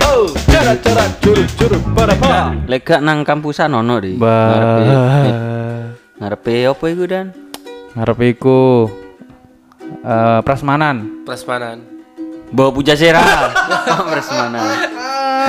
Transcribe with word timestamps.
Oh, 0.00 0.24
cara 0.48 0.72
cara 0.80 1.04
curut 1.20 1.48
curut 1.58 1.82
pada 1.92 2.16
pa. 2.16 2.56
Lek 2.64 2.80
gak 2.80 3.04
nang 3.04 3.26
kampusan 3.26 3.68
ono 3.76 4.00
ri. 4.00 4.16
Ngarepe 4.16 4.80
eh, 4.88 5.80
ngarepe 6.16 6.54
apa 6.72 6.84
iku 6.88 7.04
dan? 7.04 7.26
Ngarep 7.92 8.18
iku 8.32 8.88
eh 10.00 10.40
prasmanan. 10.40 11.26
Prasmanan. 11.28 11.84
Bawa 12.48 12.72
puja 12.72 12.96
sera. 12.96 13.20
Prasmanan. 14.12 14.64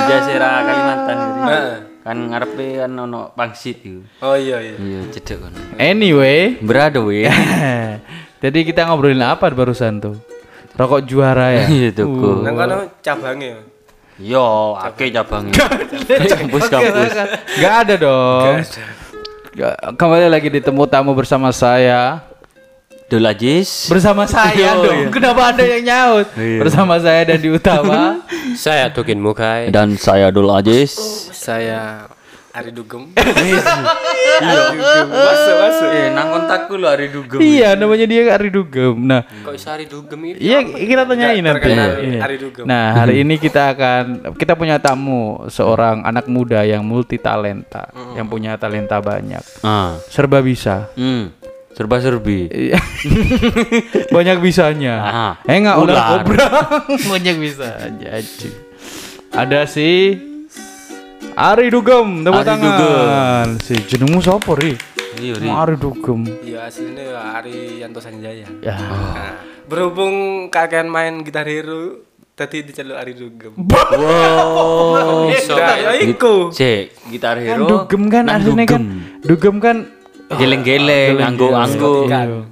Puja 0.04 0.18
sera 0.27 0.52
Kalimantan 0.68 1.16
ri. 1.16 1.32
Heeh. 1.48 1.75
Kan 2.04 2.18
ngarepe 2.28 2.68
kan 2.84 2.91
ono 3.00 3.32
pangsit 3.32 3.80
iku. 3.80 4.04
Oh 4.28 4.36
iya 4.36 4.60
iya. 4.60 4.75
Iya, 4.75 5.00
cedek 5.07 5.39
kan. 5.39 5.55
Anyway, 5.80 6.60
Berado 6.60 7.07
we. 7.07 7.23
jadi 8.44 8.60
kita 8.68 8.91
ngobrolin 8.91 9.23
apa 9.23 9.48
barusan 9.55 10.04
tuh? 10.04 10.20
Rokok 10.75 11.07
juara 11.07 11.54
ya. 11.54 11.66
Iya 11.71 11.95
tuku. 11.95 12.44
Nang 12.44 12.59
kono 12.59 12.91
cabangnya. 12.99 13.73
Yo, 14.16 14.76
akeh 14.76 15.09
cabangnya. 15.09 15.66
Kampus-kampus. 16.05 17.12
Gak 17.58 17.73
ada 17.84 17.94
dong. 17.98 18.62
Gak- 19.52 19.77
Kembali 19.94 20.27
lagi 20.27 20.49
di 20.49 20.59
temu 20.59 20.86
tamu 20.86 21.13
bersama 21.13 21.49
saya. 21.49 22.22
Dul 23.03 23.26
Ajis. 23.26 23.89
Bersama 23.89 24.26
saya 24.26 24.73
Oh, 24.73 24.86
dong. 24.86 25.13
Kenapa 25.13 25.53
ada 25.53 25.62
yang 25.62 25.84
nyaut? 25.84 26.27
Iya. 26.34 26.59
Bersama 26.62 26.98
saya 26.98 27.22
dan 27.23 27.38
di 27.38 27.49
utama. 27.52 28.22
Saya 28.53 28.89
Tukin 28.89 29.17
Mukai. 29.17 29.70
Dan 29.70 29.98
saya 29.98 30.30
Dul 30.30 30.50
Ajis. 30.50 30.94
Saya 31.30 32.05
Ari 32.53 32.70
Dugem. 32.70 33.09
Masuk 35.09 35.55
masuk. 35.57 35.89
Eh, 35.89 36.13
nang 36.13 36.30
kontakku 36.30 36.77
lo 36.77 36.85
hari 36.85 37.09
dugem. 37.09 37.41
iya, 37.41 37.73
namanya 37.73 38.05
dia 38.05 38.30
Ari 38.38 38.53
Dugem. 38.53 38.94
Nah, 39.09 39.25
Kok 39.25 39.57
bisa 39.57 39.73
Ari 39.73 39.89
Dugem 39.89 40.21
itu? 40.30 40.38
Iya, 40.38 40.61
kita 40.61 41.03
tanyain 41.09 41.41
nanti. 41.41 41.73
Iya. 41.73 42.21
Ari 42.21 42.38
Dugem. 42.38 42.70
Nah, 42.70 42.94
hari 42.94 43.25
ini 43.25 43.41
kita 43.41 43.73
akan 43.73 44.03
kita 44.38 44.53
punya 44.53 44.78
tamu 44.78 45.50
seorang 45.50 46.05
anak 46.05 46.30
muda 46.30 46.61
yang 46.61 46.86
multi 46.86 47.17
talenta, 47.17 47.89
yang 48.13 48.30
punya 48.30 48.53
talenta 48.61 49.02
banyak. 49.02 49.41
Ah. 49.66 49.97
Serba 50.13 50.38
bisa. 50.45 50.94
Hmm. 50.94 51.33
Serba 51.73 51.97
serbi. 51.97 52.53
Iya. 52.53 52.78
banyak 54.16 54.38
bisanya. 54.45 54.95
Ah, 55.02 55.33
eh 55.50 55.58
enggak 55.58 55.78
ular 55.81 55.95
ular. 55.97 56.06
kobra. 56.22 56.47
banyak 57.17 57.35
bisa 57.41 57.81
aja. 57.81 58.22
Ada 59.33 59.66
si 59.66 60.13
Ari 61.33 61.67
Dugem, 61.67 62.21
tepuk 62.21 62.38
Ari 62.38 62.47
tangan. 62.47 63.47
Si 63.57 63.73
jenengmu 63.79 64.19
sapa, 64.19 64.53
Ri? 64.53 64.75
Iya, 65.17 65.33
Ri. 65.33 65.47
Ari 65.47 65.75
Dugem. 65.75 66.21
Iya 66.41 66.67
aslinya 66.67 67.05
Ari 67.33 67.79
Yanto 67.79 67.97
Sanjaya. 67.97 68.45
Ya. 68.59 68.75
Nah, 68.75 69.33
berhubung 69.66 70.13
kakek 70.47 70.85
main 70.85 71.23
gitar 71.23 71.47
hero, 71.47 72.05
tadi 72.33 72.61
diceluk 72.61 72.94
Ari 72.94 73.13
Dugem. 73.13 73.53
Wow. 73.57 75.31
Iso. 75.33 75.55
Ya 75.55 75.95
iku. 75.97 76.51
Cek, 76.51 77.09
gitar 77.09 77.39
Kan 77.39 77.45
hero. 77.57 77.66
Dugem 77.66 78.03
kan 78.07 78.25
artinya 78.27 78.66
kan 78.67 78.81
dugem. 78.81 79.21
Dugem 79.23 79.55
kan 79.57 79.77
geleng-geleng, 80.29 81.17
anggo-anggo. 81.17 82.05
Iya. 82.05 82.45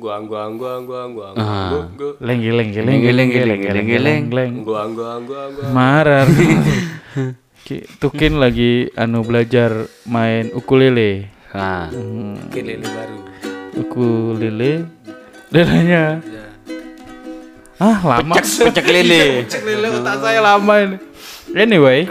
Gua 0.00 0.16
gua 0.24 0.48
gua 0.48 0.80
gua 0.80 1.02
gua 1.12 1.26
Ah. 1.36 1.68
gua 1.68 1.84
gua 1.92 2.12
Leng 2.24 2.40
geleng 2.40 2.72
geleng 2.72 3.04
Geleng, 3.04 3.28
geleng, 3.28 3.60
geleng, 3.60 3.84
geleng. 3.84 4.22
geleng. 4.32 4.52
gua 4.64 4.88
gua 4.88 5.20
gua 5.20 5.42
gua. 5.52 5.64
Marah. 5.68 6.24
Ki- 7.60 7.86
Tukin 7.98 8.36
lagi 8.36 8.90
anu 8.94 9.22
belajar 9.22 9.70
main 10.04 10.50
ukulele. 10.50 11.30
Nah, 11.50 11.90
Kelele 12.48 12.86
baru. 12.86 13.16
Ukulele. 13.76 14.86
Lelenya. 15.50 16.22
Ya. 16.22 16.44
Ah, 17.76 17.98
lama. 17.98 18.38
pecek 18.38 18.86
lele. 18.86 19.22
Cek 19.50 19.62
lele 19.62 19.86
otak 19.92 20.20
saya 20.20 20.38
lama 20.38 20.74
ini. 20.78 20.96
Anyway, 21.50 22.06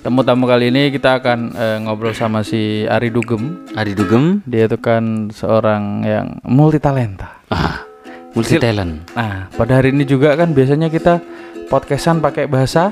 tamu-tamu 0.00 0.48
kali 0.48 0.68
ini 0.68 0.90
kita 0.90 1.20
akan 1.20 1.38
eh, 1.54 1.78
ngobrol 1.80 2.10
sama 2.10 2.42
si 2.42 2.82
Ari 2.84 3.10
Dugem. 3.10 3.70
Ari 3.74 3.94
dugem. 3.94 4.42
Dia 4.42 4.66
itu 4.66 4.76
kan 4.76 5.30
seorang 5.30 6.02
yang 6.02 6.26
multi 6.42 6.82
talenta. 6.82 7.38
Ah, 7.46 7.86
multi 8.32 8.58
talent. 8.58 9.06
Nah, 9.14 9.46
pada 9.52 9.78
hari 9.78 9.94
ini 9.94 10.02
juga 10.02 10.34
kan 10.34 10.50
biasanya 10.50 10.90
kita 10.90 11.22
podcastan 11.68 12.18
pakai 12.18 12.50
bahasa 12.50 12.90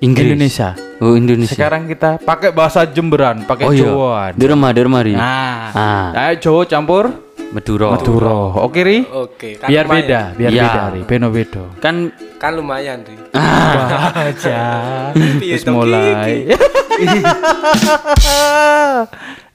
Inggris. 0.00 0.34
Indonesia. 0.34 0.74
Oh, 1.00 1.16
Indonesia. 1.16 1.56
Sekarang 1.56 1.88
kita 1.88 2.20
pakai 2.20 2.52
bahasa 2.52 2.84
Jemberan, 2.84 3.48
pakai 3.48 3.64
oh 3.64 3.72
iya. 3.72 3.88
Jawaan. 3.88 4.32
Di 4.36 4.44
rumah, 4.44 4.70
di 4.70 4.80
rumah, 4.84 5.00
Ri. 5.00 5.16
Nah, 5.16 5.72
Ah. 5.72 6.28
ayo 6.28 6.36
Jawa 6.38 6.62
campur 6.64 7.08
Madura. 7.50 7.96
Madura. 7.96 8.60
Oke, 8.62 8.84
Ri? 8.84 9.02
Oke, 9.02 9.56
kan 9.56 9.66
Biar 9.66 9.88
lumayan. 9.88 10.04
beda, 10.06 10.20
biar 10.36 10.50
Iya. 10.52 10.62
beda, 10.62 10.82
Ri. 10.92 11.00
Beno 11.02 11.28
bedo. 11.32 11.64
Kan 11.80 12.12
Kan 12.36 12.52
lumayan, 12.54 13.00
Ri. 13.00 13.16
Baca. 13.32 14.60
Piye 15.12 15.56
Terus 15.56 15.64
dong, 15.64 15.76
mulai. 15.80 16.46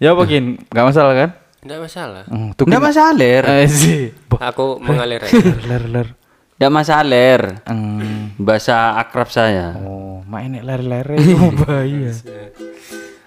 ya 0.04 0.12
begin, 0.14 0.58
nggak 0.70 0.86
masalah 0.86 1.14
kan? 1.14 1.30
Enggak 1.66 1.82
masalah. 1.82 2.24
Hmm, 2.30 2.54
tuh 2.54 2.70
enggak 2.70 2.84
masalah. 2.84 3.26
Eh, 3.26 3.66
sih. 3.66 4.14
Aku 4.38 4.78
mengalir 4.78 5.18
aja. 5.18 5.34
Ler 5.70 6.14
ler. 6.56 6.62
Enggak 6.62 6.72
masalah. 6.72 7.42
Hmm. 7.68 8.32
Bahasa 8.40 8.96
akrab 8.96 9.28
saya. 9.28 9.76
Oh, 9.76 10.24
main 10.24 10.56
ler 10.56 10.80
ler 10.80 11.08
itu 11.16 11.36
bahaya. 11.60 12.12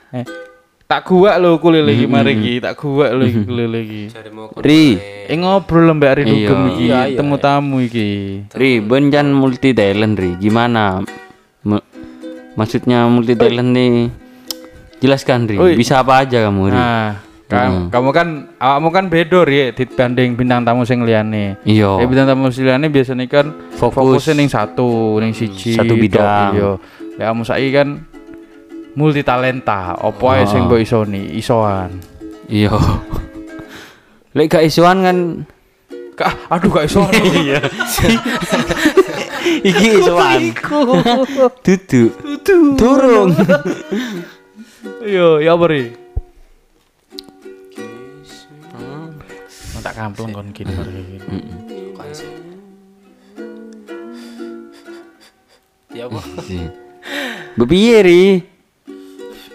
Eh, 0.08 0.24
tak 0.88 1.04
kuat 1.04 1.36
lo 1.36 1.60
ukulele 1.60 1.92
iki 1.92 2.08
mari 2.08 2.32
iki, 2.32 2.64
tak 2.64 2.80
kuat 2.80 3.12
lo 3.12 3.28
iki. 3.28 4.08
Cari 4.08 4.30
mau 4.32 4.48
Ri, 4.56 4.96
Eh 5.28 5.36
ngobrol 5.36 5.92
mbak 5.92 6.10
Ari 6.16 6.22
Iya. 6.24 6.48
Dugem 6.48 6.60
iki, 6.72 6.84
Iya, 6.88 7.00
iya, 7.04 7.16
temu 7.20 7.36
tamu 7.36 7.76
iki. 7.84 8.08
Ri, 8.56 8.80
benjan 8.80 9.28
multi 9.28 9.76
talent, 9.76 10.16
Ri. 10.16 10.40
Gimana? 10.40 11.04
Me- 11.60 11.84
maksudnya 12.56 13.04
multi 13.04 13.36
talent 13.36 13.76
nih? 13.76 14.08
Jelaskan, 15.04 15.44
Ri. 15.44 15.56
Oi. 15.60 15.72
Bisa 15.76 16.00
apa 16.00 16.24
aja 16.24 16.48
kamu, 16.48 16.72
Ri? 16.72 16.80
Nah, 16.80 17.20
kam- 17.48 17.88
kamu 17.88 18.08
kan 18.12 18.28
awakmu 18.60 18.88
kan 18.92 19.04
beda 19.08 19.40
ya 19.48 19.72
dibanding 19.72 20.36
bintang 20.36 20.68
tamu 20.68 20.84
sing 20.84 21.00
liyane. 21.02 21.56
Iya. 21.64 21.96
Eh 21.98 22.06
bintang 22.06 22.28
tamu 22.28 22.52
sing 22.52 22.68
liyane 22.68 22.92
biasanya 22.92 23.24
kan 23.24 23.46
Fokus. 23.74 23.96
fokusnya 24.20 24.34
ning 24.36 24.48
satu, 24.52 25.16
ning 25.18 25.32
siji. 25.32 25.72
Satu 25.72 25.96
bidang. 25.96 26.52
Iya. 26.52 26.70
Ya 27.16 27.24
kamu 27.32 27.42
saiki 27.48 27.70
kan 27.72 27.88
multi 28.92 29.24
talenta, 29.24 29.96
opo 29.96 30.28
ae 30.28 30.44
sing 30.44 30.68
mbok 30.68 30.78
isoni, 30.78 31.34
isoan. 31.40 31.96
Iya. 32.52 32.76
Lek 34.36 34.52
gak 34.52 34.64
isuan 34.68 35.00
kan 35.02 35.18
Kak, 36.18 36.34
aduh 36.50 36.68
gak 36.68 36.84
isoan. 36.90 37.12
Iya. 37.14 37.62
iki 39.72 40.04
isuan. 40.04 40.52
Duduk. 41.64 42.10
Turun. 42.76 43.30
Iya, 45.00 45.28
ya 45.46 45.54
apa 45.54 45.66
tak 49.88 49.96
kampleng 49.96 50.36
kon 50.36 50.52
gini 50.52 50.68
mari 50.76 51.00
gini. 51.00 51.40
Ya 55.88 56.04
apa? 56.04 56.20
Bepiye, 57.56 57.96
Ri? 58.04 58.22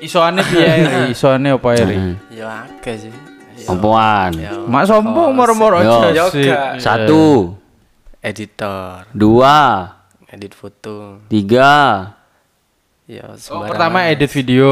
Isoane 0.01 0.41
piye 0.41 0.67
ri? 0.73 0.93
Isoane 1.13 1.53
apa 1.53 1.69
ri? 1.85 2.17
Ya 2.33 2.65
akeh 2.65 2.97
sih. 2.97 3.13
Apaan? 3.69 4.33
Mak 4.67 4.83
sombong 4.89 5.37
moro-moro 5.37 5.79
aja 5.79 6.27
sih. 6.33 6.49
Satu, 6.81 7.53
Editor, 8.19 9.05
dua, 9.13 9.93
edit 10.27 10.57
foto. 10.57 11.21
tiga. 11.29 12.09
Ya 13.05 13.37
Oh, 13.53 13.67
pertama 13.67 14.07
edit 14.09 14.31
video, 14.33 14.71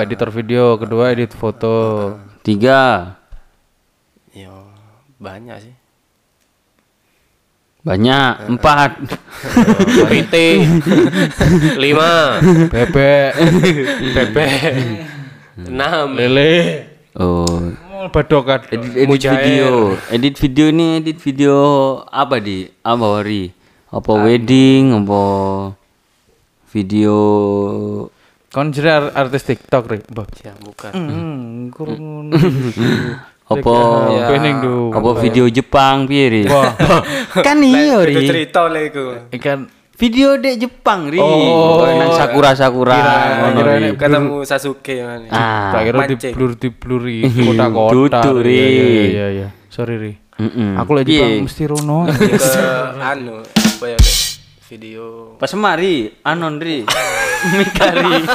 editor 0.00 0.28
video, 0.34 0.74
kedua 0.76 1.14
edit 1.14 1.30
foto. 1.32 2.16
Tiga. 2.42 3.14
Ya 5.16 5.22
banyak 5.22 5.56
sih. 5.64 5.74
Banyak. 7.80 8.50
Empat. 8.50 8.90
PT 10.10 10.34
lima, 11.82 12.42
Bebek, 12.68 13.30
bebek 14.12 14.52
enam. 15.70 16.12
lele. 16.12 16.84
Oh. 17.16 17.72
Badokan. 18.12 18.60
Edit, 18.70 18.92
edit 18.92 19.08
Mujair. 19.08 19.34
video. 19.40 19.70
Edit 20.12 20.34
video 20.36 20.66
ini 20.68 20.86
edit 21.00 21.18
video 21.18 21.56
apa 22.06 22.36
di? 22.38 22.68
Apa 22.84 23.24
Ri? 23.24 23.50
Apa 23.88 24.12
wedding? 24.20 24.92
Apa 24.94 25.22
video? 26.70 27.18
Kon 28.52 28.70
jere 28.70 28.90
ar- 28.92 29.12
artis 29.16 29.42
TikTok. 29.42 30.12
Mbah. 30.12 30.28
Ya 30.44 30.52
bukan. 30.60 30.92
Hmm. 30.92 31.72
Apa? 33.46 33.74
Ya. 34.10 34.26
Pening 34.26 34.56
do. 34.58 34.76
Apa 34.90 35.22
video 35.22 35.46
Jepang 35.46 36.10
piye 36.10 36.26
Ri? 36.26 36.42
Wah, 36.46 36.74
kan 37.46 37.62
iya 37.62 38.02
Itu 38.02 38.18
Ri. 38.18 38.26
cerita 38.26 38.66
lah 38.66 38.82
itu. 38.82 39.04
ikan 39.32 39.70
Video 39.96 40.36
dek 40.36 40.60
Jepang 40.60 41.08
Ri. 41.08 41.16
Oh. 41.16 41.86
nang 41.86 42.10
sakura-sakura. 42.12 42.92
Kira- 42.92 43.32
ngono, 43.40 43.56
kira 43.56 43.72
Ri. 43.78 43.88
Ketemu 43.94 44.34
Sasuke 44.44 44.94
man. 45.00 45.20
Ah. 45.30 45.72
tak 45.72 45.82
kira 45.86 45.98
di 46.04 46.16
blur 46.34 46.52
di 46.52 46.68
bluri 46.68 47.18
kota-kota. 47.46 48.20
Duduk, 48.20 48.36
Ri. 48.42 48.52
Iya, 48.52 48.66
Iya 48.66 49.06
iya 49.06 49.26
iya. 49.30 49.48
Sorry 49.70 49.94
ri. 49.96 50.12
Mm-mm. 50.36 50.76
Aku 50.76 50.90
lagi? 50.92 51.16
Jepang 51.16 51.48
mesti 51.48 51.64
rono. 51.64 51.98
anu 53.08 53.40
apa 53.40 53.84
ya 53.86 53.96
Lek? 53.96 54.16
video 54.66 55.04
Pas 55.38 55.52
mari 55.54 56.10
anon 56.20 56.58
ri. 56.58 56.82
Mikari. 57.46 58.26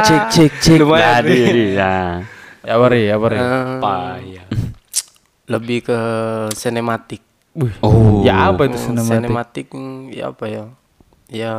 cek 0.00 0.22
cek 0.28 0.52
cek. 0.58 0.78
Lumayan, 0.80 1.22
ri. 1.22 1.76
Ya. 1.76 2.24
Ya 2.66 2.74
wari, 2.76 3.06
ya 3.06 3.16
wari. 3.16 3.36
eh, 3.38 3.78
Payah. 3.78 4.46
lebih 5.48 5.78
ke 5.88 5.98
sinematik. 6.52 7.22
Oh. 7.80 8.20
Ya 8.22 8.52
apa 8.52 8.68
itu 8.68 8.76
sinematik? 8.78 9.08
sinematik 9.08 9.66
mm, 9.72 10.12
ya 10.12 10.24
apa 10.30 10.44
ya 10.46 10.64
ya 11.28 11.54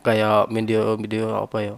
kayak 0.00 0.48
video 0.50 0.96
video 0.96 1.26
apa 1.38 1.58
ya 1.62 1.74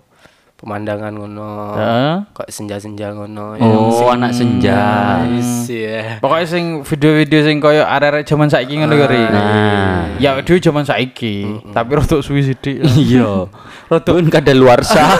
pemandangan 0.62 1.10
ngono 1.10 1.74
Heeh. 1.74 2.14
kayak 2.38 2.50
senja-senja 2.54 3.10
ngono 3.10 3.58
ya. 3.58 3.66
Oh, 3.66 4.14
anak 4.14 4.30
senja. 4.30 4.78
Nice, 5.26 5.66
ya 5.66 6.22
Pokoknya 6.22 6.46
sing 6.46 6.86
video-video 6.86 7.42
sing 7.42 7.58
koyo 7.58 7.82
arek-arek 7.82 8.22
zaman 8.22 8.46
saiki 8.46 8.78
ngono 8.78 8.94
kari. 8.94 9.26
Nah. 9.26 10.14
Ya 10.22 10.38
dhewe 10.38 10.62
zaman 10.62 10.86
saiki, 10.90 11.66
tapi 11.74 11.90
rodok 11.98 12.22
suwi 12.22 12.46
sithik. 12.46 12.78
Iya. 12.78 13.50
Rodok 13.90 14.22
kada 14.30 14.54
luar 14.54 14.86
sah. 14.86 15.18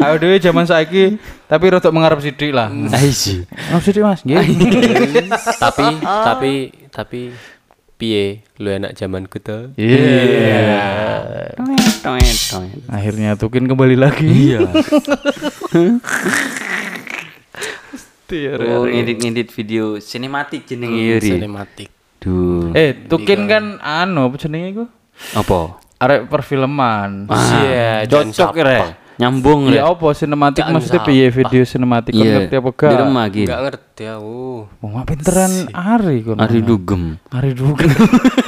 Aku 0.00 0.16
dhewe 0.16 0.40
zaman 0.40 0.64
saiki, 0.64 1.20
tapi 1.44 1.64
rodok 1.68 1.92
mengarep 1.92 2.24
sithik 2.24 2.56
lah. 2.56 2.72
Aisi. 2.96 3.44
Ngarep 3.44 3.84
sithik 3.84 4.00
Mas, 4.00 4.24
nggih. 4.24 4.40
tapi 5.62 5.86
tapi 6.00 6.52
tapi 6.88 7.20
piye 7.96 8.44
lu 8.56 8.68
enak 8.70 8.92
zamanku 8.92 9.40
tuh 9.40 9.72
Iya. 9.74 10.76
Toet, 12.04 12.36
toet. 12.46 12.80
Akhirnya 12.86 13.34
Tukin 13.34 13.64
kembali 13.64 13.96
lagi. 13.96 14.28
Iya. 14.28 14.68
Iya, 18.26 18.58
Oh, 18.58 18.84
ngedit-ngedit 18.84 19.48
video 19.48 19.96
sinematik 19.96 20.66
jenenge 20.66 20.98
ya, 20.98 21.16
ri. 21.16 21.30
sinematik 21.30 21.88
Duh. 22.18 22.74
Eh, 22.74 23.06
Tukin 23.06 23.46
kan 23.46 23.78
anu 23.78 24.26
apa 24.26 24.36
jenenge 24.36 24.66
iku? 24.72 24.84
Apa? 25.32 25.78
Arek 25.96 26.26
perfilman. 26.26 27.30
Ah, 27.30 28.02
cocok 28.04 28.52
re. 28.58 29.05
Nyambung. 29.16 29.72
Ya 29.72 29.88
apa 29.88 30.12
sinematik 30.12 30.64
maksudnya 30.66 31.00
piye 31.00 31.26
video 31.28 31.64
sinematik 31.64 32.12
Iya. 32.12 32.44
ngerti 32.44 32.54
apa 32.54 32.70
Di 32.70 32.76
gak? 32.76 33.00
rumah 33.00 33.24
gitu. 33.28 33.48
nggak 33.48 33.62
ngerti 33.64 34.02
aku 34.06 34.38
Wong 34.78 34.90
mak 34.92 35.04
pinteran 35.06 35.52
Ari 35.72 36.16
kon. 36.20 36.36
Ari 36.36 36.58
dugem. 36.60 37.02
Ari 37.32 37.50
dugem. 37.52 37.88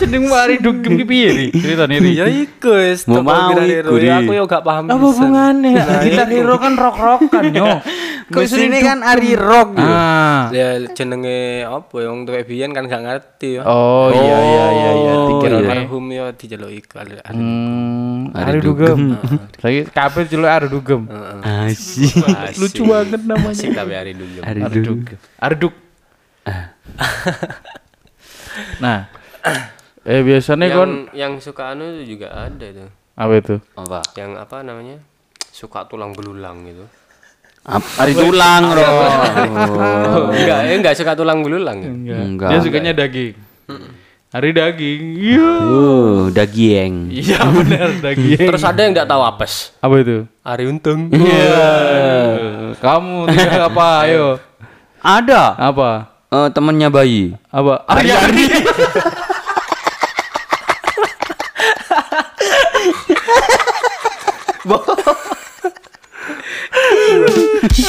Jeneng 0.00 0.24
Ari 0.26 0.56
dugem 0.56 0.96
ki 0.96 1.04
piye 1.04 1.28
ri? 1.28 1.46
Ceritane 1.52 1.96
ri. 1.96 2.16
ya 2.16 2.24
iku 2.24 2.72
wis 2.72 3.04
Mau 3.04 3.20
iku, 3.20 3.94
ya 3.96 4.18
aku 4.18 4.32
yo 4.32 4.44
gak 4.44 4.64
paham 4.64 4.84
Apa 4.84 4.96
pisan. 4.96 5.04
hubungannya? 5.04 5.82
Gitar 6.00 6.28
Hero 6.28 6.56
kan 6.56 6.72
rock-rockan 6.74 7.44
yo. 7.52 7.68
Kok 8.30 8.46
sini 8.46 8.78
kan 8.78 9.02
Ari 9.02 9.34
rock 9.34 9.74
gitu. 9.74 9.90
Ah. 9.90 10.46
ya 10.50 10.78
jenenge 10.88 11.66
apa 11.66 11.94
ya 11.96 12.08
wong 12.08 12.22
tuwek 12.22 12.46
biyen 12.46 12.70
kan 12.70 12.86
gak 12.86 13.02
ngerti 13.02 13.58
ya 13.58 13.62
Oh 13.64 14.08
iya 14.08 14.38
iya 14.40 14.66
iya 14.70 14.90
iya 14.94 15.12
Oh, 15.12 15.26
dikira 15.34 15.56
iya. 15.58 15.70
almarhum 15.74 16.06
yo 16.08 16.26
dijeluki 16.32 16.80
kali 16.80 17.18
Hmm, 17.26 18.30
Ari 18.30 18.46
Ari 18.48 18.58
dugem. 18.62 19.18
Saya 19.60 19.82
kabeh 19.84 20.24
celuk 20.24 20.46
Ari 20.46 20.66
dugem. 20.66 21.10
Asik. 21.42 22.22
Lucu 22.56 22.82
banget 22.86 23.20
namanya. 23.20 23.50
Asik 23.50 23.74
tapi 23.74 23.92
hari 23.92 24.14
dulu 24.14 24.40
Ari 24.40 24.60
Ari 24.60 24.78
dugem. 24.78 24.96
dugem. 25.02 25.18
Ari 25.36 25.54
dug. 25.56 25.74
Nah, 28.78 29.10
eh 30.02 30.20
biasanya 30.20 30.66
yang 30.66 30.76
kon 30.76 30.92
yang 31.12 31.32
suka 31.36 31.72
anu 31.72 31.84
itu 31.94 32.16
juga 32.16 32.32
ada 32.32 32.64
itu 32.64 32.86
apa 33.14 33.32
itu? 33.34 33.54
Apa? 33.74 34.00
yang 34.14 34.32
apa 34.34 34.56
namanya 34.60 34.96
suka 35.50 35.84
tulang 35.84 36.10
belulang 36.10 36.64
gitu 36.64 36.84
Ap- 37.60 37.84
Ari 38.00 38.16
tulang 38.16 38.72
bro. 38.72 38.88
enggak 40.32 40.60
eh 40.64 40.74
enggak 40.74 40.96
suka 40.96 41.12
tulang 41.12 41.44
belulang 41.44 41.76
ya? 41.76 41.92
Enggak. 41.92 42.48
Dia 42.48 42.58
sukanya 42.58 42.92
daging. 42.96 43.36
Ari 44.30 44.50
daging. 44.50 45.02
Iya. 45.20 45.50
Uh, 45.68 46.20
daging. 46.32 47.12
Iya 47.12 47.36
benar 47.50 47.90
daging. 48.08 48.48
terus 48.48 48.64
ada 48.64 48.80
yang 48.80 48.96
enggak 48.96 49.04
tahu 49.04 49.20
apes 49.20 49.76
apa 49.76 49.94
itu? 50.00 50.24
Ari 50.40 50.64
Untung 50.64 51.12
Iya. 51.12 51.68
Kamu 52.80 53.28
tidak 53.28 53.60
apa? 53.68 53.88
Ayo. 54.08 54.26
Ada. 55.04 55.42
Apa? 55.60 55.90
Eh, 56.32 56.48
temennya 56.50 56.88
bayi. 56.88 57.36
Apa? 57.52 57.84
Ari 57.84 58.08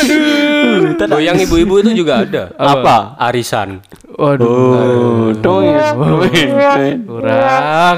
Ari. 0.02 1.14
oh 1.14 1.22
yang 1.22 1.38
ibu-ibu 1.38 1.82
itu 1.82 1.92
juga 2.04 2.26
ada 2.26 2.50
Apa? 2.58 3.16
arisan 3.22 3.82
Waduh. 4.12 5.34
Toet, 5.40 5.42
toet, 5.42 6.52
toet. 6.52 6.98
Kurang. 7.08 7.98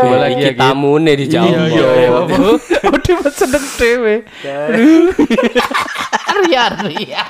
Coba 0.00 0.16
lagi 0.26 0.34
ya. 0.42 0.48
iki 0.48 0.58
tamune 0.58 1.12
dijawab 1.12 1.52
Iya 1.54 1.62
iya 1.70 1.86
iya. 2.02 2.08
Oh 2.90 2.98
dia 2.98 3.14
mah 3.14 3.30
Ari 6.56 7.12
Ari. 7.12 7.22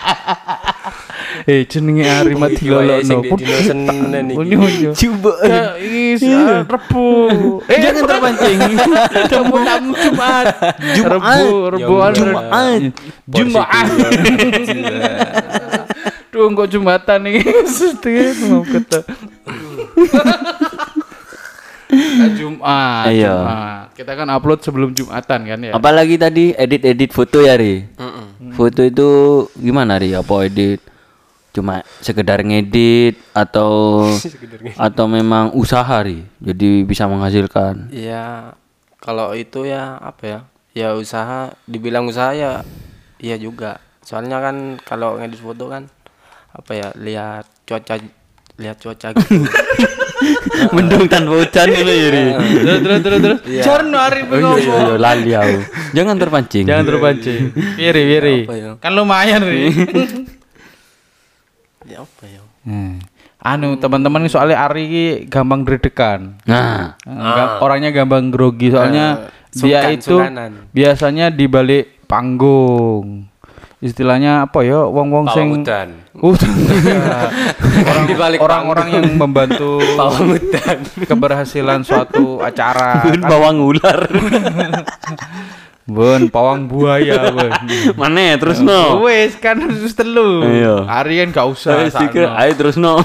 Eh 1.47 1.67
jenenge 1.67 2.07
Ari 2.07 2.35
mati 2.39 2.71
Iya, 2.71 3.03
Senin 3.03 4.27
iki. 4.31 4.95
Coba. 4.95 5.33
Ya 5.43 5.75
iki 5.77 6.31
ah, 6.33 6.63
Rebu. 6.65 7.07
Eh 7.73 7.79
jangan 7.83 8.03
terpancing. 8.07 8.59
Kamu 9.35 9.55
tamu 9.67 9.93
Jumat. 9.99 10.47
Rebu, 11.03 11.47
Rebu 11.75 11.95
Jumat. 12.15 12.81
Jumat. 13.27 13.87
Duh 16.37 16.53
kok 16.53 16.69
Jumatan 16.69 17.19
nih 17.25 17.41
Setengah 17.65 18.37
mau 18.53 18.61
kata 18.61 19.09
Jumat 22.37 23.09
Iya. 23.09 23.33
Jumat. 23.33 23.85
Kita 23.97 24.13
kan 24.13 24.29
upload 24.29 24.61
sebelum 24.61 24.91
Jumatan 24.93 25.41
kan 25.49 25.59
ya 25.65 25.73
Apalagi 25.73 26.21
tadi 26.21 26.53
edit-edit 26.53 27.11
foto 27.17 27.41
ya, 27.41 27.57
Ri. 27.57 27.89
Foto 28.57 28.81
itu 28.81 29.09
gimana, 29.61 30.01
Ri? 30.01 30.17
Apa 30.17 30.49
edit? 30.49 30.81
Cuma 31.53 31.85
sekedar 32.01 32.41
ngedit 32.41 33.21
atau 33.37 34.01
atau 34.89 35.05
memang 35.05 35.53
usaha, 35.53 36.01
Ri? 36.01 36.25
Jadi 36.41 36.81
bisa 36.89 37.05
menghasilkan. 37.05 37.93
ya 37.93 38.57
kalau 38.97 39.37
itu 39.37 39.69
ya 39.69 40.01
apa 40.01 40.25
ya 40.25 40.41
ya 40.73 40.89
usaha 40.97 41.53
dibilang 41.69 42.09
usaha 42.09 42.33
ya 42.33 42.65
iya 43.21 43.37
juga 43.39 43.79
soalnya 44.03 44.41
kan 44.43 44.81
kalau 44.83 45.21
ngedit 45.21 45.39
foto 45.39 45.71
kan 45.71 45.87
apa 46.51 46.73
ya 46.75 46.89
lihat 46.97 47.45
cuaca 47.69 48.01
lihat 48.57 48.77
cuaca 48.81 49.13
gitu 49.15 49.47
Mendung 50.75 51.05
tanpa 51.07 51.37
hujan 51.37 51.69
itu 51.69 51.85
ya, 51.87 52.09
Ri. 52.09 52.25
Terus 52.65 52.79
terus 52.81 53.01
terus 53.01 53.19
terus. 53.21 53.39
Jarno 53.61 53.99
Ari 53.99 54.21
Oh 54.25 54.37
iya, 54.37 54.51
iya, 54.57 54.77
iya, 54.83 54.97
lali 54.97 55.33
aku. 55.33 55.59
Jangan 55.93 56.15
terpancing. 56.17 56.65
Jangan 56.65 56.85
terpancing. 56.85 57.41
Wiri 57.77 58.03
Wiri 58.07 58.39
ya? 58.47 58.71
Kan 58.81 58.93
lumayan 58.93 59.43
Ri. 59.43 59.65
Ya 61.87 62.03
apa 62.03 62.25
ya? 62.27 62.43
Hmm. 62.67 62.99
Anu 63.39 63.79
teman-teman 63.79 64.27
ini 64.27 64.31
soalnya 64.31 64.59
Ari 64.59 64.83
ini 64.83 65.05
gampang 65.31 65.63
gredekan. 65.63 66.35
Nah, 66.43 66.99
Ga- 67.07 67.63
orangnya 67.63 67.95
gampang 67.95 68.35
grogi. 68.35 68.75
Soalnya 68.75 69.31
dia 69.55 69.87
sungkan- 69.87 69.95
itu 69.95 70.17
biasanya 70.75 71.31
di 71.31 71.47
balik 71.47 72.03
panggung 72.11 73.31
istilahnya 73.77 74.49
apa 74.49 74.65
ya 74.65 74.89
wong-wong 74.89 75.29
sing 75.31 75.53
udan 75.55 76.01
Udah. 76.17 76.49
orang 77.93 78.05
Di 78.05 78.15
balik 78.15 78.41
orang-orang 78.41 78.89
yang 78.91 79.07
membantu 79.15 79.77
udan 80.33 80.77
keberhasilan 80.99 81.85
suatu 81.85 82.41
acara 82.41 83.01
Bun 83.05 83.21
bawang 83.21 83.57
ular. 83.63 84.01
bun 85.87 86.27
pawang 86.27 86.67
buaya 86.67 87.31
bun 87.31 87.53
Mana 87.95 88.33
ya 88.33 88.37
terus 88.37 88.59
no? 88.59 89.05
wes 89.05 89.37
kan 89.37 89.61
harus 89.61 89.93
telu 89.93 90.43
Iya. 90.43 90.89
Arian 90.97 91.31
gak 91.31 91.47
usah 91.47 91.87
stiker, 91.87 92.27
sakno. 92.27 92.41
ayo 92.41 92.53
terus 92.57 92.77
no. 92.77 93.05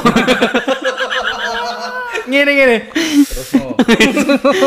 ngene 2.24 2.48
ngene 2.50 2.78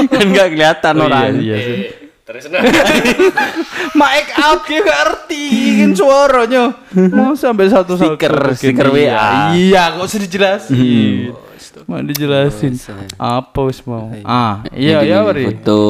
kan 0.07 0.27
nggak 0.27 0.49
kelihatan 0.53 0.95
Oh, 0.95 1.07
orang. 1.09 1.33
iya, 1.41 1.57
iya 1.57 1.57
sih. 1.59 2.04
Terus 2.25 2.49
Mic 4.01 4.27
up 4.35 4.65
dia 4.65 4.81
gak 4.81 4.99
ngerti 4.99 5.45
kan 5.77 5.91
suaranya. 5.93 6.65
Mau 7.13 7.37
sampai 7.37 7.69
satu 7.69 7.95
satu 7.95 8.17
Stiker, 8.17 8.35
stiker 8.55 8.89
WA. 8.89 9.53
iya. 9.53 9.93
Kok 9.93 10.05
usah 10.05 10.19
dijelasin? 10.19 11.37
Mau 11.85 12.01
dijelasin? 12.01 12.73
Apa 13.15 13.67
wis 13.67 13.85
mau? 13.85 14.09
Ah 14.23 14.65
iya 14.71 15.03
Jadi 15.03 15.11
iya 15.11 15.19
Wari 15.21 15.45
Foto. 15.53 15.81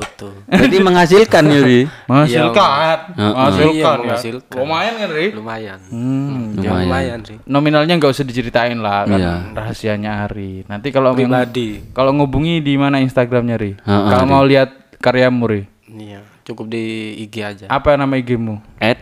foto. 0.00 0.26
Berarti 0.44 0.78
menghasilkan 0.80 1.42
ya, 1.46 1.60
Ri. 1.60 1.80
menghasilkan. 2.06 2.98
Iya, 3.14 3.30
ya. 3.70 3.92
menghasilkan. 3.94 4.56
lumayan 4.56 4.94
kan 4.96 5.08
Ri? 5.10 5.26
Lumayan. 5.30 5.78
Hmm, 5.92 6.58
ya 6.58 6.70
lumayan 6.74 7.18
sih 7.22 7.36
nominalnya 7.44 7.94
nggak 7.94 8.10
usah 8.10 8.24
diceritain 8.24 8.78
lah 8.80 9.04
kan 9.04 9.20
Iya. 9.20 9.34
rahasianya 9.52 10.26
Ari. 10.26 10.64
Nanti 10.66 10.90
kalau 10.90 11.14
pribadi. 11.14 11.86
kalau 11.92 12.10
ngubungi 12.10 12.58
di 12.58 12.74
mana 12.74 12.98
Instagramnya 12.98 13.54
Ri? 13.54 13.78
Kalau 13.78 14.26
mau 14.26 14.42
lihat 14.42 14.96
karyamu 14.98 15.44
Ri 15.44 15.62
iya 15.94 16.20
cukup 16.42 16.68
di 16.70 17.14
IG 17.22 17.34
aja 17.40 17.66
apa 17.70 17.94
nama 17.94 18.14
IG-mu 18.18 18.58
At 18.78 18.98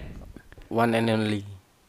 one 0.69 0.93
and 0.95 1.09
only 1.09 1.43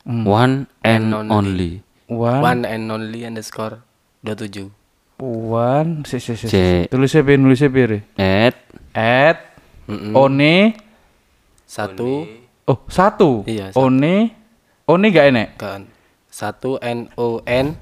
one 0.04 0.68
and 0.84 1.16
only. 1.32 1.80
One 2.12 2.44
one 2.44 2.62
and 2.68 2.92
only 2.92 3.24
underscore 3.24 3.80
27. 4.28 4.68
Puan, 5.16 6.04
si 6.04 6.20
si 6.20 6.36
si. 6.36 6.48
Tulisnya 6.92 7.24
piye, 7.24 7.40
nulisnya 7.40 7.72
piye? 7.72 7.86
Re? 7.88 8.00
at 8.20 8.56
At 8.92 9.38
Mm-mm. 9.88 10.12
One 10.12 10.76
Satu 11.64 12.28
Oh, 12.68 12.80
satu. 12.88 13.44
Iya, 13.48 13.72
satu. 13.72 13.88
One 13.88 14.32
One 14.88 15.08
gak 15.12 15.32
enek. 15.32 15.50
kan. 15.56 15.88
Satu 16.28 16.76
N 16.84 17.08
O 17.16 17.40
N 17.48 17.76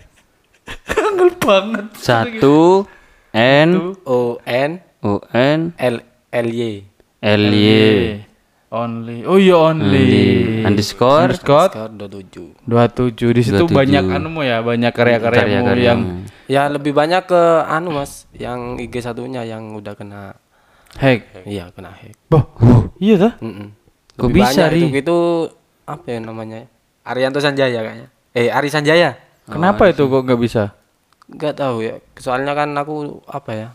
Kangen 0.85 1.29
banget. 1.41 1.85
satu 1.97 2.85
n 3.33 3.69
O 4.05 4.37
N 4.45 4.71
o 5.01 5.13
n 5.33 5.59
L 5.81 5.95
L 6.29 6.47
Y. 6.53 6.85
l 7.21 7.43
y 7.53 7.71
Only. 8.71 9.27
Oh 9.27 9.35
iya 9.35 9.59
only. 9.59 10.63
underscore 10.63 11.27
Underscore 11.27 11.75
Skor 11.75 11.91
27. 11.91 12.63
27. 12.71 13.35
Di 13.35 13.41
situ 13.43 13.67
27. 13.67 13.75
banyak 13.75 14.03
anumu 14.15 14.47
ya, 14.47 14.63
banyak 14.63 14.95
karya-karyamu 14.95 15.43
karya-karyamu. 15.43 15.83
yang 15.83 15.99
Ya 16.47 16.71
lebih 16.71 16.95
banyak 16.95 17.27
ke 17.27 17.41
anu 17.67 17.99
Mas, 17.99 18.31
yang 18.31 18.79
IG 18.79 19.03
satunya 19.03 19.43
yang 19.43 19.75
udah 19.75 19.91
kena 19.91 20.39
hack. 20.95 21.43
iya 21.43 21.67
kena 21.75 21.91
hack. 21.91 22.15
Boh, 22.31 22.47
iya 22.95 23.19
dah. 23.19 23.33
Mm-mm. 23.43 23.75
Kok 24.15 24.31
Lebih 24.31 24.39
bisa, 24.39 24.63
Ri? 24.71 24.87
itu, 24.87 24.87
itu 25.03 25.17
apa 25.83 26.05
ya 26.07 26.19
namanya? 26.23 26.63
Arianto 27.03 27.43
Sanjaya 27.43 27.79
kayaknya. 27.83 28.07
Eh 28.31 28.47
Ari 28.47 28.71
Sanjaya. 28.71 29.19
Kenapa 29.51 29.91
itu 29.91 30.07
kok 30.07 30.23
nggak 30.23 30.39
bisa? 30.39 30.71
Enggak 31.27 31.59
tahu 31.59 31.83
ya. 31.83 31.99
Soalnya 32.15 32.55
kan 32.55 32.71
aku 32.71 33.19
apa 33.27 33.51
ya? 33.51 33.67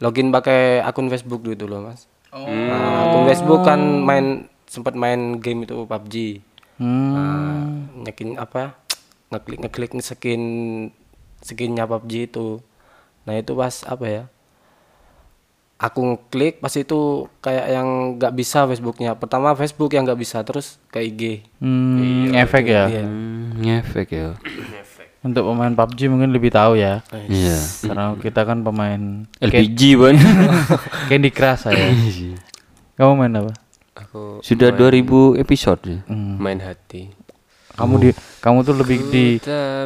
Login 0.00 0.28
pakai 0.28 0.84
akun 0.84 1.08
Facebook 1.08 1.40
dulu 1.40 1.64
loh, 1.64 1.80
Mas. 1.88 2.04
Nah, 2.32 3.08
akun 3.08 3.24
Facebook 3.32 3.64
kan 3.64 3.80
main 3.80 4.50
sempat 4.68 4.92
main 4.92 5.40
game 5.40 5.64
itu 5.64 5.88
PUBG. 5.88 6.44
Hmm. 6.76 7.12
Nah, 7.16 7.64
nyekin 8.04 8.36
apa? 8.36 8.76
Ngeklik 9.32 9.58
ngeklik 9.64 9.92
skin 10.04 10.42
skinnya 11.40 11.88
PUBG 11.88 12.28
itu. 12.28 12.60
Nah, 13.24 13.34
itu 13.40 13.52
pas 13.56 13.74
apa 13.88 14.04
ya? 14.04 14.24
Aku 15.76 16.00
ngeklik 16.00 16.60
pas 16.60 16.72
itu 16.72 17.28
kayak 17.40 17.66
yang 17.72 17.88
nggak 18.20 18.32
bisa 18.36 18.64
Facebooknya. 18.68 19.16
Pertama 19.16 19.56
Facebook 19.56 19.92
yang 19.92 20.04
nggak 20.04 20.20
bisa, 20.20 20.40
terus 20.44 20.80
ke 20.92 21.04
IG. 21.04 21.44
Hmm, 21.60 22.32
efek 22.36 22.64
ya. 22.68 22.84
Iya. 22.88 23.04
Hmm, 23.04 23.36
ngefek 23.60 24.08
ya 24.12 24.28
Untuk 25.26 25.42
pemain 25.42 25.74
PUBG 25.74 26.06
mungkin 26.06 26.30
lebih 26.30 26.54
tahu 26.54 26.78
ya. 26.78 27.02
iya 27.26 27.58
Karena 27.82 28.14
kita 28.14 28.46
kan 28.46 28.62
pemain 28.62 29.26
LPG 29.42 29.98
ban 29.98 30.14
Candy 31.10 31.34
Crush 31.34 31.66
saya. 31.66 31.90
Kamu 32.94 33.18
main 33.18 33.34
apa? 33.34 33.50
Aku 33.98 34.38
sudah 34.38 34.70
2000 34.70 35.42
episode 35.42 35.82
ya. 35.82 35.98
main 36.14 36.62
hati. 36.62 37.10
Kamu 37.74 37.94
di 37.98 38.08
kamu 38.40 38.58
tuh 38.62 38.74
lebih 38.78 38.98
di 39.10 39.36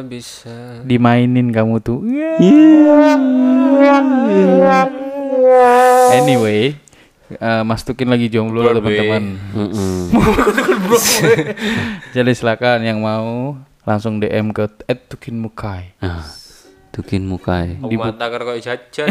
bisa. 0.05 0.79
dimainin 0.85 1.49
kamu 1.49 1.81
tuh. 1.81 2.05
Anyway, 6.13 6.77
eh, 7.33 7.61
Mas 7.65 7.81
Tukin 7.81 8.07
lagi 8.07 8.29
jomblo 8.29 8.61
teman-teman. 8.63 9.41
Mm-mm. 9.57 10.13
Jadi 12.15 12.31
silakan 12.31 12.79
yang 12.85 13.01
mau 13.01 13.57
langsung 13.87 14.21
DM 14.21 14.53
ke 14.53 14.69
@tukinmukai. 15.09 15.97
Nah, 16.01 16.21
tukin 16.91 17.23
mukai 17.23 17.79
Di 17.79 17.95
mata 17.95 18.27
karo 18.27 18.51
kok 18.51 18.59
jajan. 18.59 19.07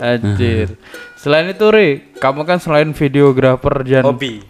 Anjir. 0.00 0.80
Selain 1.20 1.52
itu, 1.52 1.66
Ri, 1.68 2.16
kamu 2.16 2.48
kan 2.48 2.58
selain 2.58 2.96
videografer 2.96 3.84
dan 3.84 4.08
Hobi. 4.08 4.40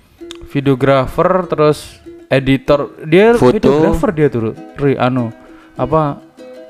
videografer 0.54 1.50
terus 1.50 1.98
editor. 2.30 2.94
Dia 3.02 3.34
Foto. 3.34 3.58
videografer 3.58 4.10
dia 4.14 4.28
tuh, 4.30 4.54
Ri, 4.78 4.94
anu 4.94 5.34
apa? 5.74 6.22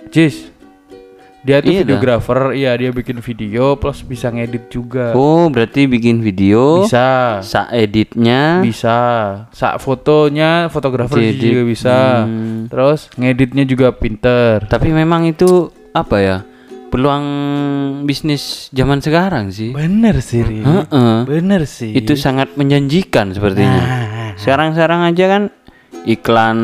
Jis. 0.08 0.55
Dia 1.46 1.62
tuh 1.62 1.70
Iya 1.70 1.78
dah. 1.78 1.82
videografer, 1.86 2.40
iya 2.52 2.74
dia 2.74 2.90
bikin 2.90 3.18
video 3.18 3.78
plus 3.78 4.02
bisa 4.02 4.28
ngedit 4.28 4.66
juga. 4.66 5.14
oh 5.14 5.46
berarti 5.46 5.86
bikin 5.86 6.18
video 6.18 6.82
Bisa. 6.82 7.38
sa 7.40 7.70
editnya 7.70 8.58
Bisa. 8.60 8.98
Sa 9.48 9.78
fotonya 9.78 10.66
fotografer 10.66 11.22
juga 11.30 11.62
bisa. 11.62 11.96
Hmm. 12.24 12.66
Terus 12.66 13.06
ngeditnya 13.14 13.62
juga 13.62 13.90
pinter. 13.90 14.66
tapi 14.66 14.90
memang 14.90 15.22
itu 15.24 15.70
apa 15.92 16.16
ya 16.18 16.36
peluang 16.86 17.24
bisnis 18.02 18.66
zaman 18.70 18.98
sekarang 18.98 19.48
sih 19.48 19.70
Bener 19.70 20.18
sih, 20.18 20.40
Ri. 20.40 20.60
Heeh. 20.60 21.14
Bener 21.24 21.62
sih. 21.64 21.90
itu 21.92 22.14
sangat 22.16 22.54
menjanjikan 22.54 23.30
sepertinya 23.30 23.78
Nah. 23.78 24.32
sekarang-sekarang 24.34 25.00
aja 25.04 25.24
kan 25.28 25.42
iklan 26.04 26.58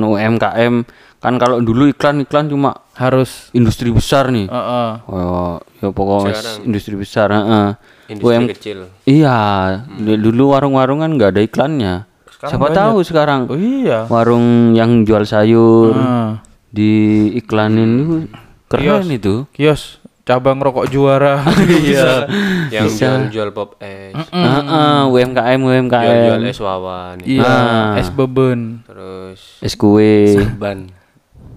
UMKM 0.00 0.74
kan 1.16 1.34
kalau 1.36 1.58
dulu 1.58 1.88
iklan-iklan 1.88 2.46
cuma 2.46 2.85
harus 2.96 3.52
industri 3.52 3.88
besar 3.88 4.28
nih 4.28 4.46
Heeh. 4.46 4.90
oh 5.06 5.60
ya 5.76 5.88
pokoknya 5.88 6.32
industri 6.62 6.94
besar 6.94 7.28
heeh. 7.28 7.68
Industri 8.06 8.32
UM 8.32 8.44
kecil. 8.48 8.78
iya 9.04 9.38
d- 9.90 10.16
dulu 10.16 10.52
warung-warung 10.52 11.00
kan 11.00 11.10
nggak 11.10 11.30
ada 11.30 11.42
iklannya 11.42 11.94
siapa 12.38 12.68
tahu 12.70 13.00
sekarang 13.00 13.46
Oh 13.46 13.54
iya. 13.54 14.04
warung 14.06 14.72
yang 14.72 15.02
jual 15.02 15.22
sayur 15.22 15.92
Heeh. 15.92 16.28
di 16.68 16.92
iklanin 17.34 17.90
itu 17.96 18.16
keren 18.66 19.08
itu 19.08 19.34
Kios 19.50 20.00
cabang 20.22 20.58
rokok 20.58 20.90
juara. 20.90 21.38
iya. 21.86 22.26
Yang 22.66 22.98
jual-jual 22.98 23.50
pop 23.50 23.78
es, 23.78 24.10
Heeh, 24.10 25.02
UMKM 25.06 25.60
UMKM 25.60 26.02
jual-jual 26.02 26.42
es 26.44 26.58
wawan, 26.58 27.16
Iya, 27.22 27.46
Ah. 27.46 27.94
es 27.94 28.10
beben. 28.10 28.82
terus 28.82 29.38
es 29.62 29.74
kue 29.74 30.34
ban 30.56 30.90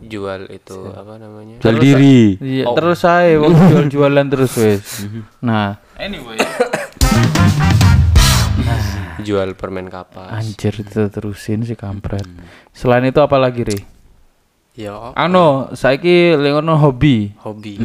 jual 0.10 0.50
itu 0.50 0.78
apa 0.90 1.16
namanya? 1.16 1.62
jual 1.62 1.78
diri 1.78 2.36
Iya, 2.42 2.66
terus 2.74 3.00
saya 3.00 3.38
waktu 3.38 3.62
jual-jualan 3.72 4.26
terus 4.28 4.52
wes. 4.56 5.06
Nah, 5.40 5.78
anyway. 5.96 6.36
Jual 9.20 9.52
permen 9.54 9.88
kapas. 9.88 10.32
Anjir 10.32 10.74
itu 10.74 11.02
terusin 11.08 11.62
sih 11.62 11.76
kampret. 11.76 12.24
Selain 12.72 13.04
itu 13.04 13.20
apa 13.20 13.36
lagi, 13.36 13.62
Ri? 13.62 13.80
Ya, 14.74 15.12
Ano, 15.14 15.70
saiki 15.74 16.34
lengono 16.34 16.74
hobi. 16.74 17.36
hobi. 17.44 17.78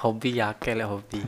Hobi 0.00 0.30
ya 0.34 0.56
kele 0.56 0.82
hobi. 0.82 1.20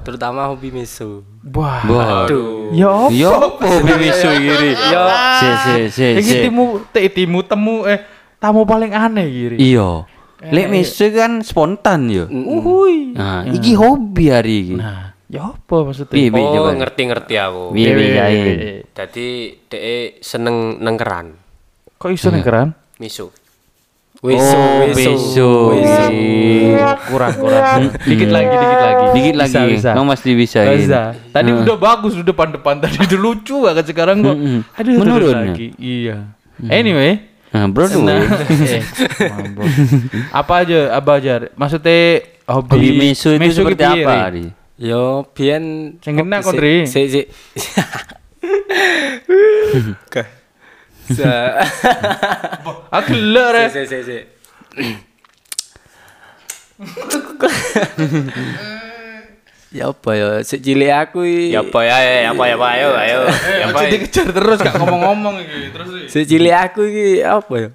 Terutama 0.00 0.48
hobi 0.48 0.72
miso. 0.72 1.22
Wah. 1.46 1.84
Aduh. 2.24 2.72
Ya 2.72 2.88
apa? 2.88 3.12
yo 3.12 3.32
hobi 3.60 3.92
misu 4.00 4.28
giri 4.32 4.72
yo 4.72 5.02
si 5.36 5.48
si 5.52 5.74
si 5.92 6.06
Iki 6.16 6.24
si 6.24 6.36
timu 6.40 6.64
te 6.88 7.04
timu 7.06 7.44
temu 7.44 7.84
eh 7.84 8.00
tamu 8.40 8.64
paling 8.64 8.90
aneh 8.90 9.26
giri. 9.28 9.56
iyo 9.60 10.08
lek 10.40 10.66
misu 10.66 11.12
kan 11.12 11.44
spontan 11.44 12.08
yo 12.08 12.24
Uhuy. 12.26 13.12
nah 13.12 13.44
iki 13.44 13.76
hobi 13.76 14.24
hari 14.26 14.56
iki 14.64 14.76
Nah, 14.80 15.12
ya 15.28 15.52
apa 15.52 15.76
maksudnya? 15.84 16.10
piye 16.10 16.32
Oh, 16.32 16.72
ngerti-ngerti 16.72 17.34
aku. 17.36 17.64
piye, 17.70 17.92
piye. 17.92 18.88
Jadi 18.90 19.26
DE 19.68 19.96
seneng 20.18 20.80
nengkeran. 20.80 21.36
Kok 21.94 22.10
iso 22.10 22.32
nih 22.32 22.40
keran? 22.40 22.72
Miso. 22.96 23.28
oh 24.20 24.84
misu 24.92 25.52
kurang 27.08 27.32
kurang 27.36 27.88
dikit 28.04 28.28
lagi 28.28 28.52
dikit 28.52 28.80
lagi 28.80 29.04
dikit 29.16 29.36
lagi 29.38 29.54
bisa, 29.54 29.60
bisa. 29.64 29.90
kamu 29.96 30.06
pasti 30.08 30.30
bisa 30.34 30.60
Bisa. 30.72 31.00
Tadi 31.30 31.50
udah 31.54 31.76
bagus 31.76 32.12
udah 32.16 32.26
depan 32.26 32.48
depan 32.52 32.74
tadi 32.80 32.96
udah 33.00 33.16
lucu 33.16 33.64
banget 33.64 33.84
sekarang 33.88 34.20
kok. 34.20 34.36
Aduh 34.76 34.92
Menurun 34.98 35.30
ya? 35.30 35.40
lagi. 35.52 35.66
Iya. 35.76 36.16
Anyway. 36.64 37.29
Nah 37.50 37.66
bro 37.66 37.86
Nah, 37.90 38.22
eh, 38.70 38.82
apa 40.30 40.52
aja 40.62 40.94
apa 40.94 41.10
aja 41.18 41.32
maksudnya 41.58 42.22
hobi, 42.46 42.70
hobi 42.78 42.88
misu 42.94 43.34
itu 43.34 43.42
Misu 43.42 43.60
seperti 43.66 43.84
apa 43.84 44.14
Ri? 44.30 44.46
Yo, 44.80 45.28
biyen 45.36 45.98
Sing 46.00 46.16
kena 46.16 46.40
kon, 46.40 46.56
si- 46.56 46.60
Ri. 46.64 46.76
Si. 46.88 47.20
Sa. 51.10 51.60
Aku 52.96 53.12
lere. 53.12 53.68
Si 53.68 53.84
si 53.84 53.98
si. 54.00 54.18
Ya 59.70 59.86
apa 59.86 60.10
ya, 60.12 60.28
sik 60.40 60.60
cilik 60.60 60.90
aku 60.90 61.22
i- 61.22 61.54
Ya 61.54 61.62
apa 61.62 61.78
ya, 61.80 61.96
ya 61.96 62.28
apa 62.28 62.42
ya 62.42 62.54
apa 62.54 62.66
ayo 62.74 62.88
ayo. 62.92 63.18
Ya 63.60 63.64
apa. 63.66 63.78
Jadi 63.80 63.96
kejar 64.02 64.26
terus 64.28 64.58
gak 64.58 64.74
ngomong-ngomong 64.76 65.34
iki 65.38 65.70
terus. 65.70 65.88
Sik 66.06 66.26
cilik 66.26 66.54
aku 66.60 66.80
iki 66.84 67.08
apa 67.20 67.54
ya? 67.56 67.68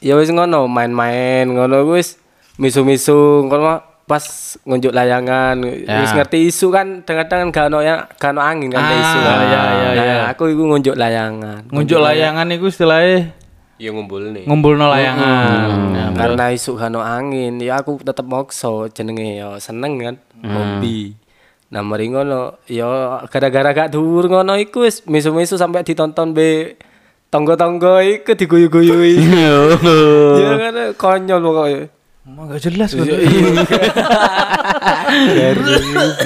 Ya 0.00 0.14
wis 0.14 0.28
ngono, 0.28 0.64
main-main 0.66 1.44
ngono 1.46 1.84
wis 1.90 2.16
misu-misu 2.56 3.44
ngono 3.44 3.80
pas 4.04 4.24
ngunjuk 4.62 4.88
layangan 4.90 5.56
wis 5.64 6.12
ngerti 6.12 6.46
isu 6.46 6.68
kan 6.68 7.00
kadang-kadang 7.02 7.48
gak 7.50 7.66
ono 7.66 7.80
ya 7.80 8.04
gak 8.14 8.32
ono 8.32 8.40
angin 8.40 8.68
kan 8.68 8.80
ada 8.82 8.94
isu 8.94 9.18
kan. 9.18 9.36
iya, 9.38 9.60
iya, 9.64 9.88
Nah, 9.90 10.04
iya. 10.04 10.16
aku 10.28 10.42
iku 10.46 10.62
ngunjuk 10.66 10.92
layangan 10.94 11.64
Ngunjuk 11.68 11.98
layangan 11.98 12.46
iku 12.50 12.68
istilahnya 12.68 13.32
ya 13.74 13.90
ngumpul 13.90 14.22
nih 14.30 14.44
ngumpulno 14.44 14.86
layangan. 14.86 15.68
Nah, 15.90 16.08
karena 16.14 16.44
isu 16.52 16.72
gak 16.74 16.88
ono 16.88 17.00
angin 17.00 17.56
ya 17.58 17.76
aku 17.76 17.96
tetep 17.98 18.22
mokso 18.22 18.86
jenenge 18.88 19.40
ya 19.40 19.56
seneng 19.56 19.96
kan 19.98 20.16
hobi 20.44 21.16
nah 21.72 21.80
mari 21.82 22.06
ngono 22.12 22.60
ya 22.68 23.18
gara-gara 23.26 23.74
gak 23.74 23.90
dhuwur 23.96 24.30
ngono 24.30 24.54
iku 24.60 24.84
wis 24.86 25.02
misu-misu 25.08 25.58
sampai 25.58 25.82
ditonton 25.82 26.30
be 26.36 26.76
tonggo-tonggo 27.34 27.98
iku 27.98 28.38
diguyu-guyui. 28.38 29.18
ya 30.38 30.52
kan 30.54 30.76
konyol 30.94 31.42
pokoknya. 31.42 31.82
Emang 32.24 32.46
gak 32.46 32.62
jelas 32.62 32.94
kok. 32.94 33.02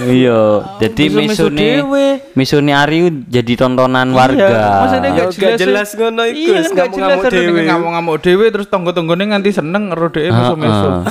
Iya, 0.08 0.40
jadi 0.80 1.02
misune 1.12 1.84
dewe. 1.84 2.06
misune 2.32 2.72
Ari 2.72 3.24
jadi 3.28 3.52
tontonan 3.56 4.12
warga. 4.16 4.84
maksudnya 4.84 5.10
Ya, 5.12 5.24
gak 5.24 5.28
gak 5.36 5.56
jelas. 5.60 5.60
jelas 5.60 5.88
ngono 5.96 6.22
iku, 6.24 6.38
Iya, 6.38 6.60
gak 6.72 6.88
jelas 6.96 7.18
dhewe. 7.28 7.60
ngamuk-ngamuk 7.68 8.16
dhewe 8.22 8.46
terus 8.48 8.66
tonggo-tonggone 8.72 9.28
nganti 9.28 9.50
seneng 9.52 9.92
karo 9.92 10.08
dhewe 10.08 10.28
meso-meso. 10.32 10.88
Heeh. 10.88 11.04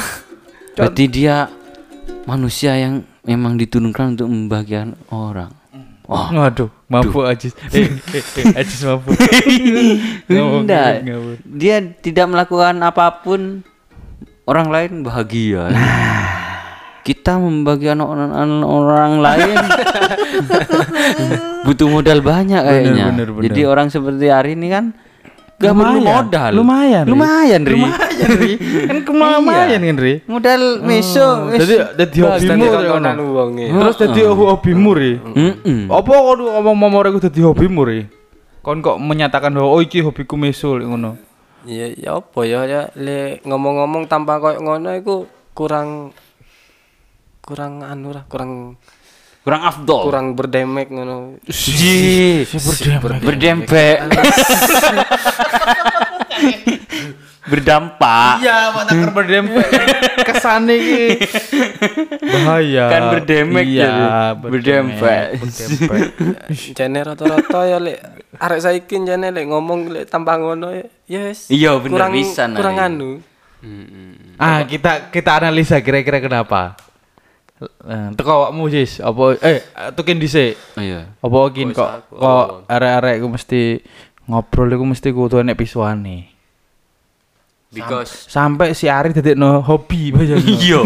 Berarti 0.77 1.03
dia 1.09 1.49
manusia 2.27 2.75
yang 2.75 3.07
memang 3.23 3.55
diturunkan 3.55 4.19
untuk 4.19 4.27
membahagiakan 4.27 4.99
orang. 5.09 5.51
Wah, 6.07 6.31
Waduh, 6.31 6.71
mabuk 6.87 7.27
Ajis. 7.27 7.51
Eh, 7.71 7.87
eh, 8.15 8.23
eh, 8.23 8.59
Ajis 8.59 8.83
mabuk. 8.87 9.11
Ngawur, 10.31 10.63
Enggak. 10.63 11.03
Dia 11.43 11.83
tidak 11.99 12.27
melakukan 12.31 12.79
apa 12.83 13.23
pun 13.23 13.63
orang 14.47 14.67
lain 14.71 14.91
bahagia. 15.03 15.71
Kita 17.03 17.39
membagikan 17.39 18.03
orang, 18.03 18.63
orang 18.63 19.23
lain 19.23 19.55
butuh 21.67 21.87
modal 21.87 22.19
banyak 22.19 22.59
kayaknya. 22.59 23.15
bener, 23.15 23.29
bener. 23.31 23.43
Jadi 23.47 23.61
orang 23.63 23.87
seperti 23.87 24.27
Ari 24.27 24.59
ini 24.59 24.67
kan 24.67 24.91
gak 25.57 25.73
perlu 25.73 25.97
Lumayan, 25.97 26.21
modal. 26.21 26.51
lumayan, 26.53 27.03
Ri. 27.03 27.09
Lumayan, 27.09 27.61
Ri. 27.65 27.73
Lumayan, 27.81 28.29
Ri. 28.37 28.51
Kan 28.85 28.97
lumayan 29.41 29.81
kan, 29.81 29.97
Ri. 29.97 30.13
Modal 30.29 30.61
meso. 30.85 31.27
wis 31.49 31.59
Jadi 31.65 31.75
dadi 31.97 32.19
bas. 32.21 32.41
hobimu. 32.45 32.65
Terus 33.57 33.95
dadi 33.97 34.21
hobimu 34.21 34.91
ri. 34.93 35.11
Apa 35.89 36.09
kok 36.13 36.35
ngomong 36.37 36.75
momore 36.77 37.09
iku 37.09 37.19
dadi 37.25 37.41
hobimu 37.41 37.81
ri? 37.83 38.05
Kon 38.61 38.85
kok 38.85 39.01
menyatakan 39.01 39.49
bahwa 39.49 39.73
oh 39.73 39.81
iki 39.81 40.05
hobiku 40.05 40.37
mesul 40.37 40.83
ngono. 40.83 41.17
Ya 41.65 41.89
ya 41.89 42.21
apa 42.21 42.45
ya 42.45 42.63
ya 42.63 42.81
le 42.95 43.41
ngomong-ngomong 43.43 44.05
tanpa 44.05 44.37
koyo 44.37 44.61
ngono 44.61 44.93
iku 44.93 45.25
kurang 45.51 46.13
kurang 47.41 47.81
anu 47.81 48.11
lah, 48.13 48.27
kurang 48.29 48.75
Kurang 49.47 49.63
afdol. 49.63 50.11
kurang 50.11 50.35
berdemek 50.35 50.91
ngono. 50.91 51.39
Ji, 51.47 52.43
berdempek. 53.23 53.95
Berdampak. 57.47 58.43
Iya, 58.43 58.75
mata 58.75 58.91
berdempek. 58.91 59.67
Kesane 60.27 60.75
iki 60.75 61.03
bahaya. 62.27 62.85
Kan 62.91 63.01
berdemek 63.15 63.63
iya, 63.63 63.87
jadi. 63.87 64.03
Berdempek. 64.51 65.25
Jane 66.75 66.99
rata-rata 67.07 67.59
ya 67.63 67.79
lek 67.79 68.03
arek 68.35 68.59
saiki 68.59 68.99
jane 69.07 69.31
lek 69.31 69.47
ngomong 69.47 69.87
lek 69.87 70.11
tanpa 70.11 70.35
ngono 70.35 70.75
ya 70.75 70.83
yes. 71.07 71.47
Iya, 71.47 71.79
bener 71.79 71.95
kurang, 71.95 72.11
pisan, 72.19 72.49
Kurang 72.51 72.75
Ari. 72.83 72.87
anu. 72.91 73.11
ah, 74.35 74.67
kita 74.67 75.07
kita 75.07 75.39
analisa 75.39 75.79
kira-kira 75.79 76.19
kenapa. 76.19 76.75
Nah, 77.57 78.13
teko 78.13 78.45
awakmu 78.45 78.69
Sis, 78.69 79.01
apa 79.01 79.33
eh 79.41 79.65
tukin 79.97 80.21
dhisik. 80.21 80.53
Iya. 80.77 81.09
Apa 81.17 81.37
gin 81.49 81.73
kok 81.73 82.05
kok 82.13 82.69
arek-arek 82.69 83.17
ku 83.17 83.27
mesti 83.33 83.81
ngobrol 84.29 84.69
iku 84.69 84.85
mesti 84.85 85.09
kudu 85.09 85.41
enek 85.41 85.57
pisuane. 85.57 86.29
Because 87.67 88.31
Sampai 88.31 88.71
si 88.71 88.87
Ari 88.87 89.11
no 89.35 89.59
hobi 89.59 90.09
bayangno. 90.15 90.45
Iya. 90.45 90.79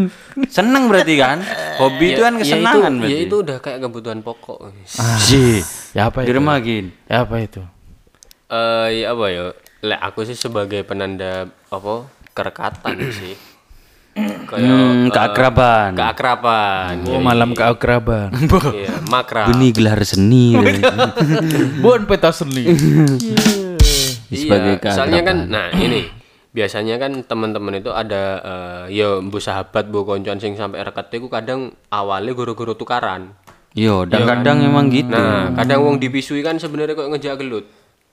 Seneng 0.58 0.90
berarti 0.90 1.14
kan? 1.16 1.38
Hobi 1.78 2.12
itu 2.12 2.20
kan 2.20 2.34
kesenangan 2.36 2.92
ya 2.94 3.00
berarti. 3.00 3.24
itu 3.24 3.36
udah 3.38 3.56
kayak 3.62 3.78
kebutuhan 3.80 4.20
pokok. 4.20 4.74
Ji. 5.24 5.62
Ya 5.94 6.10
apa 6.10 6.26
Di 6.26 6.34
itu? 6.34 6.36
rumah 6.36 6.58
gin. 6.58 6.90
Ya 7.06 7.24
apa 7.24 7.38
itu? 7.40 7.62
Eh 8.50 9.06
ya 9.06 9.14
apa 9.14 9.24
ya? 9.30 9.44
Lek 9.86 10.00
aku 10.02 10.26
sih 10.26 10.34
sebagai 10.34 10.82
penanda 10.82 11.46
apa? 11.70 12.10
kerekatan 12.34 12.94
sih. 13.10 13.34
Kayak 14.18 14.64
Hmm, 14.64 15.06
eh, 15.06 15.10
keakraban. 15.10 15.90
keakraban. 15.94 16.94
Oh, 17.06 17.20
malam 17.20 17.52
keakraban. 17.52 18.32
Iya, 18.78 18.94
makra. 19.06 19.46
Benih 19.48 19.70
gelar 19.72 20.00
seni. 20.02 20.56
Bon 21.84 22.02
peta 22.04 22.30
seni. 22.30 22.64
Sebagai 24.28 24.78
iya, 24.78 24.92
soalnya 24.92 25.22
kan 25.24 25.36
nah 25.48 25.72
ini 25.72 26.04
biasanya 26.48 26.96
kan 26.96 27.24
teman-teman 27.24 27.78
itu 27.78 27.88
ada 27.88 28.22
eh, 28.40 28.84
ya 28.92 29.20
bu 29.20 29.38
sahabat 29.38 29.88
bu 29.88 30.04
koncoan 30.04 30.36
sing 30.36 30.52
sampai 30.52 30.82
reket 30.82 31.08
itu 31.14 31.28
kadang 31.28 31.60
awalnya 31.88 32.32
guru-guru 32.32 32.74
tukaran. 32.74 33.32
Yo, 33.72 34.02
kadang-kadang 34.02 34.64
emang 34.64 34.88
gitu. 34.88 35.12
Nah, 35.12 35.52
kadang 35.54 35.84
wong 35.84 35.96
dipisui 35.96 36.40
kan 36.40 36.56
sebenarnya 36.56 36.96
kok 36.96 37.08
ngejak 37.08 37.36
gelut. 37.38 37.68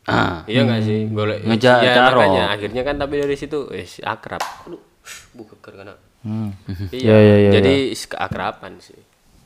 Ah. 0.06 0.46
Iya 0.46 0.62
enggak 0.62 0.82
sih? 0.86 1.10
Golek 1.10 1.42
Ngejak 1.42 1.78
ya, 1.82 1.94
caro. 1.98 2.22
makanya 2.22 2.44
akhirnya 2.54 2.82
kan 2.86 2.96
tapi 2.96 3.18
dari 3.18 3.34
situ 3.34 3.66
wis 3.74 3.98
akrab. 4.06 4.44
Aduh, 5.06 5.22
bu 5.32 5.42
geger 5.48 5.74
kan. 5.78 5.88
Iya, 6.92 7.14
Ya, 7.14 7.18
ya, 7.20 7.36
ya, 7.40 7.52
jadi 7.54 7.74
keakraban 7.94 8.82
sih. 8.82 8.98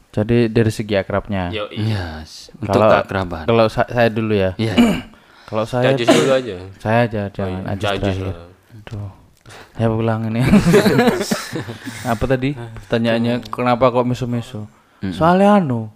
Jadi 0.09 0.47
dari 0.47 0.71
segi 0.71 0.95
akrabnya. 0.95 1.51
Yo, 1.51 1.67
iya. 1.69 2.23
Yes. 2.23 2.49
Untuk 2.55 2.73
Kalau 2.73 2.87
keakraban. 2.89 3.43
kalau 3.45 3.65
sa- 3.67 3.85
saya 3.85 4.09
dulu 4.09 4.33
ya. 4.33 4.55
Iya. 4.55 4.73
Kalau 5.49 5.65
saya 5.65 5.91
Jajus 5.91 6.07
dulu 6.07 6.29
aja. 6.31 6.55
saya 6.77 6.99
aja 7.03 7.21
jangan 7.29 7.65
ajus 7.67 7.81
Jajus 7.81 8.01
terakhir. 8.05 8.25
lah. 8.29 8.37
Aduh. 8.69 9.09
Saya 9.73 9.87
ulang 9.89 10.21
ini. 10.29 10.41
Apa 12.13 12.23
tadi? 12.25 12.53
Pertanyaannya 12.53 13.33
kenapa 13.43 13.89
kok 13.89 14.05
meso-meso? 14.05 14.69
Soalnya 15.09 15.57
anu, 15.57 15.89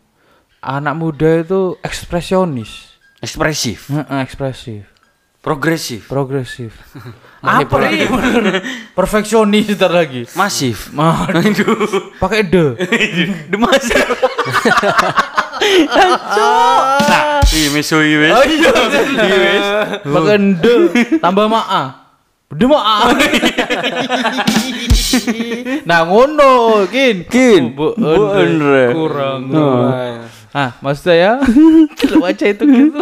anak 0.58 0.95
muda 0.95 1.41
itu 1.41 1.78
ekspresionis. 1.82 2.97
Ekspresif. 3.21 3.88
Heeh, 3.88 4.19
ekspresif, 4.19 4.89
Progresif. 5.39 6.08
progresif. 6.08 6.73
Apa 7.43 7.75
ini? 7.91 8.08
Perfeksionis 8.97 9.67
ntar 9.75 9.91
lagi. 9.91 10.23
Masif. 10.32 10.95
Aduh. 11.36 12.15
Pakai 12.15 12.47
de. 12.47 12.79
Demasif. 13.51 14.08
Nah, 15.63 17.43
iya 17.51 17.67
meso 17.75 17.99
iya 17.99 18.17
wes. 18.23 18.32
Oh 18.32 18.43
iya. 18.47 18.71
Pakai 20.08 20.38
de 20.39 20.73
tambah 21.19 21.51
maa. 21.51 21.84
De 22.47 22.63
maa. 22.63 23.12
nah 25.84 26.08
ngono, 26.08 26.88
kin. 26.88 27.27
Kin. 27.27 27.75
Kurang. 27.75 29.51
Nah, 29.51 30.32
Ah, 30.53 30.77
maksud 30.86 31.10
saya 31.10 31.41
kalau 31.97 32.29
wajah 32.29 32.53
itu 32.53 32.62
gitu. 32.62 33.01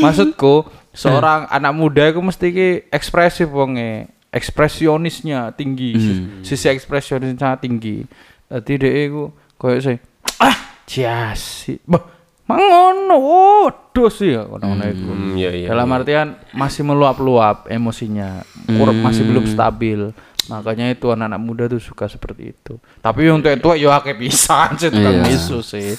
Maksudku 0.00 0.64
seorang 0.94 1.44
anak 1.46 1.72
muda 1.72 2.06
itu 2.06 2.18
mesti 2.18 2.46
ki 2.48 2.68
ekspresif 2.88 3.50
wonge, 3.50 4.06
ekspresionisnya 4.30 5.52
tinggi, 5.52 5.90
sis- 5.94 6.22
sisi 6.46 6.66
ekspresionisnya 6.70 7.58
tinggi. 7.58 8.06
Dadi 8.46 8.74
dhek 8.76 8.94
iku 9.04 9.24
koyo 9.54 9.78
sih 9.78 9.98
ah 10.38 10.56
jasi. 10.86 11.82
Bah, 11.82 12.00
mangono 12.44 13.16
waduh 13.18 14.08
sih 14.08 14.32
ngono-ngono 14.32 14.84
iku. 14.84 15.10
Hmm, 15.10 15.34
iya 15.34 15.50
iya. 15.50 15.66
Dalam 15.68 15.90
artian 15.90 16.38
masih 16.52 16.82
meluap-luap 16.82 17.66
emosinya, 17.66 18.40
kurang 18.68 19.02
masih 19.02 19.24
belum 19.24 19.44
stabil. 19.44 20.14
Makanya 20.44 20.92
itu 20.92 21.08
anak-anak 21.08 21.40
muda 21.40 21.64
tuh 21.66 21.80
suka 21.80 22.04
seperti 22.04 22.52
itu. 22.52 22.76
Tapi 23.00 23.32
untuk 23.32 23.48
itu 23.48 23.68
ya 23.80 23.96
akeh 23.96 24.12
pisan 24.12 24.76
sih 24.76 24.92
tukang 24.92 25.18
Iya. 25.18 25.24
misu 25.24 25.64
sih. 25.64 25.96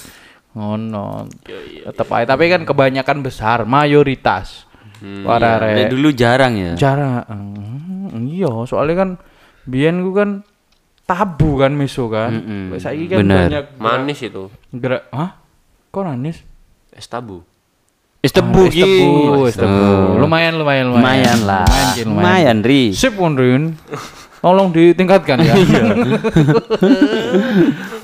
Ngono. 0.54 1.26
Tetep 1.82 2.08
aja. 2.08 2.30
Tapi 2.30 2.46
kan 2.46 2.62
kebanyakan 2.62 3.18
besar, 3.20 3.66
mayoritas. 3.66 4.65
Para 5.22 5.58
Dari 5.58 5.82
arek 5.82 5.90
dulu 5.90 6.08
jarang 6.10 6.54
ya. 6.54 6.72
jarang. 6.74 7.26
Hmm, 7.26 8.26
iya, 8.26 8.50
soalnya 8.64 8.94
kan 8.96 9.10
biyen 9.62 10.00
ku 10.00 10.10
kan 10.10 10.40
tabu 11.02 11.56
kan 11.56 11.70
miso 11.70 12.06
kan. 12.06 12.30
Mm-mm. 12.32 12.76
Saiki 12.76 13.06
kan 13.08 13.18
Bener. 13.22 13.46
banyak 13.46 13.64
Manis 13.76 14.20
itu. 14.20 14.50
gerak. 14.70 15.06
Hah? 15.10 15.38
Kok 15.88 16.02
manis? 16.04 16.42
Es 16.90 17.06
tabu. 17.06 17.42
Es 18.20 18.30
tebu 18.30 18.66
Es 18.66 18.74
tebu, 18.74 19.12
es 19.46 19.54
Ki. 19.54 19.60
tebu. 19.60 20.18
Lumayan, 20.18 20.56
lumayan, 20.56 20.90
Lumayan 20.90 21.38
lah. 21.42 21.62
Lumayan, 21.62 21.94
Ki, 21.94 22.02
Lumayan, 22.02 22.58
Ri. 22.60 22.82
Sip 22.90 23.14
Wondrin. 23.14 23.78
Tolong 24.42 24.70
ditingkatkan 24.70 25.38
ya. 25.40 25.54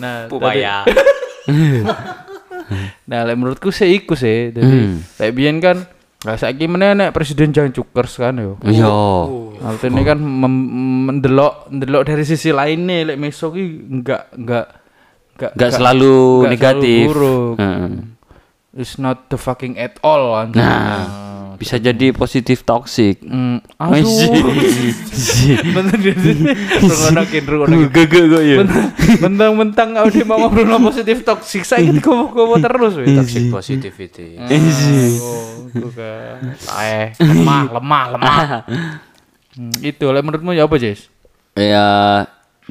nah, 0.02 0.26
Pupaya. 0.26 0.82
tadi- 0.82 1.10
nah, 3.10 3.20
lek 3.22 3.36
menurutku 3.36 3.70
sih 3.70 3.90
iku 3.92 4.14
sih. 4.14 4.50
Jadi, 4.50 4.62
Hmm. 4.62 5.60
kan 5.60 5.86
Lah 6.22 6.36
saiki 6.36 6.66
meneh 6.66 6.94
nek 6.94 7.10
presiden 7.10 7.50
Jang 7.50 7.70
Cukers 7.70 8.14
kan 8.14 8.36
yo. 8.36 8.54
Iya. 8.62 8.94
Artinya 9.60 10.02
kan 10.04 10.18
mem- 10.18 10.70
mendelok 11.04 11.66
mendelok 11.66 12.02
dari 12.04 12.22
sisi 12.22 12.50
lainnya 12.50 13.02
lek 13.04 13.18
meso 13.18 13.50
ki 13.50 13.62
enggak 13.90 14.30
enggak 14.32 14.66
enggak 15.34 15.50
Gak 15.52 15.70
selalu 15.72 16.14
enggak 16.40 16.50
negatif. 16.52 17.04
buruk. 17.06 17.54
It's 18.72 18.96
not 18.96 19.28
the 19.28 19.36
fucking 19.36 19.76
at 19.76 19.98
all 20.00 20.32
anjir. 20.32 20.62
Nah, 20.62 21.21
bisa 21.62 21.78
jadi 21.78 22.10
positif 22.10 22.66
toxic. 22.66 23.22
Rungonokin. 27.46 27.86
Gagak 27.94 28.24
kok 28.26 28.42
ya. 28.42 28.56
Mentang-mentang 29.22 29.94
udah 29.94 30.24
mau 30.26 30.42
ngobrol 30.42 30.66
no 30.66 30.82
positif 30.82 31.22
toxic, 31.22 31.62
saya 31.62 31.86
gitu 31.86 32.02
gowo 32.02 32.58
terus 32.58 32.98
weh. 32.98 33.14
toxic 33.14 33.46
positivity 33.46 34.42
Oh. 35.22 35.62
Eh, 36.82 37.14
lemah, 37.22 37.78
lemah, 37.78 38.04
lemah. 38.18 38.36
Hmm, 39.52 39.68
itu, 39.84 40.08
lah 40.08 40.24
menurutmu 40.24 40.56
ya 40.56 40.64
apa, 40.64 40.80
Jess? 40.80 41.12
Ya 41.52 41.84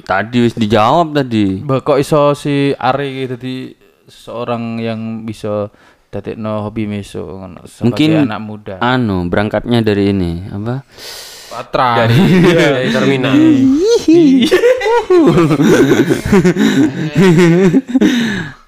tadi 0.02 0.42
wis 0.42 0.58
dijawab 0.58 1.14
tadi. 1.14 1.62
Bah, 1.62 1.78
kok 1.86 2.02
iso 2.02 2.34
si 2.34 2.74
Ari 2.74 3.30
tadi 3.30 3.70
seorang 4.10 4.82
yang 4.82 5.22
bisa 5.22 5.70
dadekno 6.12 6.62
hobi 6.62 6.86
ngono 6.86 7.64
sebagai 7.64 7.88
Mungkin 7.88 8.10
anak 8.22 8.42
muda. 8.42 8.76
anu 8.78 9.26
berangkatnya 9.26 9.80
dari 9.80 10.12
ini 10.12 10.44
apa? 10.46 10.84
Patra. 11.48 12.04
dari 12.04 12.20
dari 12.60 12.88
terminal 12.92 13.32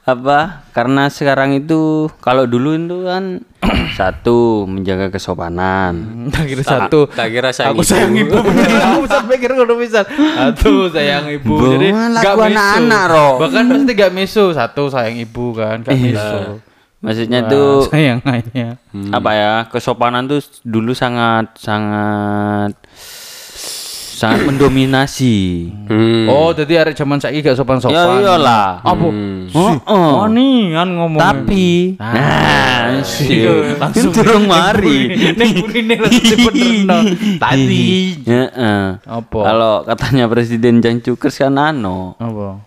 apa 0.03 0.67
karena 0.75 1.07
sekarang 1.07 1.55
itu 1.55 2.11
kalau 2.19 2.43
dulu 2.43 2.75
itu 2.75 3.07
kan 3.07 3.39
satu 3.97 4.67
menjaga 4.67 5.07
kesopanan 5.07 5.95
Tak 6.35 6.43
kira 6.43 6.59
satu. 6.61 7.07
tak 7.07 7.31
kira 7.31 7.55
sayang 7.55 7.71
Aku 7.71 7.79
ibu. 7.79 7.87
sayang 7.87 8.11
ibu. 8.13 8.35
Aku 8.35 9.03
sampai 9.05 9.35
kira 9.37 9.55
ngono 9.55 9.79
pisan. 9.79 10.03
Satu 10.03 10.87
sayang 10.89 11.27
ibu. 11.29 11.55
Jadi 11.55 11.87
gak 11.93 12.35
miso. 12.35 12.43
anak-anak, 12.45 13.03
Ro. 13.07 13.27
Bahkan 13.39 13.63
mesti 13.65 13.91
gak 13.93 14.11
miso. 14.11 14.51
Satu 14.51 14.87
sayang 14.87 15.15
ibu 15.15 15.55
kan, 15.55 15.79
gak 15.79 15.95
miso. 15.95 16.59
Maksudnya 17.03 17.39
Wah, 17.41 17.49
tuh 17.49 17.71
sayang 17.91 18.23
ayah. 18.25 18.79
apa 19.11 19.29
ya 19.31 19.53
kesopanan 19.67 20.23
tuh 20.25 20.39
dulu 20.63 20.91
sangat 20.91 21.51
sangat 21.53 22.71
sangat 24.13 24.39
mendominasi 24.47 25.67
Hmm. 25.83 26.25
Oh, 26.25 26.49
jadi 26.49 26.79
arek 26.81 26.95
zaman 26.95 27.19
saiki 27.19 27.43
gak 27.43 27.53
sopan-sopan. 27.53 27.91
ya 27.91 28.23
iyalah 28.23 28.79
Apa? 28.79 29.07
oh, 29.51 29.73
oh. 29.83 30.11
Wani 30.23 30.71
kan 30.71 30.87
ngomong. 30.89 31.19
tapi 31.19 31.99
Ah, 31.99 32.15
nah 32.89 33.03
sih 33.03 33.43
iya, 33.43 33.75
langsung 33.75 34.09
turun 34.09 34.47
mari 34.47 35.11
Ning 35.33 35.59
burine 35.59 35.95
langsung 35.97 36.23
dibenerno. 36.23 36.97
Tadi. 37.43 37.87
Heeh. 38.23 38.83
Apa? 39.03 39.39
kalau 39.43 39.73
katanya 39.83 40.25
presiden 40.25 40.79
Jan 40.79 40.97
Cukers 40.97 41.35
kan 41.35 41.51
ano 41.53 42.15
Apa? 42.15 42.63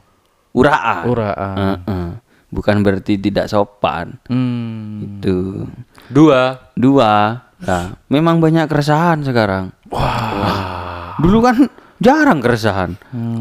uraan 0.52 1.02
Uraan. 1.06 1.56
Heeh. 1.56 2.06
Bukan 2.50 2.82
berarti 2.82 3.18
tidak 3.18 3.50
sopan. 3.50 4.18
Hmm. 4.30 5.20
itu. 5.20 5.66
Dua. 6.10 6.72
Dua. 6.76 7.42
Nah 7.56 7.84
memang 8.12 8.38
banyak 8.38 8.68
keresahan 8.68 9.24
sekarang. 9.26 9.72
Wah. 9.90 11.16
Dulu 11.18 11.38
kan 11.40 11.56
jarang 11.98 12.38
keresahan. 12.44 12.96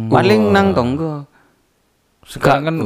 Paling 0.10 0.52
nang 0.52 0.72
tonggo. 0.72 1.28
Sekarang 2.26 2.64
kan 2.66 2.78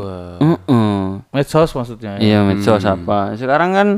Heeh. 0.43 1.03
medsos 1.32 1.71
maksudnya. 1.71 2.19
ya? 2.19 2.21
iya 2.21 2.39
medsos 2.43 2.84
apa. 2.84 3.39
Sekarang 3.39 3.71
kan 3.71 3.89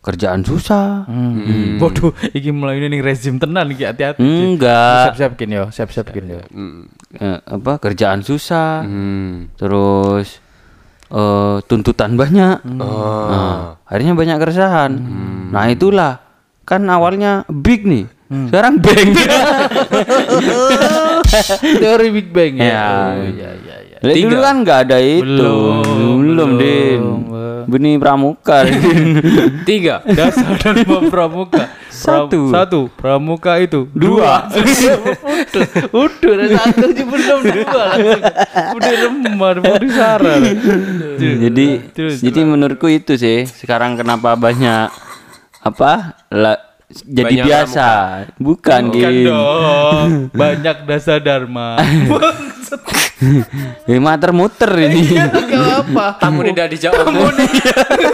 kerjaan 0.00 0.40
susah. 0.40 1.04
Hmm. 1.04 1.76
Waduh, 1.76 2.16
iki 2.32 2.48
mulai 2.48 2.80
ini 2.80 3.04
rezim 3.04 3.36
tenan 3.36 3.68
iki 3.68 3.84
hati-hati. 3.84 4.24
enggak. 4.24 5.12
Siap-siap 5.12 5.32
gini 5.36 5.54
yo, 5.60 5.66
siap-siap 5.68 6.06
gini 6.08 6.40
yo. 6.40 6.42
Eh, 7.20 7.38
apa 7.44 7.76
kerjaan 7.76 8.24
susah. 8.24 8.88
Hmm. 8.88 9.52
terus 9.60 10.40
eh 11.10 11.56
tuntutan 11.66 12.14
banyak. 12.14 12.62
Oh. 12.78 13.26
Nah, 13.30 13.82
akhirnya 13.84 14.14
banyak 14.14 14.36
keresahan. 14.38 14.92
Nah 15.50 15.66
itulah. 15.66 16.22
Kan 16.62 16.86
awalnya 16.86 17.42
big 17.50 17.82
nih. 17.82 18.06
Sekarang 18.30 18.78
bang 18.78 19.10
Teori 21.82 22.08
Big 22.14 22.30
Bang 22.30 22.54
ya. 22.62 22.66
Ya. 22.70 22.86
Oh, 22.86 23.26
iya 23.26 23.50
iya 23.58 23.69
iya. 24.00 24.08
Lah, 24.08 24.14
dulu 24.16 24.36
kan 24.38 24.54
nggak 24.60 24.78
ada 24.86 24.98
itu 24.98 25.24
Belum, 25.24 25.82
belum, 25.84 26.20
belum. 26.24 26.50
din 26.56 27.02
benih 27.60 28.02
pramuka 28.02 28.66
tiga 29.62 30.02
Dasar 30.02 30.58
dan 30.58 30.82
pramuka. 31.06 31.60
Pra- 31.60 31.78
Satu. 31.90 32.48
Satu. 32.48 32.80
Pramuka 32.96 33.60
itu 33.60 33.86
dua. 33.92 34.48
Udah, 34.48 34.96
udah 35.92 36.30
ada 36.32 36.46
satu 36.56 36.84
aja 36.88 37.02
belum 37.04 37.40
dua. 37.44 37.86
Udah 38.74 38.92
remar, 38.96 39.54
mau 39.60 39.76
disaran. 39.76 40.40
jadi 41.20 41.66
jadi 42.16 42.40
menurutku 42.42 42.88
itu 42.88 43.14
sih 43.14 43.44
sekarang 43.46 43.94
kenapa 43.94 44.34
banyak 44.34 44.88
apa 45.60 46.16
la- 46.32 46.69
jadi 46.90 47.22
Banyak 47.32 47.46
biasa 47.46 47.86
bukan 48.36 48.82
Bukan 48.84 49.12
Gin. 49.12 49.24
dong. 49.24 50.08
Banyak 50.40 50.76
dasa 50.84 51.16
dharma. 51.16 51.78
Eh, 53.84 54.00
muter-muter 54.00 54.70
ini 54.80 55.12
Gak 55.12 55.52
apa. 55.84 56.16
tamu 56.16 56.40
tidak 56.40 56.72
dijawab 56.72 57.04
Kamu 57.04 57.28
nih, 57.28 57.48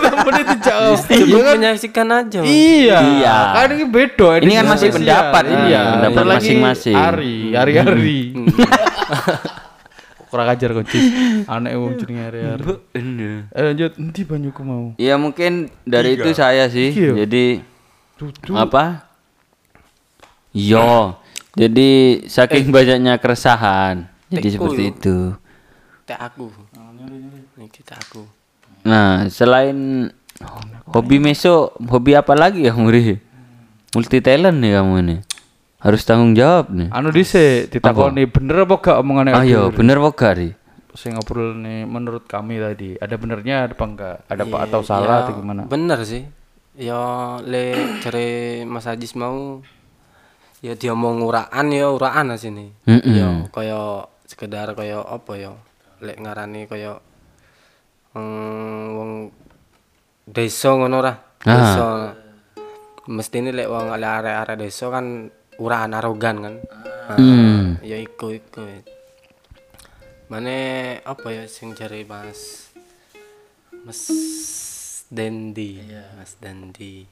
kamu 0.02 0.28
nih 0.28 0.44
dijawab. 0.50 0.98
Cukup 0.98 1.42
menyaksikan 1.54 2.08
aja 2.10 2.40
Iya. 2.42 2.98
Iya. 3.14 3.36
Kan 3.54 3.68
ini 3.70 3.84
beda. 3.86 4.42
Ini 4.42 4.52
kan 4.56 4.66
masih 4.66 4.88
pendapat 4.90 5.44
ini, 5.46 5.64
Iya. 5.70 5.82
pendapat 5.94 6.10
Ini 6.18 6.26
lagi 6.26 6.42
masing-masing. 6.42 6.96
Ari, 6.98 7.36
Ari 7.54 7.72
Ari. 7.78 8.20
Kurang 10.26 10.48
ajar 10.50 10.68
kok 10.74 10.84
Cis. 10.90 11.04
Anak 11.46 11.70
wong 11.72 11.92
jenenge 11.96 12.22
Ari 12.26 12.40
Ari. 12.42 12.64
Eh 13.46 13.62
lanjut, 13.62 13.92
endi 13.94 14.22
banyuku 14.22 14.60
mau? 14.60 14.84
ya 14.98 15.14
mungkin 15.14 15.52
dari 15.84 16.18
itu 16.18 16.34
saya 16.34 16.66
sih 16.66 16.90
Iya. 16.90 17.12
jadi 17.22 17.62
Duduk. 18.16 18.56
apa? 18.56 19.04
Yo. 20.50 21.20
Jadi 21.52 21.88
saking 22.26 22.68
banyaknya 22.68 23.16
keresahan 23.16 24.08
jadi 24.28 24.48
seperti 24.50 24.82
yo. 24.82 24.90
itu. 24.90 25.16
Tak 26.04 26.20
aku. 26.22 26.52
Kita 27.66 27.96
aku. 27.96 28.22
Nah 28.84 29.24
selain 29.28 30.08
hobi 30.86 31.16
meso 31.16 31.72
hobi 31.82 32.12
apa 32.12 32.32
lagi 32.32 32.64
ya 32.64 32.72
Muri? 32.72 33.16
Multi 33.92 34.20
talent 34.20 34.60
nih 34.60 34.76
kamu 34.76 34.94
ini. 35.00 35.16
Harus 35.76 36.04
tanggung 36.04 36.32
jawab 36.32 36.68
nih. 36.68 36.88
Anu 36.90 37.08
dhisik 37.08 37.68
ditakoni 37.70 38.24
bener 38.26 38.64
apa 38.64 38.74
gak 38.76 38.96
omongane 39.00 39.32
ayo 39.34 39.68
Abdul? 39.68 39.76
bener 39.76 39.96
apa 39.98 40.10
gari 40.12 40.50
Sing 40.92 41.12
ngobrol 41.12 41.52
nih 41.54 41.84
menurut 41.84 42.24
kami 42.24 42.56
tadi, 42.56 42.96
ada 42.96 43.20
benernya 43.20 43.68
ada 43.68 43.76
apa 43.76 43.84
enggak? 43.84 44.16
Ada 44.32 44.42
apa 44.42 44.56
Iya, 44.56 44.64
atau 44.64 44.80
salah 44.80 45.16
atau 45.22 45.32
gimana? 45.36 45.68
bener 45.68 46.00
sih 46.02 46.24
ya 46.76 47.00
le 47.40 47.64
cari 48.00 48.28
Mas 48.62 48.84
Ajis 48.86 49.16
mau 49.16 49.60
ya 50.60 50.72
dia 50.72 50.92
mau 50.92 51.12
nguraan 51.12 51.72
ya 51.72 51.88
uraan 51.88 52.36
sini. 52.36 52.72
Mm-mm. 52.84 53.14
ya 53.16 53.28
kaya 53.50 54.04
sekedar 54.24 54.72
kaya 54.72 55.00
apa 55.00 55.32
ya 55.36 55.52
lek 56.00 56.20
ngarani 56.20 56.68
kaya 56.68 57.00
mm, 58.12 58.84
wong 58.92 59.10
desa 60.28 60.76
ngono 60.76 60.98
ra 61.00 61.14
desa. 61.40 62.12
Mesti 63.06 63.36
ini 63.38 63.50
lek 63.54 63.70
wong 63.70 63.94
arek-arek 63.94 64.58
desa 64.58 64.90
kan 64.90 65.30
uraan 65.56 65.94
arogan 65.94 66.36
kan. 66.42 66.54
Nah, 67.06 67.14
Hmm. 67.16 67.78
ya 67.86 67.94
iku 67.96 68.34
iku. 68.34 68.66
Mane 70.26 70.58
apa 71.06 71.30
ya 71.30 71.46
sing 71.46 71.70
cari 71.70 72.02
Mas 72.02 72.66
Mas 73.86 74.02
Dendi 75.06 75.78
Mas 76.18 76.34
Dendi 76.38 77.06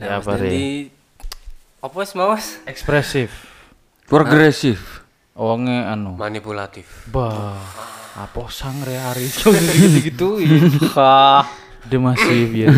Ya, 0.00 0.18
Mas 0.18 0.24
apa? 0.24 0.40
Dendi 0.40 0.88
apa 1.82 1.94
mau 2.16 2.32
Mas 2.32 2.58
Ekspresif. 2.64 3.30
progresif 4.08 5.04
Wonge 5.32 5.72
anu. 5.72 6.16
manipulatif 6.16 7.08
Bah, 7.08 7.56
apa 8.12 8.40
sang 8.52 8.84
re 8.84 9.00
Ari 9.00 9.24
gitu 10.08 10.36
gitu. 10.36 10.78
Hah, 10.92 11.48
dia 11.88 11.96
masih 11.96 12.52
biar. 12.52 12.68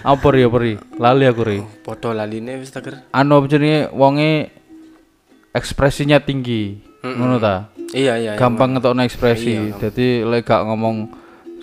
Apa 0.00 0.26
ri 0.32 0.40
apa 0.48 0.56
ri? 0.56 0.72
Lali 0.96 1.24
aku 1.28 1.42
ri. 1.44 1.58
podo 1.84 2.16
laline 2.16 2.56
wis 2.56 2.72
taker 2.72 3.04
Anu 3.12 3.36
apa 3.36 3.46
jenenge 3.46 3.92
wonge 3.92 4.48
ekspresinya 5.52 6.16
tinggi. 6.24 6.80
Ngono 7.04 7.36
ta? 7.36 7.68
iya 7.92 8.16
iya 8.16 8.32
iya. 8.34 8.40
Gampang 8.40 8.76
ngetokno 8.76 9.04
ekspresi. 9.04 9.76
Jadi 9.76 10.24
lek 10.24 10.48
gak 10.48 10.64
ngomong 10.64 11.12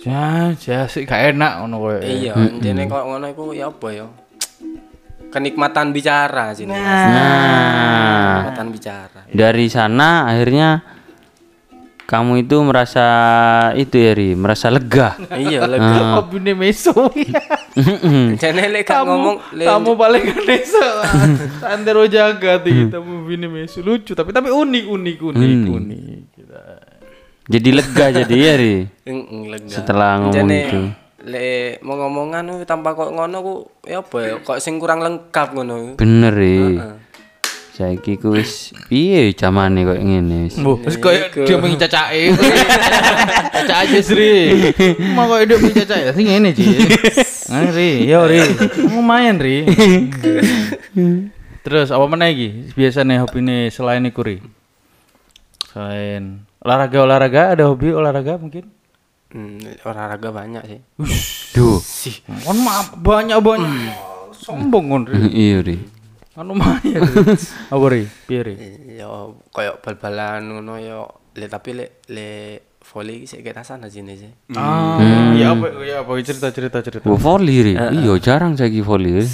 ya 0.04 0.52
ya 0.56 0.84
sih 0.90 1.08
gak 1.08 1.36
enak 1.36 1.64
ngono 1.64 1.76
kowe. 1.80 1.96
iya 2.04 2.32
jane 2.60 2.84
kok 2.90 3.04
ngono 3.06 3.26
iku 3.32 3.42
ya 3.56 3.72
apa 3.72 3.88
ya 3.94 4.06
kenikmatan 5.32 5.90
bicara 5.90 6.52
sini 6.52 6.72
Mas. 6.72 6.84
nah 6.84 8.42
kenikmatan 8.44 8.66
bicara 8.72 9.20
dari 9.32 9.66
sana 9.72 10.28
akhirnya 10.28 10.96
kamu 12.06 12.46
itu 12.46 12.62
merasa 12.62 13.06
itu 13.74 13.98
ya 13.98 14.14
Ri, 14.14 14.38
merasa 14.38 14.70
lega 14.70 15.18
iya 15.34 15.66
lek 15.66 15.82
Hobine 16.14 16.54
meso. 16.54 16.94
jane 18.40 18.62
lek 18.70 18.86
gak 18.86 19.02
ngomong 19.02 19.42
lek 19.58 19.66
Tamu 19.66 19.98
paling 19.98 20.22
desa. 20.46 21.02
Sandero 21.58 22.06
jaga 22.06 22.62
ti 22.62 22.86
tamu 22.86 23.26
bini 23.26 23.50
meso 23.50 23.82
lucu 23.82 24.14
tapi 24.14 24.30
tapi 24.30 24.54
unik 24.54 24.86
unik 24.86 25.18
unik 25.18 25.60
unik. 25.66 26.20
Kita. 26.30 26.62
Jadi 27.46 27.68
lega 27.72 28.06
jadi 28.12 28.34
ya 28.36 28.54
Ri 28.56 28.74
lega. 29.52 29.70
setelah 29.70 30.18
ngomong 30.20 30.34
Jane, 30.34 30.58
itu 30.60 30.80
le 31.26 31.50
mau 31.82 31.98
ngomongan 31.98 32.62
tanpa 32.62 32.94
kok 32.94 33.10
ngono 33.10 33.36
ku 33.40 33.54
ya 33.82 33.98
apa 33.98 34.16
ya 34.20 34.34
kok 34.38 34.58
sing 34.58 34.78
kurang 34.78 35.02
lengkap 35.02 35.48
ngono 35.52 35.98
Bener 35.98 36.30
ri. 36.30 36.78
Saiki 37.74 38.16
ku 38.16 38.32
wis 38.32 38.72
piye 38.86 39.34
zamane 39.34 39.84
koyo 39.84 40.00
ngene 40.00 40.48
wis. 40.48 40.56
Bu, 40.56 40.80
terus 40.80 40.96
kayak 40.96 41.34
dia 41.36 41.60
pengen 41.60 41.76
cacake. 41.76 42.32
Cacak 43.52 43.78
aja 43.84 43.98
Sri. 44.00 44.32
Mau 45.12 45.28
kayak 45.28 45.44
dia 45.44 45.56
pengen 45.58 45.76
cacak 45.82 45.98
ya 45.98 46.10
sing 46.14 46.24
ngene 46.24 46.56
Ji. 46.56 46.64
Ngene 47.52 47.68
Ri, 47.74 47.90
yo 48.06 48.24
Ri. 48.24 48.40
Lumayan 48.86 49.36
Ri. 49.36 49.68
Terus 51.60 51.90
apa 51.90 52.06
meneh 52.06 52.28
iki? 52.32 52.48
Biasane 52.72 53.18
hobine 53.18 53.68
selain 53.68 54.06
iku 54.06 54.24
Ri. 54.24 54.38
Selain 55.68 56.46
olahraga-olahraga 56.66 57.54
ada 57.54 57.70
hobi 57.70 57.94
olahraga 57.94 58.34
mungkin? 58.42 58.66
Hmm, 59.30 59.62
olahraga 59.86 60.28
banyak 60.34 60.62
sih. 60.66 60.80
Duh. 61.54 61.78
Kan 62.42 62.58
maaf 62.58 62.98
banyak-banyak. 62.98 63.94
Sombong 64.34 64.86
kon 64.90 65.02
Ri. 65.06 65.30
Iya 65.46 65.62
ri. 65.62 65.78
Kan 66.34 66.50
lumayan. 66.50 67.00
Ri. 67.06 67.38
Apa 67.70 67.86
Ri? 67.86 68.02
Piye 68.26 68.40
Ri? 68.42 68.54
Ya 68.98 69.06
koyo 69.54 69.78
bal-balan 69.78 70.42
ngono 70.50 70.74
ya 70.82 71.06
le 71.36 71.46
tapi 71.46 71.70
le 71.78 72.02
le 72.10 72.28
volley 72.86 73.26
sik 73.26 73.42
kita 73.42 73.62
sana 73.66 73.90
sini 73.90 74.14
sih. 74.14 74.32
Ah, 74.54 74.98
ya 75.34 75.54
apa 75.54 75.66
ya 75.82 76.02
apa 76.02 76.10
cerita-cerita 76.22 76.78
cerita. 76.82 77.06
Oh, 77.10 77.18
volley 77.18 77.58
ri. 77.62 77.72
Iya 77.74 78.14
jarang 78.22 78.54
saiki 78.54 78.80
volley. 78.80 79.26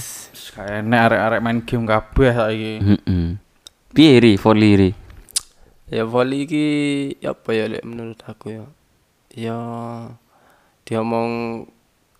Kayak 0.52 0.84
nek 0.84 1.00
arek-arek 1.08 1.40
main 1.44 1.58
game 1.64 1.84
kabeh 1.88 2.32
saiki. 2.32 2.72
Heeh. 2.80 3.26
Piye 3.92 4.14
ri 4.20 4.32
volley 4.40 4.72
ri? 4.76 4.90
Ya 5.92 6.08
volley 6.08 6.48
iki 6.48 6.64
ya 7.20 7.36
apa 7.36 7.52
ya 7.52 7.68
lek 7.68 7.84
menurut 7.84 8.16
aku 8.24 8.48
ya. 8.48 8.64
Ya 9.28 9.58
diomong 10.82 11.62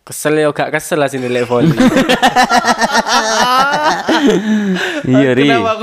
kesel 0.02 0.34
ya 0.36 0.50
gak 0.50 0.74
kesel 0.74 0.98
lah 1.00 1.08
sini 1.08 1.32
lek 1.32 1.48
volley. 1.48 1.72
Iya 5.02 5.34
ri. 5.34 5.50
Kenapa? 5.50 5.82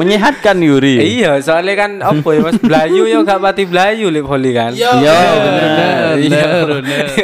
Menyehatkan 0.00 0.56
Yuri. 0.62 1.20
iya, 1.20 1.36
soalnya 1.42 1.74
kan 1.76 2.00
apa 2.00 2.24
ya 2.32 2.40
Mas 2.40 2.56
Blayu 2.58 3.04
ya 3.04 3.20
gak 3.20 3.42
pati 3.42 3.68
Blayu 3.68 4.08
lek 4.08 4.24
volley 4.24 4.56
kan. 4.56 4.72
Iya, 4.72 4.90
bener, 4.96 6.16
Iya. 6.16 6.44
bener, 6.48 6.68
bener. 6.80 7.06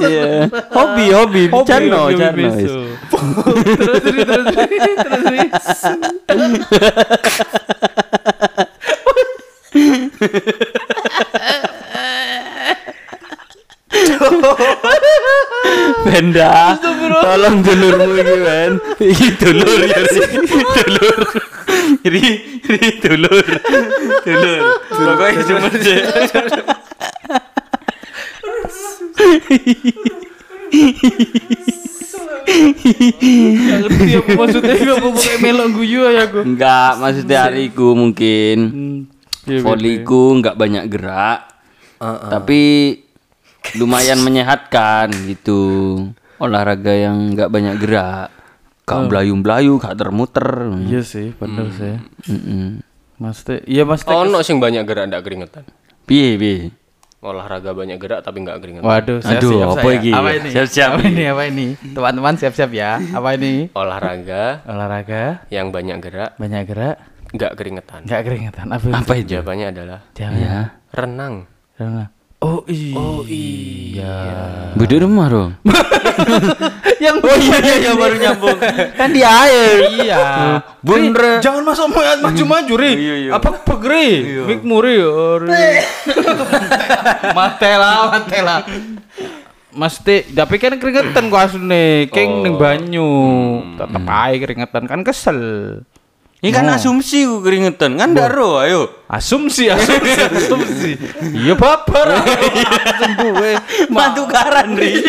Iya. 0.00 0.48
Hobi 0.72 1.12
hobi 1.12 1.42
Cano 1.68 2.08
hobi, 2.08 2.16
Cano. 2.16 2.56
Terus 3.76 4.00
terus 4.00 4.96
terus 4.96 5.26
Ri. 5.28 5.44
Benda. 16.00 16.80
Tolong 17.20 17.56
dulurmu 17.60 18.16
iki, 18.16 18.36
Ben. 18.40 18.72
Iki 18.96 19.28
dulur 19.36 19.80
ya. 19.84 20.00
Dulur. 20.80 21.20
Ri, 22.08 22.26
ri 22.64 22.86
dulur. 23.04 23.46
Dulur. 24.24 24.60
Pokoknya 24.88 25.42
cuma 25.44 25.68
sih. 25.76 26.00
Gak 33.60 33.78
ngerti 33.86 34.10
apa 34.18 34.30
maksudnya 34.34 34.74
gue 34.74 34.90
apa 34.90 35.08
pokoknya 35.10 35.38
melok 35.38 35.68
guyu 35.76 36.00
ya 36.10 36.24
gue. 36.26 36.42
Enggak, 36.44 36.92
maksudnya 36.98 37.38
hariku 37.46 37.94
mungkin. 37.94 38.58
Iya, 39.46 39.64
Voliku 39.64 40.36
enggak 40.36 40.58
banyak 40.58 40.84
gerak. 40.90 41.38
Tapi 42.00 42.60
lumayan 43.78 44.18
menyehatkan 44.24 45.12
gitu. 45.30 45.62
Olahraga 46.40 46.96
yang 46.96 47.36
enggak 47.36 47.52
banyak 47.52 47.76
gerak. 47.78 48.28
Gak 48.88 49.06
belayu-belayu, 49.06 49.78
gak 49.78 49.94
termuter. 50.02 50.74
Iya 50.90 51.06
sih, 51.06 51.30
bener 51.38 51.70
sih. 51.78 51.94
Mm-mm. 52.26 52.82
Maksudnya, 53.22 53.62
iya 53.68 53.86
maksudnya. 53.86 54.18
Ono 54.26 54.42
sing 54.42 54.58
banyak 54.58 54.82
gerak 54.82 55.06
ndak 55.06 55.22
keringetan. 55.22 55.62
Piye, 56.08 56.34
piye? 56.34 56.74
Olahraga 57.20 57.76
banyak 57.76 58.00
gerak 58.00 58.24
tapi 58.24 58.40
nggak 58.40 58.58
keringetan. 58.64 58.88
Waduh, 58.88 59.20
saya 59.20 59.36
Aduh, 59.36 59.52
siap 59.52 59.68
apa 59.68 59.80
saya. 59.84 60.12
Apa 60.16 60.30
ini? 60.32 60.48
Siap-siap. 60.56 60.90
Apa 60.96 61.04
ini? 61.04 61.22
Apa 61.28 61.42
ini? 61.52 61.66
Teman-teman 61.92 62.34
siap-siap 62.34 62.70
ya. 62.72 62.96
Apa 62.96 63.28
ini? 63.36 63.68
Olahraga 63.76 64.64
Olahraga 64.64 65.44
yang 65.52 65.68
banyak 65.68 66.00
gerak 66.00 66.30
banyak 66.40 66.64
gerak, 66.64 66.96
nggak 67.36 67.52
keringetan. 67.60 68.00
nggak 68.08 68.22
keringetan. 68.24 68.66
Apa, 68.72 69.04
Apa 69.04 69.12
itu? 69.20 69.36
Jawabannya 69.36 69.66
adalah 69.68 70.00
Jangan. 70.16 70.40
Ya. 70.40 70.58
renang. 70.96 71.34
Jangan. 71.76 72.08
Oh 72.40 72.64
iya. 72.64 72.96
Oh 72.96 73.20
iya. 73.28 74.16
Beda 74.72 74.96
rumah 75.04 75.28
dong. 75.28 75.50
Yang 77.04 77.16
oh 77.20 77.36
iya 77.36 77.56
iya, 77.60 77.74
iya 77.84 77.92
baru 77.92 78.16
nyambung. 78.16 78.58
kan 78.96 79.08
di 79.12 79.20
air. 79.20 79.76
iya. 80.00 80.24
Bener. 80.80 81.44
Jangan 81.44 81.68
masuk 81.68 81.92
ma- 81.92 82.20
maju-maju 82.24 82.74
ri. 82.80 82.92
Apa 83.28 83.60
pegri? 83.60 84.40
Mik 84.48 84.64
muri. 84.64 85.04
Oh, 85.04 85.36
ri. 85.36 85.48
Matela, 87.36 88.08
matela. 88.08 88.64
Mesti, 89.70 90.32
tapi 90.34 90.56
kan 90.58 90.74
keringetan 90.80 91.30
gua 91.30 91.46
asline, 91.46 92.10
keng 92.10 92.42
ning 92.42 92.56
banyu. 92.56 93.12
Tetep 93.76 94.02
ae 94.02 94.34
keringetan 94.40 94.88
kan 94.88 95.00
kesel. 95.04 95.40
Ini 96.40 96.50
kan 96.50 96.64
asumsi 96.72 97.28
ku 97.28 97.44
keringetan. 97.44 98.00
Kan 98.00 98.16
ndak 98.16 98.32
ro, 98.32 98.64
ayo. 98.64 98.88
Asumsi, 99.10 99.66
asumsi, 99.66 100.22
asumsi. 100.22 100.92
Iya 101.34 101.58
babar. 101.58 102.22
Asumsi 102.22 103.26
gue. 103.26 103.52
Mantu 103.90 104.22
karan, 104.30 104.78
Ri. 104.78 105.02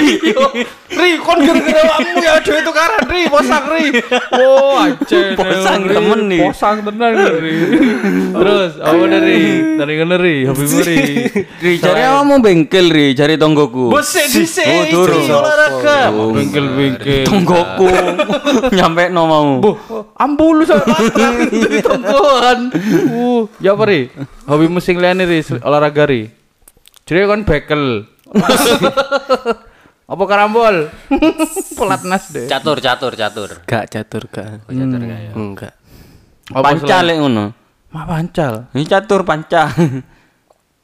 Ri, 0.89 1.21
kon 1.21 1.37
gara-gara 1.45 1.81
wakmu 1.85 2.17
ya 2.17 2.41
dhewe 2.41 2.65
tukaran 2.65 3.05
Ri, 3.05 3.29
posang 3.29 3.69
Ri. 3.69 4.01
Oh, 4.41 4.81
aja. 4.81 5.37
Posang 5.37 5.85
temen 5.85 6.19
nih. 6.33 6.41
Posang 6.49 6.77
tenan 6.81 7.13
Ri. 7.29 7.53
Terus, 8.33 8.71
apa 8.81 9.03
dari 9.05 9.37
dari 9.77 9.93
ngene 10.01 10.15
Ri, 10.17 10.35
hobimu 10.49 10.77
Ri. 10.81 10.97
Ri, 11.61 11.73
cari 11.77 12.01
awakmu 12.01 12.41
bengkel, 12.41 12.89
Ri, 12.89 13.13
cari 13.13 13.37
tonggoku. 13.37 13.93
Bos 13.93 14.17
dhisik 14.17 14.65
Oh, 14.65 14.81
iki 14.81 15.29
olahraga. 15.29 16.09
Bengkel-bengkel. 16.09 17.29
Tonggoku. 17.29 17.85
Nyampe 18.73 19.13
no 19.13 19.29
mau. 19.29 19.61
Sama 20.17 20.89
matang 20.89 21.35
di 21.53 21.79
tonggoan. 21.85 22.59
Uh, 23.11 23.45
ya 23.61 23.77
apa 23.77 23.90
Ri? 23.91 24.07
Hobimu 24.47 24.79
sing 24.79 24.95
liyane 24.95 25.27
Ri, 25.27 25.43
olahraga 25.59 26.07
Ri. 26.07 26.31
Jadi 27.03 27.27
kan 27.27 27.43
bekel. 27.43 28.07
Apa 30.11 30.23
karambol? 30.27 30.87
Pelatnas 31.79 32.31
deh. 32.31 32.47
Catur, 32.47 32.79
catur, 32.79 33.13
catur. 33.19 33.49
Gak 33.67 33.91
catur 33.91 34.23
gak. 34.31 34.63
Oh, 34.67 34.71
catur 34.71 34.99
nggak 35.03 35.19
ya? 35.19 35.31
Enggak. 35.35 35.73
Apa 36.51 36.75
Pancal 36.75 37.03
lek 37.07 37.17
ngono. 37.19 37.45
Mak 37.91 38.05
pancal. 38.07 38.53
Ini 38.71 38.83
catur 38.87 39.27
panca. 39.27 39.67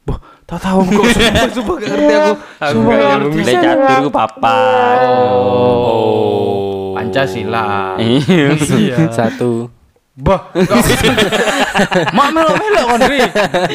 Boh, 0.04 0.16
tak 0.44 0.60
tahu 0.60 0.80
kok 0.84 1.04
sumpah 1.16 1.48
sumpah 1.52 1.74
gak 1.80 1.88
ngerti 1.92 2.12
aku. 2.12 2.32
Sumpah 2.72 2.92
gak 2.92 3.08
ngerti. 3.16 3.38
Lek 3.44 3.56
catur 3.64 3.96
ku 4.04 4.10
papat. 4.12 4.98
Oh. 5.08 6.92
Pancasila. 6.96 7.96
Iya. 8.00 9.08
Satu. 9.12 9.72
Bah, 10.18 10.50
mak 12.16 12.28
melok-melok 12.32 12.84
kan 12.88 13.00
Ri. 13.08 13.20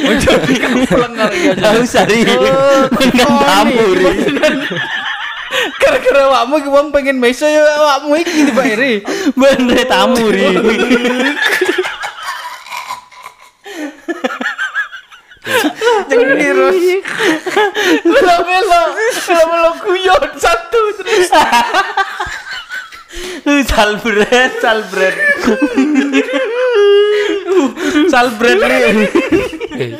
Ojo 0.10 0.32
dikemplang 0.50 1.14
kali 1.14 1.38
aja. 1.50 1.54
Enggak 1.54 1.74
usah, 1.84 2.04
Ri. 2.10 2.22
Kan 2.94 3.10
tamu, 3.18 3.86
Ri. 3.94 4.06
Gara-gara 5.78 6.24
wakmu 6.34 6.56
iki 6.60 6.70
wong 6.70 6.90
pengen 6.90 7.22
meso 7.22 7.46
ya 7.46 7.62
awakmu 7.62 8.18
iki 8.18 8.50
tiba 8.50 8.64
Ri. 8.66 9.06
Bener 9.40 9.86
tamu, 9.86 10.26
Ri. 10.32 10.48
Jangan 16.10 16.40
terus. 16.40 17.04
Melok-melok. 18.08 18.90
Melok-melok 19.28 19.76
guyon 19.84 20.24
satu 20.40 20.82
terus. 21.04 21.30
Salbret, 23.70 24.52
salbret. 24.64 25.16
Salbret, 28.13 28.62
Ri. 28.62 28.78
Eh, 29.73 29.91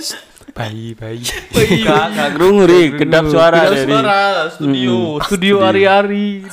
bayi 0.54 0.94
bayi. 0.94 1.26
Gak, 1.82 2.06
gak 2.14 2.30
krungu, 2.34 2.64
Ri. 2.64 2.94
Kedap 2.94 3.26
suara, 3.26 3.66
Kedap 3.66 3.90
suara 3.90 4.20
studio, 4.54 5.18
studio 5.20 5.56
ari-ari. 5.60 6.44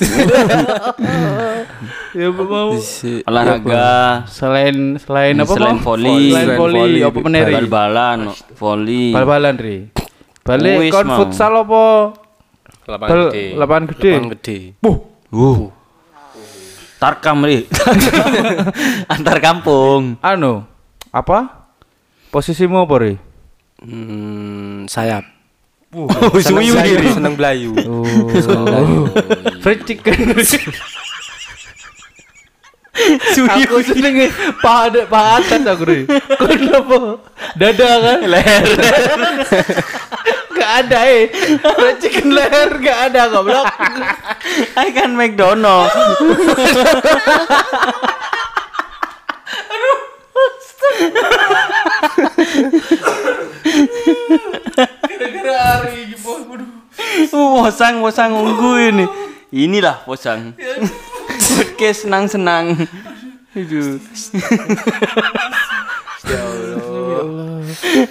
ya 2.10 2.26
mau 2.28 2.74
Olahraga. 3.22 4.24
selain 4.26 4.96
selain 4.96 5.36
apa 5.36 5.52
Selain 5.52 5.78
volley. 5.78 6.32
selain 6.32 6.48
volley 6.56 6.92
apa 7.00 7.18
meneh 7.20 7.42
Ri? 7.44 7.54
Bal-balan, 7.54 8.18
volley. 8.56 9.04
bal-balan 9.12 9.54
ri 9.54 9.78
balik 10.40 10.90
kon 10.90 11.06
futsal 11.06 11.52
apa 11.60 12.16
Lapangan 12.88 13.06
bal 13.06 13.20
gede. 13.28 13.44
lapangan 13.54 13.84
gede 13.86 14.10
Lapangan 14.10 14.30
gede. 14.34 14.58
Buh, 14.80 14.96
Uh. 15.30 15.70
Tarkam, 16.98 17.40
Ri. 17.40 17.64
Antar 19.14 19.38
kampung. 19.38 20.18
anu 20.20 20.66
apa 21.10 21.66
posisimu 22.30 22.78
apa 22.80 22.96
ri 22.98 23.14
Hmm, 23.80 24.84
sayap. 24.84 25.24
Oh, 25.90 26.06
Seneng 26.38 26.70
suyu 26.70 26.74
Belayu, 26.76 26.94
dia. 27.02 27.10
seneng 27.10 27.34
Belayu. 27.34 27.72
Oh. 27.90 29.08
Fried 29.58 29.82
chicken. 29.82 30.36
Aku 33.56 33.80
seneng 33.80 34.28
paha 34.60 34.92
paha 35.08 35.40
atas 35.40 35.64
aku 35.64 35.88
nih. 35.88 36.04
Kenapa? 36.36 37.16
Dada 37.56 37.88
kan? 37.96 38.18
Leher. 38.22 38.64
gak 40.52 40.70
ada 40.84 40.98
eh. 41.08 41.32
Fried 41.58 41.96
chicken 41.98 42.36
leher 42.36 42.70
gak 42.78 43.10
ada 43.10 43.32
goblok. 43.32 43.66
I 44.76 44.92
kan 44.92 45.16
McDonald. 45.16 45.88
Gara-gara 55.10 55.54
hari 55.76 56.14
gitu. 56.14 56.30
Waduh. 56.46 56.68
Oh, 57.32 57.64
posang 57.64 58.00
posang 58.00 58.32
unggu 58.34 58.70
ini. 58.80 59.04
Inilah 59.50 60.02
posang. 60.04 60.54
Podcast 61.56 62.06
senang-senang. 62.06 62.76
Aduh. 63.52 63.98
Saya. 66.20 66.46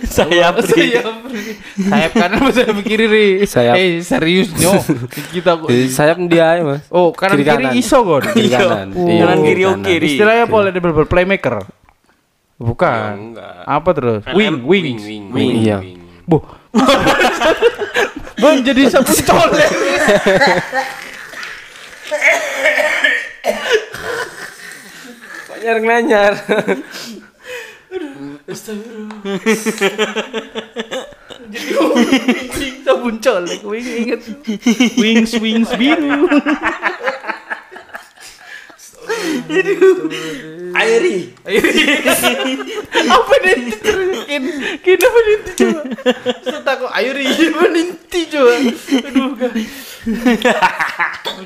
Sayap. 0.03 0.55
Sayap 1.79 2.11
kanan 2.11 2.41
apa 2.41 2.51
sayap 2.51 2.77
kiri 2.81 3.05
ri? 3.07 3.25
Sayap. 3.45 3.75
Eh 3.75 4.01
serius 4.01 4.51
nyo. 4.53 4.75
Kita 5.31 5.55
kok. 5.55 5.69
Sayap 5.69 6.17
dia 6.27 6.59
ya, 6.59 6.63
Mas. 6.65 6.83
Oh 6.89 7.11
kanan 7.11 7.37
Kiri 7.37 7.45
kiri, 7.45 7.63
kanan. 7.69 7.73
iso 7.77 7.97
kon. 8.01 8.23
Kiri 8.25 8.49
kanan. 8.49 8.87
Iya, 8.91 9.23
Kanan 9.23 9.39
kiri 9.41 9.61
kanan. 9.63 9.79
oke. 9.79 9.93
Istilahnya 10.01 10.43
apa? 10.45 10.57
Double 10.73 11.07
playmaker. 11.07 11.55
Bukan. 12.59 13.39
enggak. 13.39 13.63
Apa 13.63 13.89
terus? 13.95 14.21
Wing, 14.35 14.67
wing. 14.67 14.99
wing, 14.99 15.23
Wing, 15.31 15.51
iya. 15.63 15.79
Boh. 16.27 16.43
Bang 18.39 18.59
jadi 18.67 18.91
sapu 18.91 19.15
colek. 19.23 19.71
Nyar 25.59 25.77
nanyar. 25.83 26.33
Jadi 31.49 31.67
wing 32.59 32.75
sapu 32.83 33.09
colek. 33.23 33.59
Wing 33.63 33.87
inget. 33.87 34.21
Wings, 34.99 35.31
wings 35.39 35.71
biru. 35.79 36.27
Airi. 40.81 41.33
apa 43.09 43.33
nanti 43.43 43.73
kin 44.29 44.43
kin 44.85 44.99
apa 45.01 45.19
nanti 45.25 45.51
coba 45.57 45.81
saya 46.45 46.61
takut 46.61 46.89
ayo 46.93 47.09
ri 47.17 47.25
apa 47.25 47.65
nanti 47.73 48.19
coba 48.29 48.53
aduh 49.09 49.33
kan 49.99 51.45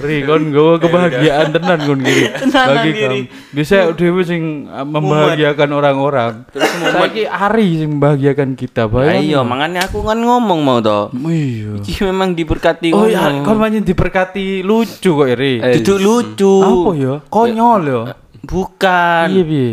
Ri 0.00 0.24
kon 0.24 0.50
gue 0.50 0.72
kebahagiaan 0.80 1.52
tenan 1.52 1.78
kon 1.84 2.00
gini 2.00 2.24
bagi 2.54 2.90
kamu 2.96 3.20
bisa 3.52 3.92
dewe 3.94 4.22
sing 4.24 4.66
uh, 4.66 4.82
membahagiakan 4.82 5.68
orang-orang. 5.70 6.32
Saiki 6.56 7.28
Ari 7.28 7.66
sing 7.78 7.88
membahagiakan 7.98 8.56
kita 8.56 8.88
bayang 8.88 9.22
Ayo, 9.22 9.40
makanya 9.44 9.86
aku 9.86 10.02
kan 10.02 10.18
ngomong 10.18 10.60
mau 10.64 10.78
toh. 10.80 11.12
iya. 11.28 11.76
Iki 11.78 12.08
memang 12.08 12.34
diberkati 12.34 12.90
oh 12.90 13.06
ya 13.06 13.30
ngono. 13.30 13.44
kon 13.46 13.58
banyak 13.60 13.84
diberkati 13.84 14.64
lucu 14.64 15.10
kok 15.12 15.28
Ri 15.36 15.60
Duduk 15.80 15.98
lucu. 16.00 16.54
apa 16.64 16.90
ya? 16.96 17.14
Konyol 17.28 17.80
ya? 17.84 18.00
Bukan. 18.40 19.26
iya 19.30 19.42
piye? 19.44 19.70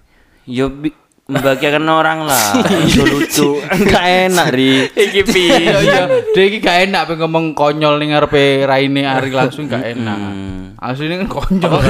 Yo 0.56 0.66
bi- 0.70 1.05
membahagiakan 1.26 1.82
orang 1.84 2.22
lah. 2.22 2.62
Iso 2.86 3.02
lucu. 3.02 3.58
Enggak 3.60 4.04
enak, 4.30 4.46
Ri. 4.48 4.86
Iki 4.86 5.20
pi. 5.22 5.44
Iya 5.66 5.78
iya, 5.80 6.02
dia 6.30 6.42
iki 6.44 6.58
gak 6.58 6.86
enak 6.86 7.02
pengen 7.04 7.26
ngomong 7.26 7.44
konyol 7.52 7.98
ning 7.98 8.14
ngarepe 8.14 8.62
raine 8.62 9.02
Ari 9.02 9.30
langsung 9.30 9.66
gak 9.66 9.82
enak. 9.84 10.18
Asline 10.76 11.18
kan 11.20 11.28
konyol. 11.36 11.82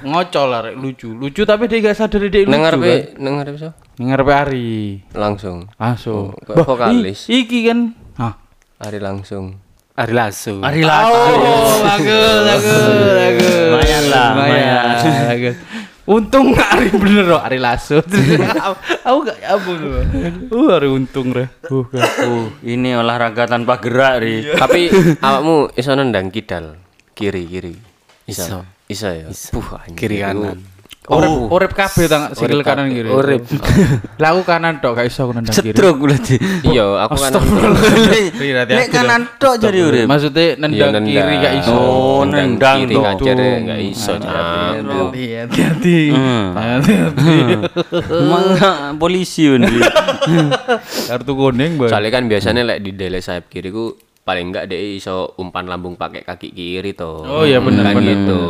Ngocol 0.00 0.46
lah 0.48 0.60
lucu. 0.72 1.12
Lucu 1.12 1.44
tapi 1.44 1.68
dia 1.68 1.82
gak 1.82 1.98
sadar 1.98 2.24
dia 2.24 2.40
lucu. 2.40 2.48
Nang 2.48 2.62
ngarepe 2.62 2.92
nang 3.16 3.32
ngarepe 3.36 3.58
so? 3.58 3.70
Ning 3.96 4.08
ngarepe 4.08 4.32
Ari. 4.32 4.70
Langsung. 5.12 5.68
Langsung. 5.76 6.32
Oh, 6.48 6.64
vokalis. 6.64 7.28
i- 7.28 7.44
iki 7.44 7.68
kan. 7.68 7.92
Hah. 8.16 8.34
Hari 8.78 8.98
langsung. 8.98 9.60
Ari 9.92 10.14
Lasso. 10.14 10.62
Ari 10.62 10.80
Oh, 10.80 10.86
langsung. 10.86 11.38
bagus, 11.82 12.38
bagus, 12.46 12.86
bagus. 13.18 13.54
Lumayan 13.66 14.04
lah, 14.06 14.26
lumayan. 14.30 14.84
lumayan. 14.86 15.26
Bagus. 15.26 15.56
Untung 16.08 16.56
Ari 16.56 16.88
bener 17.04 17.28
loh, 17.28 17.40
Ari 17.44 17.60
Lasso. 17.60 18.00
Aku 19.08 19.18
gak 19.28 19.38
ampun 19.44 19.76
loh. 19.76 20.00
Uh, 20.48 20.80
Ari 20.80 20.88
untung 20.88 21.36
deh. 21.36 21.44
Uh. 21.68 21.84
Uh, 21.92 22.48
ini 22.64 22.96
olahraga 22.96 23.44
tanpa 23.44 23.76
gerak, 23.76 24.24
Ri. 24.24 24.56
Tapi 24.56 24.88
awakmu 25.26 25.68
iso 25.76 25.92
nendang 25.92 26.32
kidal 26.32 26.80
kiri 27.12 27.44
kiri. 27.44 27.74
Iso. 28.24 28.64
Iso 28.88 29.12
ya. 29.12 29.28
Puh, 29.28 29.68
anjing. 29.76 30.00
Kiri 30.00 30.24
kanan. 30.24 30.64
Urip 31.08 31.32
urip 31.48 31.72
kabeh 31.72 32.04
tang 32.04 32.36
sikil 32.36 32.60
kanan 32.60 32.92
kiri. 32.92 33.08
Urip. 33.08 33.48
Lah 34.20 34.36
aku 34.36 34.44
kanan 34.44 34.76
tok 34.84 34.92
gak 35.00 35.08
iso 35.08 35.24
aku 35.24 35.40
nendang 35.40 35.56
kiri. 35.56 35.72
Cetruk 35.72 35.96
berarti. 36.04 36.36
Iya, 36.68 36.86
aku 37.08 37.14
kan 37.16 37.30
hati-hati 37.32 38.52
Nek 38.76 38.88
kanan 38.92 39.22
tok 39.40 39.54
jadi 39.56 39.78
urip. 39.88 40.04
Maksudnya 40.04 40.60
Iya, 40.68 40.92
nendang 40.92 41.04
kiri 41.08 41.34
gak 41.40 41.54
iso. 41.64 41.72
Oh, 41.72 42.22
nendang 42.28 42.78
kiri 42.84 42.96
enggak 43.40 43.80
iso. 43.80 44.12
Hati-hati, 44.20 45.24
hati-hati. 45.48 45.98
Hmm. 46.12 46.46
Hati-hati. 46.52 47.36
Emang 48.12 48.44
polisi. 49.00 49.48
Kartu 51.08 51.32
kuning, 51.32 51.80
Bang. 51.80 51.88
Soalnya 51.88 52.10
kan 52.12 52.28
biasanya 52.28 52.62
lek 52.68 52.78
di 52.84 52.92
dele 52.92 53.24
sayap 53.24 53.48
kiri 53.48 53.72
ku 53.72 53.96
paling 54.28 54.52
enggak 54.52 54.68
dia 54.68 54.76
iso 54.76 55.32
umpan 55.40 55.64
lambung 55.64 55.96
pakai 55.96 56.20
kaki 56.20 56.52
kiri 56.52 56.92
toh. 56.92 57.24
Oh 57.24 57.48
iya 57.48 57.64
bener 57.64 57.80
kan 57.80 57.96
bener. 57.96 58.12
gitu. 58.12 58.40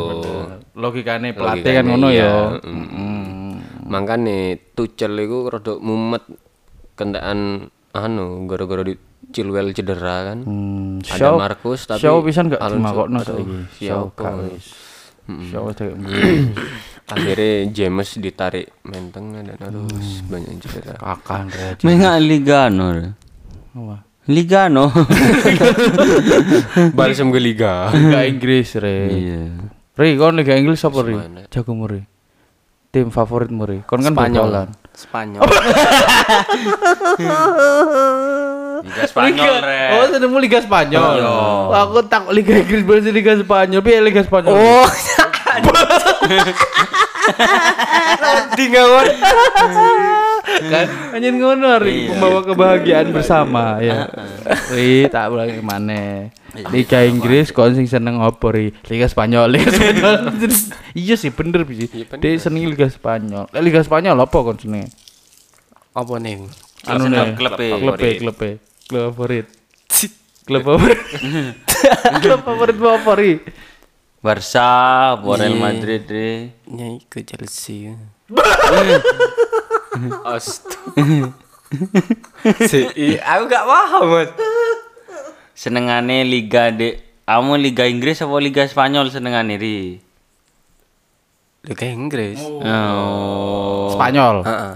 Logikane 0.74 1.30
pelatih 1.38 1.70
kan 1.70 1.86
ngono 1.86 2.10
iya. 2.10 2.58
ya. 2.58 2.66
Mm. 2.66 3.86
Makanya 3.86 4.58
Tuchel 4.74 5.14
iku 5.22 5.46
rada 5.46 5.78
mumet 5.78 6.26
kendakan 6.98 7.70
anu 7.94 8.50
gara-gara 8.50 8.82
di 8.82 8.98
Chilwell 9.30 9.70
cedera 9.70 10.34
kan. 10.34 10.42
Hmm, 10.42 10.98
Ada 10.98 11.14
show- 11.14 11.38
Marcus 11.38 11.86
tapi 11.86 12.02
show 12.02 12.18
pisan 12.26 12.50
gak 12.50 12.58
dimakokno 12.58 13.22
aduh, 13.22 13.38
saiki. 13.38 13.86
Show 13.86 14.10
siapa? 14.10 14.18
gak 14.18 14.34
wis. 14.50 14.66
Show 15.54 15.64
Akhirnya 17.14 17.70
James 17.72 18.20
ditarik 18.20 18.68
menteng 18.84 19.32
dan 19.32 19.56
harus 19.56 20.26
banyak 20.26 20.58
yang 20.58 20.60
cedera. 20.60 20.98
kakak 20.98 21.38
Andre. 21.46 21.66
Menga 21.86 22.10
Apa? 24.28 24.36
Ligano. 24.36 24.92
Balsam 26.98 27.32
ke 27.32 27.40
liga. 27.40 27.88
Liga 27.96 28.28
Inggris, 28.28 28.76
Re. 28.76 29.08
Iya. 29.08 29.40
Ri, 29.96 30.20
kon 30.20 30.36
Liga 30.36 30.52
Inggris 30.52 30.84
apa 30.84 31.00
Ri? 31.00 31.16
Semuanya. 31.16 31.48
Jagomu 31.48 31.88
Ri. 31.88 32.04
Tim 32.92 33.08
favoritmu 33.08 33.64
Ri. 33.64 33.78
Kon 33.88 34.04
kan 34.04 34.12
Spanyol. 34.12 34.68
Spanyol. 35.08 35.40
Liga 38.84 39.04
Spanyol, 39.08 39.56
Re. 39.64 39.80
Oh, 39.96 40.04
senengmu 40.12 40.38
Liga 40.44 40.60
Spanyol. 40.60 41.24
Oh, 41.24 41.72
aku 41.72 42.04
tak 42.04 42.28
Liga 42.28 42.60
Inggris 42.60 42.84
berarti 42.84 43.08
Liga 43.08 43.32
Spanyol. 43.40 43.80
Piye 43.80 44.04
Liga 44.04 44.20
Spanyol? 44.28 44.52
Oh, 44.52 44.84
Tinggal 48.56 48.88
kan 50.48 50.86
anjir 51.12 51.32
ngono 51.32 51.76
Ri, 51.76 52.08
membawa 52.08 52.40
kebahagiaan 52.42 53.10
bersama 53.10 53.78
ya. 53.78 54.08
Ri, 54.68 55.06
tak 55.06 55.28
ulangi 55.28 55.60
mana. 55.60 56.32
Liga 56.68 57.04
Inggris 57.04 57.48
kok 57.48 57.70
sing 57.72 57.84
seneng 57.84 58.18
Ri? 58.48 58.72
Liga 58.86 59.06
Spanyol, 59.06 59.46
Liga 59.50 59.68
Spanyol. 59.74 60.14
iya 60.92 61.14
sih 61.14 61.30
bener 61.30 61.62
sih. 61.64 61.86
Dia 62.18 62.30
seneng 62.36 62.66
Liga 62.66 62.86
Spanyol. 62.86 63.46
Eh, 63.50 63.60
Liga 63.60 63.80
Spanyol 63.80 64.16
apa 64.16 64.36
kon 64.36 64.56
seneng? 64.56 64.88
apa 65.92 66.14
nih? 66.16 66.46
Anu 66.86 67.04
Klub- 67.04 67.10
nih, 67.10 67.34
klub- 67.34 67.58
klub 67.58 67.58
klub- 67.58 68.58
klub 68.86 69.02
favorit. 69.10 69.46
Klub 70.46 70.62
favorit. 70.64 71.00
Klub 72.24 72.40
favorit 72.40 72.76
apa 72.78 73.10
Ri? 73.14 73.32
Barca, 74.18 74.70
Real 75.14 75.54
Madrid, 75.54 76.02
Ri. 76.06 76.50
Nyai 76.66 77.02
ke 77.04 77.22
Chelsea. 77.22 77.94
Si, 82.64 82.80
i- 82.96 83.20
aku 83.20 83.44
gak 83.44 83.64
paham, 83.64 84.02
Mas. 84.08 84.30
Senengane 85.52 86.24
Liga 86.24 86.70
de 86.70 86.96
Kamu 87.28 87.60
Liga 87.60 87.84
Inggris 87.84 88.24
apa 88.24 88.40
Liga 88.40 88.64
Spanyol 88.64 89.12
senengane 89.12 89.60
Ri? 89.60 90.00
Liga 91.60 91.84
Inggris. 91.84 92.40
Oh. 92.40 93.92
Spanyol. 93.92 94.48
Heeh. 94.48 94.72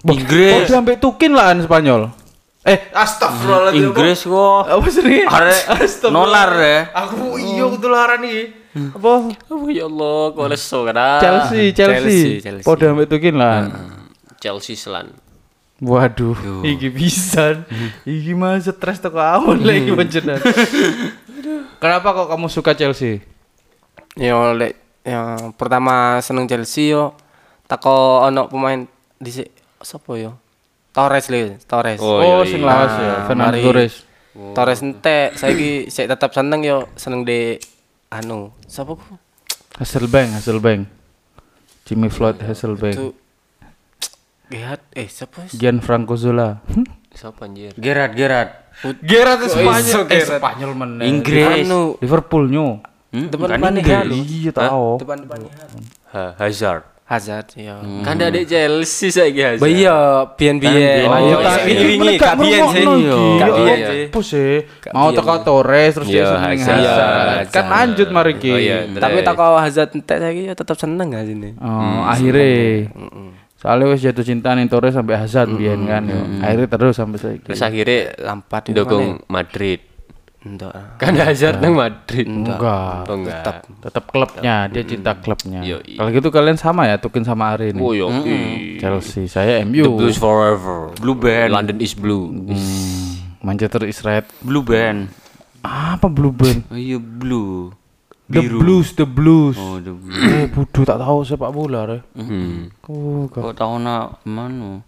Oh, 0.00 0.12
Inggris. 0.12 0.68
sampai 0.68 1.00
tukin 1.00 1.32
lah 1.32 1.56
Spanyol. 1.56 2.12
Eh, 2.60 2.92
astagfirullahaladzim. 2.92 3.80
Inggris 3.88 4.28
kok. 4.28 4.62
Apa 4.68 4.88
sih? 4.92 5.24
Are 5.24 5.56
nolar 6.12 6.50
ya. 6.60 6.78
Aku 6.92 7.40
iya 7.40 7.64
ketularan 7.72 8.20
nih. 8.20 8.40
Apa? 8.92 9.12
Oh 9.48 9.66
ya 9.66 9.88
Allah, 9.88 10.20
kok 10.36 10.46
leso 10.46 10.84
kan? 10.84 10.94
Chelsea, 11.18 11.72
Chelsea. 11.72 11.96
Chelsea, 11.96 12.44
Chelsea. 12.44 12.66
Podo 12.68 12.84
ambek 12.86 13.08
tukin 13.08 13.40
lah. 13.40 13.64
Chelsea 14.40 14.74
selan. 14.74 15.12
Waduh, 15.80 16.36
iki 16.60 16.92
pisan. 16.92 17.64
Iki 18.04 18.32
mah 18.32 18.56
stres 18.56 19.00
teko 19.00 19.16
awal 19.16 19.56
lagi 19.56 19.88
panjenengan. 19.88 20.44
Kenapa 21.80 22.12
kok 22.12 22.28
kamu 22.28 22.46
suka 22.48 22.76
Chelsea? 22.76 23.24
Yo 24.12 24.52
lek 24.52 24.76
yang 25.00 25.56
pertama 25.56 26.20
seneng 26.20 26.44
Chelsea 26.44 26.92
yo 26.92 27.16
tako 27.64 28.20
ono 28.20 28.44
pemain 28.44 28.84
di 29.16 29.32
sapa 29.80 30.12
yo? 30.16 30.36
Torres 30.90 31.30
le, 31.30 31.56
Torres. 31.64 31.96
Oh, 31.96 32.18
Oh, 32.18 32.42
sing 32.42 32.60
iya. 32.60 32.66
lawas 32.66 32.92
ya, 32.92 33.06
Nah, 33.06 33.18
Fernando 33.24 33.54
mari. 33.54 33.62
Torres. 33.62 33.94
Torres 34.52 34.80
entek, 34.82 35.32
saiki 35.32 35.86
sik 35.86 36.10
tetap 36.10 36.34
seneng 36.34 36.60
yo 36.60 36.90
seneng 36.92 37.22
di 37.22 37.56
anu, 38.10 38.50
sapa 38.66 38.98
ku? 38.98 39.14
Hasselbank, 39.78 40.34
Hasselbank. 40.36 40.90
Jimmy 41.86 42.10
Floyd 42.10 42.42
Hasselbank. 42.42 42.94
Itu 42.98 43.06
Gerard 44.50 44.82
eh 44.98 45.06
siapa 45.06 45.46
sih? 45.46 45.56
Gianfranco 45.56 46.18
Zola. 46.18 46.58
Siapa 47.14 47.46
anjir? 47.46 47.70
Gerard 47.78 48.18
Gerard 48.18 48.50
Gerard 49.02 49.40
Spanyol, 49.46 49.78
iso 49.82 50.00
eh. 50.10 50.24
Spanyol 50.26 50.72
meneh. 50.74 51.06
Inggris 51.06 51.66
Anu, 51.68 51.94
Liverpool 52.02 52.50
nyo. 52.50 52.82
Hmm, 53.14 53.30
depan 53.30 53.46
kan 53.46 53.58
depan 53.58 53.72
Inggris. 53.78 54.26
Iya 54.26 54.50
tahu. 54.54 54.88
Depan-depannya 55.02 55.50
Ha, 56.10 56.34
Hazard. 56.42 56.82
Hazard 57.10 57.46
ya. 57.58 57.82
Kan 58.06 58.22
ada 58.22 58.38
Chelsea 58.46 59.10
saiki 59.10 59.42
Hazard. 59.42 59.62
Bah 59.62 59.70
iya, 59.70 59.98
biyen-biyen. 60.38 61.10
Kan 61.10 61.18
Ayo 61.18 61.36
tak 61.42 61.54
Iya, 61.58 61.66
wingi-wingi 61.66 62.10
gak 62.22 62.34
biyen 62.38 62.62
sih. 62.70 62.84
Gak 63.34 63.50
biyen 63.50 63.76
iya. 63.78 63.88
sih. 63.90 64.02
Apa 64.10 64.20
sih? 64.22 64.54
Mau 64.94 65.08
teko 65.10 65.34
Torres 65.42 65.92
terus 65.98 66.06
dia 66.06 66.22
Iya, 66.22 66.26
seneng 66.38 66.58
Hazard. 66.62 67.46
Kan 67.50 67.64
lanjut 67.66 68.08
mari 68.14 68.32
ki. 68.38 68.50
Oh 68.54 68.58
iya, 68.62 68.78
Tapi 68.86 69.18
kau 69.26 69.58
Hazard 69.58 69.90
entek 69.94 70.18
saiki 70.22 70.42
ya 70.50 70.54
tetap 70.54 70.78
seneng 70.78 71.10
gak 71.10 71.26
sini. 71.26 71.50
Oh, 71.58 72.06
akhirnya. 72.06 72.90
Soalnya 73.60 73.92
wis 73.92 74.00
jatuh 74.00 74.24
cinta 74.24 74.56
nih 74.56 74.72
Torres 74.72 74.96
sampai 74.96 75.20
Hazard 75.20 75.52
biyen 75.52 75.84
kan. 75.84 76.08
yo. 76.08 76.16
Akhirnya 76.40 76.66
terus 76.66 76.96
sampai 76.96 77.18
saiki. 77.20 77.44
Terus 77.44 77.60
akhirnya 77.60 78.16
Lampard 78.24 78.64
itu 78.72 78.76
dukung 78.80 79.20
Madrid. 79.28 79.84
Enggak. 80.40 80.96
Kan 80.96 81.12
Hazard 81.20 81.60
nang 81.60 81.76
Madrid. 81.76 82.24
Enggak. 82.24 83.04
Oh 83.04 83.16
enggak. 83.20 83.68
Tetap 83.84 84.04
klubnya, 84.08 84.64
dia 84.72 84.80
cinta 84.88 85.12
klubnya. 85.12 85.60
Yoi. 85.60 86.00
Kalau 86.00 86.08
gitu 86.08 86.28
kalian 86.32 86.56
sama 86.56 86.88
ya, 86.88 86.96
Tukin 86.96 87.20
sama 87.20 87.52
Ari 87.52 87.76
nih. 87.76 87.84
Oh 87.84 87.92
yo. 87.92 88.08
Chelsea, 88.80 89.28
saya 89.28 89.60
The 89.60 89.68
MU. 89.68 90.00
Blues 90.00 90.16
forever. 90.16 90.96
Blue 90.96 91.12
Band. 91.12 91.52
London 91.52 91.76
is 91.84 91.92
blue. 91.92 92.32
Manchester 93.44 93.84
is 93.84 94.00
red. 94.00 94.24
Blue 94.40 94.64
Band 94.64 95.12
Apa 95.60 96.08
Blue 96.08 96.32
Band? 96.32 96.64
oh 96.72 96.76
iya 96.76 96.96
blue 96.96 97.68
The 98.30 98.46
Blues, 98.46 98.94
The 98.94 99.04
Blues. 99.04 99.58
oh 99.58 99.76
the 99.76 99.90
blue 99.90 100.22
Eh, 100.22 100.46
bodoh 100.46 100.82
tak 100.82 100.96
tahu 100.96 101.18
sepak 101.20 101.50
bola, 101.50 101.82
Re. 101.84 101.98
Hmm. 102.14 102.70
Oh, 102.86 103.26
kok 103.26 103.52
tahu 103.52 103.76
nak 103.76 104.22
mana 104.22 104.86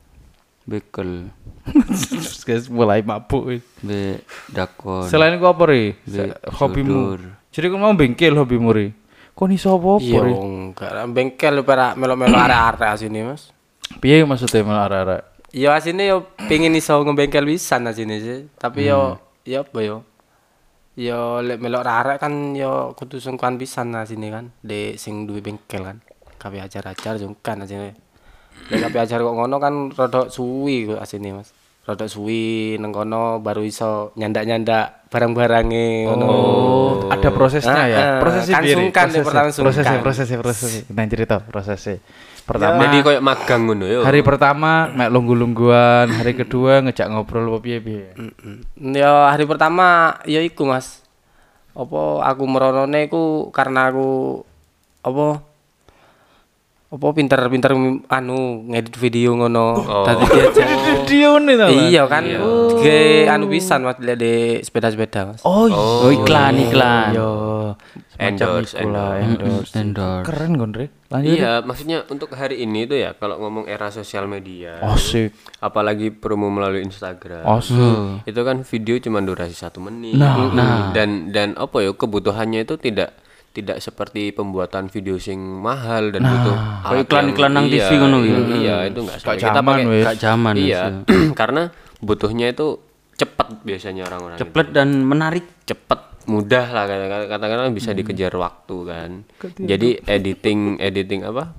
bekel 0.62 1.26
guys 2.46 2.70
mulai 2.70 3.02
mabuk. 3.02 3.58
be 3.82 4.22
dakon 4.48 5.10
Selain 5.10 5.34
itu 5.34 5.42
apa, 5.42 5.62
Ri? 5.64 5.98
Be- 6.00 6.38
Hobimu. 6.52 7.18
Jadi 7.50 7.66
kau 7.66 7.76
mau 7.76 7.90
bengkel 7.92 8.32
hobimu, 8.32 8.70
Ri? 8.70 8.94
Kau 9.32 9.44
nih 9.44 9.58
sopo 9.58 9.98
apa, 9.98 10.06
Iya, 10.06 10.20
Ri? 10.22 10.32
enggak. 10.32 10.90
Bengkel 11.10 11.52
lu 11.52 11.62
para 11.62 11.92
melo-melo 11.92 12.38
arek-arek 12.46 12.94
asine, 12.94 13.26
Mas. 13.26 13.50
Piye 13.98 14.22
maksudnya 14.22 14.62
malah 14.62 14.86
arah-arah? 14.86 15.20
Ya 15.50 15.74
asine 15.74 16.06
yo 16.06 16.24
pengen 16.40 16.72
iso 16.72 16.94
ngebengkel 16.96 17.44
pisan 17.44 17.84
asine 17.84 18.16
sih. 18.18 18.40
Tapi 18.54 18.86
yo 18.86 19.18
ya 19.42 19.60
apa 19.60 19.78
yo? 19.82 20.06
Yo 20.92 21.40
lek 21.40 21.56
melok 21.56 21.88
kan 22.20 22.52
yo 22.52 22.92
kudu 22.92 23.16
sungkan 23.16 23.56
pisan 23.56 23.96
asine 23.96 24.28
kan. 24.28 24.52
De 24.60 25.00
sing 25.00 25.24
duwe 25.24 25.40
bengkel 25.40 25.88
kan. 25.88 26.04
Kabeh 26.36 26.60
ajar-ajar 26.60 27.16
sungkan 27.16 27.64
asine. 27.64 27.96
Lek 28.68 28.80
kabeh 28.88 29.00
ajar 29.00 29.24
kok 29.24 29.34
ngono 29.36 29.56
kan 29.56 29.88
rada 29.96 30.28
suwi 30.28 30.92
kok 30.92 31.00
asine 31.00 31.32
Mas. 31.32 31.56
Rada 31.82 32.04
suwi 32.06 32.76
nang 32.76 32.92
kono 32.92 33.40
baru 33.40 33.64
iso 33.64 34.12
nyandak-nyandak 34.20 35.08
barang-barange 35.08 36.12
ngono. 36.12 36.26
Oh, 36.28 36.92
ada 37.08 37.28
prosesnya 37.32 37.84
ya. 37.88 37.96
Ah, 37.96 38.04
ah. 38.04 38.20
Prosesnya 38.20 38.54
Kan 38.54 38.62
piye, 38.62 38.72
Ri? 38.72 38.78
sungkan, 38.78 39.06
pertama 39.08 39.48
prosesnya, 39.48 39.64
prosesnya, 39.64 39.98
prosesnya, 40.00 40.38
prosesnya. 40.38 40.82
Nah, 40.92 41.06
cerita 41.08 41.36
prosesnya. 41.40 41.96
Pertama, 42.42 42.82
Jadi 42.82 42.96
koyo 43.00 43.20
magang 43.20 43.62
ngono 43.64 43.86
yo. 43.86 44.00
hari 44.02 44.18
pertama 44.20 44.90
mek 44.90 45.08
lunggu-lungguan, 45.08 46.10
hari 46.10 46.34
kedua 46.34 46.82
ngejak 46.82 47.06
ngobrol 47.06 47.46
apa 47.48 47.58
piye 47.60 47.78
piye. 47.78 48.06
Mm, 48.14 48.58
Ya 48.92 49.30
hari 49.30 49.46
pertama 49.46 50.18
ya 50.26 50.42
iku 50.42 50.66
Mas. 50.66 51.06
Apa 51.72 52.26
aku 52.26 52.42
meronone 52.44 53.06
iku 53.06 53.48
karena 53.48 53.88
aku 53.88 54.42
apa 55.00 55.40
apa 56.92 57.06
pinter-pinter 57.16 57.72
anu 58.12 58.68
ngedit 58.68 59.00
video 59.00 59.32
ngono. 59.32 59.80
Dadi 60.04 60.24
diajak. 60.28 60.68
Video 61.08 61.40
nih 61.40 61.56
tau. 61.56 61.70
Iya 61.72 62.02
kan. 62.04 62.24
Ge 62.84 63.24
anu 63.32 63.48
pisan 63.48 63.88
Mas 63.88 63.96
lihat 63.96 64.20
di 64.20 64.60
sepeda-sepeda 64.60 65.32
Mas. 65.32 65.40
Oh, 65.48 65.72
oh 65.72 66.12
iklan 66.12 66.60
iklan 66.68 67.16
Yo, 67.16 67.32
semacam 68.12 68.60
Endorse, 68.60 68.74
ikulah, 68.76 69.12
endorse. 69.24 69.72
endorse 69.72 70.26
Keren 70.28 70.52
kan, 70.60 70.70
Re? 70.76 70.86
Lanjut. 71.08 71.32
Iya, 71.32 71.52
maksudnya 71.64 71.98
untuk 72.12 72.28
hari 72.36 72.60
ini 72.60 72.84
tuh 72.84 73.00
ya 73.00 73.16
kalau 73.16 73.40
ngomong 73.40 73.64
era 73.72 73.88
sosial 73.88 74.28
media, 74.28 74.80
Asik. 74.84 75.32
apalagi 75.64 76.12
promo 76.12 76.52
melalui 76.52 76.84
Instagram. 76.84 77.48
Asik. 77.48 78.28
Itu 78.28 78.40
kan 78.44 78.68
video 78.68 79.00
cuma 79.00 79.24
durasi 79.24 79.56
satu 79.56 79.80
menit. 79.80 80.20
Nah, 80.20 80.92
dan 80.92 81.32
dan 81.32 81.56
apa 81.56 81.80
ya 81.80 81.96
kebutuhannya 81.96 82.68
itu 82.68 82.76
tidak 82.76 83.16
tidak 83.52 83.78
seperti 83.78 84.32
pembuatan 84.32 84.88
video 84.88 85.16
sing 85.16 85.36
mahal 85.36 86.08
dan 86.08 86.22
butuh 86.22 86.56
Kayak 86.56 86.82
alat 86.82 87.04
iklan-iklan 87.04 87.44
yang- 87.44 87.54
nang 87.54 87.66
iya, 87.66 87.76
TV 87.78 87.90
ngono 87.94 88.18
iya, 88.18 88.26
gitu. 88.26 88.40
Iya, 88.54 88.76
itu 88.82 88.98
enggak 88.98 89.18
Gak 89.18 89.36
Kita 89.38 89.60
pakai 89.62 89.84
wes. 89.86 90.04
gak 90.04 90.16
zaman 90.18 90.54
Iya, 90.56 90.82
karena 91.40 91.62
butuhnya 91.98 92.46
itu 92.48 92.66
cepat 93.14 93.48
biasanya 93.62 94.02
orang-orang. 94.04 94.36
itu. 94.36 94.42
cepet 94.42 94.66
dan 94.72 94.88
menarik 95.02 95.44
cepet 95.62 96.00
mudah 96.24 96.66
lah 96.66 96.84
kata- 96.86 97.28
katakanlah 97.28 97.70
bisa 97.70 97.90
dikejar 97.90 98.32
waktu 98.32 98.76
kan 98.84 99.10
jadi 99.58 100.00
editing 100.02 100.78
editing 100.78 101.20
apa 101.22 101.50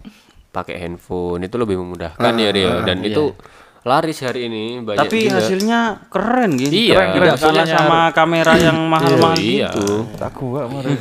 pakai 0.50 0.80
handphone 0.80 1.42
itu 1.42 1.56
lebih 1.56 1.76
memudahkan 1.78 2.32
ya 2.34 2.50
Rio 2.50 2.80
dan 2.82 3.02
itu 3.02 3.36
laris 3.84 4.24
hari 4.24 4.48
ini 4.48 4.80
banyak 4.80 5.04
tapi 5.04 5.28
juga. 5.28 5.44
hasilnya 5.44 5.80
keren 6.08 6.52
gitu 6.56 6.72
Iya. 6.72 6.96
keren, 6.96 7.08
tidak 7.12 7.20
kalah 7.20 7.36
hasilnya 7.36 7.66
sama 7.68 8.00
kamera 8.16 8.54
yang 8.56 8.80
mahal-mahal 8.88 9.36
iya. 9.40 9.70
gitu. 9.76 10.08
Aku 10.24 10.44
gak 10.56 10.68
marah. 10.72 10.96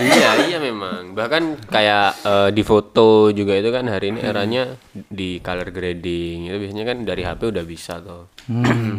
iya 0.00 0.30
iya 0.48 0.58
memang. 0.60 1.16
Bahkan 1.16 1.68
kayak 1.68 2.08
eh, 2.24 2.48
di 2.52 2.62
foto 2.64 3.32
juga 3.32 3.56
itu 3.56 3.72
kan 3.72 3.88
hari 3.88 4.12
ini 4.12 4.20
eranya 4.20 4.76
di 4.92 5.40
color 5.40 5.72
grading. 5.72 6.52
Itu 6.52 6.56
biasanya 6.60 6.84
kan 6.84 6.96
dari 7.08 7.22
HP 7.24 7.40
udah 7.40 7.64
bisa 7.64 7.96
tuh 8.00 8.28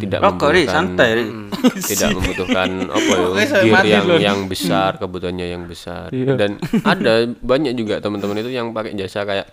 tidak 0.02 0.20
Rokok, 0.22 0.50
Ri, 0.50 0.66
membutuhkan 0.66 0.74
santai, 0.74 1.10
Ri. 1.14 1.26
tidak 1.94 2.10
membutuhkan 2.18 2.70
apa 2.90 3.14
ya 3.14 3.46
gear 3.62 3.86
yang 3.86 4.06
yang 4.18 4.40
besar 4.50 4.98
kebutuhannya 4.98 5.46
yang 5.46 5.64
besar. 5.70 6.10
Dan 6.10 6.58
ada 6.82 7.30
banyak 7.30 7.74
juga 7.78 8.02
teman-teman 8.02 8.42
itu 8.42 8.50
yang 8.50 8.74
pakai 8.74 8.98
jasa 8.98 9.26
kayak 9.26 9.46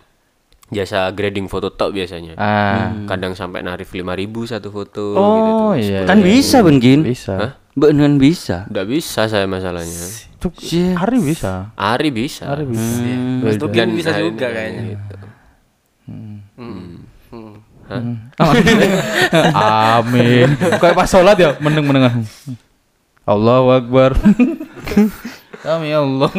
jasa 0.70 1.10
grading 1.10 1.46
foto 1.46 1.68
tok 1.68 1.90
biasanya 1.92 2.34
Ah. 2.34 2.94
kadang 3.04 3.34
sampai 3.34 3.60
narif 3.60 3.88
5000 3.88 4.06
satu 4.46 4.68
foto 4.68 5.04
gitu 5.10 5.18
Oh, 5.18 5.70
tuh. 5.70 5.82
iya. 5.82 6.02
kan 6.04 6.18
bisa 6.18 6.62
Bengkin 6.62 7.02
Bisa. 7.02 7.58
beneran 7.72 8.16
bisa 8.16 8.66
Nggak 8.66 8.86
bisa 8.88 9.26
saya 9.26 9.44
masalahnya 9.44 10.06
Tuh, 10.38 10.48
hari 10.94 11.20
bisa. 11.20 11.68
Ari 11.74 12.08
bisa 12.08 12.48
Hari 12.48 12.64
bisa. 12.64 12.80
Mas 13.40 13.56
Tuki 13.56 13.76
Dan 13.76 13.92
bisa 13.92 14.08
hari 14.10 14.24
juga 14.26 14.48
kayaknya. 14.48 14.82
gitu. 14.90 15.14
Amin. 19.52 20.48
Kayak 20.78 20.96
pas 20.96 21.04
sholat 21.06 21.36
ya, 21.36 21.50
meneng 21.58 21.84
menengan. 21.84 22.22
Allahu 23.24 23.68
Akbar. 23.70 24.16
Kami 25.66 25.90
Allah. 25.92 26.30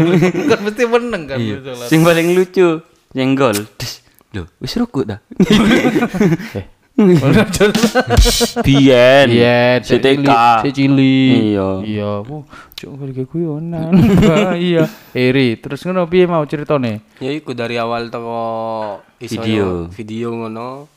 Kan 0.48 0.60
mesti 0.62 0.84
meneng 0.84 1.24
kan 1.26 1.38
Iya. 1.38 1.62
sholat. 1.62 1.88
sing 1.88 2.02
paling 2.02 2.34
lucu 2.34 2.82
nyenggol 3.12 3.54
Loh 4.32 4.48
wis 4.64 4.76
rukuk 4.80 5.04
dah 5.08 5.20
biyen 8.66 9.28
Iya, 9.32 9.80
CTK 9.82 10.30
cili. 10.76 11.56
Iya. 11.56 11.68
Iya, 11.82 12.12
bu, 12.22 12.44
cuk 12.78 12.92
kali 13.00 13.24
guyonan. 13.26 13.96
Iya. 14.60 14.86
Eri, 15.16 15.58
terus 15.58 15.82
ngono 15.88 16.06
piye 16.06 16.28
mau 16.28 16.44
ceritane? 16.46 17.02
Ya 17.24 17.32
iku 17.32 17.56
dari 17.56 17.80
awal 17.80 18.12
toko 18.12 19.02
iso 19.18 19.42
Video. 19.42 19.88
video 19.90 20.30
ngono 20.36 20.92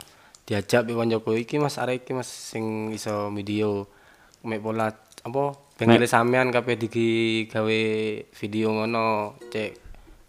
diajak 0.45 0.85
be 0.85 0.93
koncoku 0.93 1.39
iki 1.41 1.57
Mas 1.57 1.81
arek 1.81 2.05
iki 2.05 2.13
Mas 2.13 2.29
sing 2.29 2.93
iso 2.93 3.33
video 3.33 3.89
mek 4.45 4.61
pola 4.61 4.93
apa 5.25 5.45
bengkel 5.81 6.05
sampean 6.05 6.53
kabeh 6.53 6.77
digi 6.77 7.09
gawe 7.49 7.81
video 8.29 8.69
ngono 8.77 9.41
cek 9.49 9.71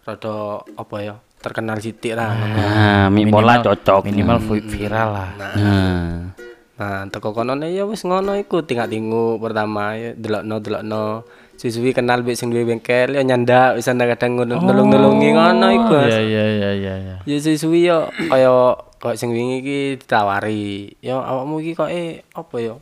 rada 0.08 0.64
apa 0.64 0.96
ya 1.04 1.14
terkenal 1.38 1.78
sithik 1.78 2.14
lah 2.14 2.32
nah 2.34 3.06
mi 3.08 3.28
pola 3.28 3.60
cocok 3.60 4.08
Minimal 4.08 4.38
vi- 4.42 4.66
viral 4.66 5.08
lah. 5.12 5.28
nah 5.38 6.34
Nah, 6.76 7.08
teko 7.08 7.32
kono 7.32 7.56
ya 7.64 7.88
wis 7.88 8.04
ngono 8.04 8.36
iku 8.36 8.60
tingak-tinguk 8.60 9.40
pertama 9.40 9.96
ya 9.96 10.12
delokno 10.12 10.60
delokno 10.60 11.24
siswi 11.56 11.96
kenal 11.96 12.20
mbek 12.20 12.36
sing 12.36 12.52
duwe 12.52 12.68
bengkel 12.68 13.16
ya 13.16 13.24
nyandak 13.24 13.80
wis 13.80 13.88
kadang 13.88 14.36
ngono 14.36 14.60
nulung-nulungi 14.60 15.28
ngono 15.32 15.72
iku. 15.72 15.96
Iya, 15.96 16.20
iya, 16.20 16.44
iya, 16.44 16.70
iya, 16.76 16.94
iya. 17.00 17.16
Ya 17.24 17.36
siswi 17.40 17.88
yo 17.88 18.12
kaya 18.28 18.76
kok 19.00 19.16
sing 19.16 19.32
wingi 19.32 19.64
iki 19.64 19.78
ditawari. 20.04 20.92
Ya 21.00 21.16
awakmu 21.16 21.64
iki 21.64 21.72
kok 21.72 21.88
eh 21.88 22.20
apa 22.28 22.56
ya? 22.60 22.76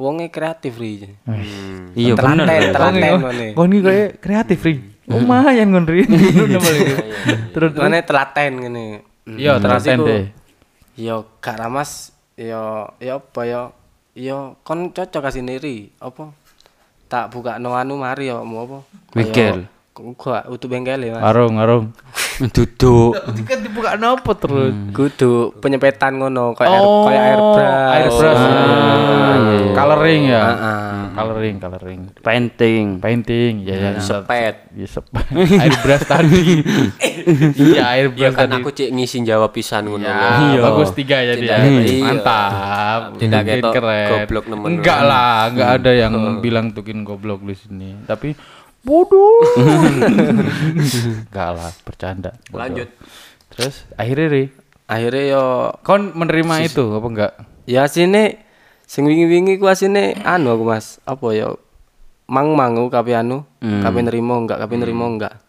Wonge 0.00 0.32
kreatif 0.32 0.80
ri. 0.80 1.04
Iya 1.92 2.16
bener. 2.16 2.48
Telaten, 2.48 2.72
telaten 2.72 2.96
Kon 2.96 3.20
ngene. 3.28 3.46
kon 3.52 3.70
iki 3.70 3.92
kreatif 4.24 4.58
ri. 4.64 4.74
Lumayan 5.04 5.68
kon 5.68 5.84
ri. 5.84 6.04
Ngono 6.04 6.58
malah 6.58 6.80
iku. 6.80 6.96
Terus 7.52 7.70
Ngene 7.72 7.98
telaten 8.02 8.52
ngene. 8.58 8.84
Iya, 9.26 9.56
Terus 9.56 9.84
telaten 9.84 9.98
deh. 10.02 10.24
Ya 10.94 11.14
gak 11.38 11.56
ramas 11.58 11.90
ya 12.34 12.88
ya 12.98 13.18
apa 13.18 13.40
ya? 13.44 13.62
Ya 14.14 14.36
kon 14.62 14.90
cocok 14.90 15.20
kasih 15.22 15.42
niri 15.42 15.92
apa? 15.98 16.30
Tak 17.04 17.30
buka 17.30 17.58
no 17.58 17.74
anu 17.74 17.96
mari 17.96 18.28
ya 18.28 18.40
mau 18.40 18.64
apa? 18.64 18.78
Bengkel. 19.12 19.66
Gua 19.94 20.42
utuh 20.50 20.66
bengkel 20.66 21.06
ya, 21.06 21.14
Mas. 21.14 21.22
Arung, 21.22 21.54
arung. 21.56 21.94
Duduk. 22.50 23.14
Kan 23.46 23.62
dibuka 23.62 23.94
nopo 23.94 24.34
terus? 24.34 24.74
Kudu 24.90 25.54
penyepetan 25.62 26.18
ngono 26.18 26.50
kayak 26.50 26.66
air 26.66 26.82
Oh, 26.82 27.06
kayak 27.06 27.22
airbrush. 27.30 27.94
airbrush. 27.94 28.42
Ah, 28.42 28.50
Ah, 29.30 29.70
Coloring 29.70 30.22
ya. 30.26 30.42
ah. 30.42 31.03
Coloring, 31.14 31.56
coloring. 31.56 32.00
Painting. 32.20 32.98
Painting, 32.98 33.52
ya 33.62 33.74
ya. 33.78 33.90
Sepet. 33.96 34.68
Ya 34.74 34.86
sep. 34.86 35.06
airbrush 35.62 36.04
tadi. 36.04 36.42
Iya, 37.24 37.72
Ya 37.72 37.84
airbrush 37.96 38.36
kan 38.36 38.50
tadi. 38.50 38.60
aku 38.60 38.68
cek 38.68 38.90
ngisi 38.90 39.24
jawab 39.24 39.48
pisan 39.48 39.88
ngono. 39.88 40.04
Ya, 40.04 40.58
lho. 40.58 40.60
bagus 40.60 40.92
tiga 40.92 41.22
ya. 41.22 41.32
Tidak, 41.32 41.56
iya. 41.80 42.02
Mantap. 42.02 43.00
Tidak 43.16 43.40
ketok 43.40 43.72
keren. 43.72 44.08
goblok 44.12 44.44
nemen. 44.50 44.66
Enggak 44.76 45.00
lah, 45.00 45.48
enggak 45.48 45.70
ada 45.80 45.90
yang 45.94 46.12
bilang 46.38 46.74
tukin 46.74 47.00
goblok 47.00 47.40
di 47.40 47.54
sini. 47.54 47.96
Tapi 48.04 48.34
bodoh. 48.82 49.40
enggak 51.30 51.50
lah, 51.54 51.70
bercanda. 51.82 52.30
Lanjut. 52.50 52.88
Terus 53.54 53.86
akhirnya 53.94 54.28
Ri, 54.28 54.44
Akhirnya 54.84 55.24
yo 55.32 55.44
kon 55.80 56.12
menerima 56.12 56.54
itu 56.60 56.84
apa 56.92 57.06
enggak? 57.08 57.32
ya 57.64 57.88
sini 57.88 58.36
sing 58.88 59.04
wingi-wingi 59.04 59.60
ku 59.60 59.68
asine 59.68 60.16
anu 60.24 60.54
aku 60.56 60.64
Mas. 60.64 61.00
Apa 61.04 61.32
ya? 61.36 61.52
Mang-mangu 62.24 62.88
kape 62.88 63.12
anu, 63.12 63.44
kape 63.60 64.00
nerimo 64.00 64.40
enggak, 64.40 64.56
kape 64.56 64.80
nerimo 64.80 65.04
enggak. 65.04 65.43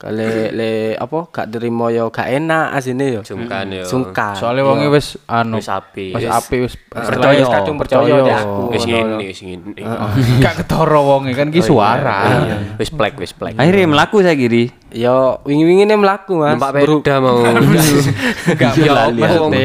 Kale 0.00 0.48
le 0.50 0.70
apa 0.96 1.28
gak 1.28 1.52
nerimo 1.52 1.92
yo 1.92 2.08
gak 2.08 2.24
enak 2.24 2.72
asine 2.72 3.12
yo. 3.12 3.20
Sungkan 3.20 3.68
yo. 3.68 3.84
Sungkan. 3.84 4.32
Soalnya 4.32 4.64
wonge 4.64 4.88
wis 4.88 5.20
anu 5.28 5.60
Wis 5.60 5.68
api. 5.68 6.16
wis 6.16 6.24
api 6.24 6.56
wis 6.64 6.72
percaya 6.80 7.36
wis 7.36 7.44
kadung 7.46 7.76
percaya 7.76 8.16
aku. 8.40 8.72
Wis 8.72 8.88
ngene, 8.88 9.20
wis 9.22 9.40
ngene. 9.44 9.76
Gak 10.42 10.54
ketoro 10.56 11.04
wonge 11.04 11.36
kan 11.36 11.52
ki 11.52 11.60
suara. 11.60 12.48
Wis 12.80 12.88
plek, 12.88 13.20
wis 13.20 13.36
plek. 13.36 13.60
Akhirnya 13.60 13.84
melaku 13.86 14.24
saya 14.24 14.32
kiri. 14.32 14.72
Yo 14.88 15.36
wingi-wingi 15.44 15.84
ne 15.84 15.94
melaku 15.94 16.32
Mas. 16.34 16.56
Numpak 16.56 16.80
beda 16.80 17.14
mau. 17.20 17.44
Enggak 17.44 18.72
Iya, 18.72 18.80
ya, 18.80 18.92
lali 18.96 19.20
Iya, 19.20 19.36
ngene 19.36 19.60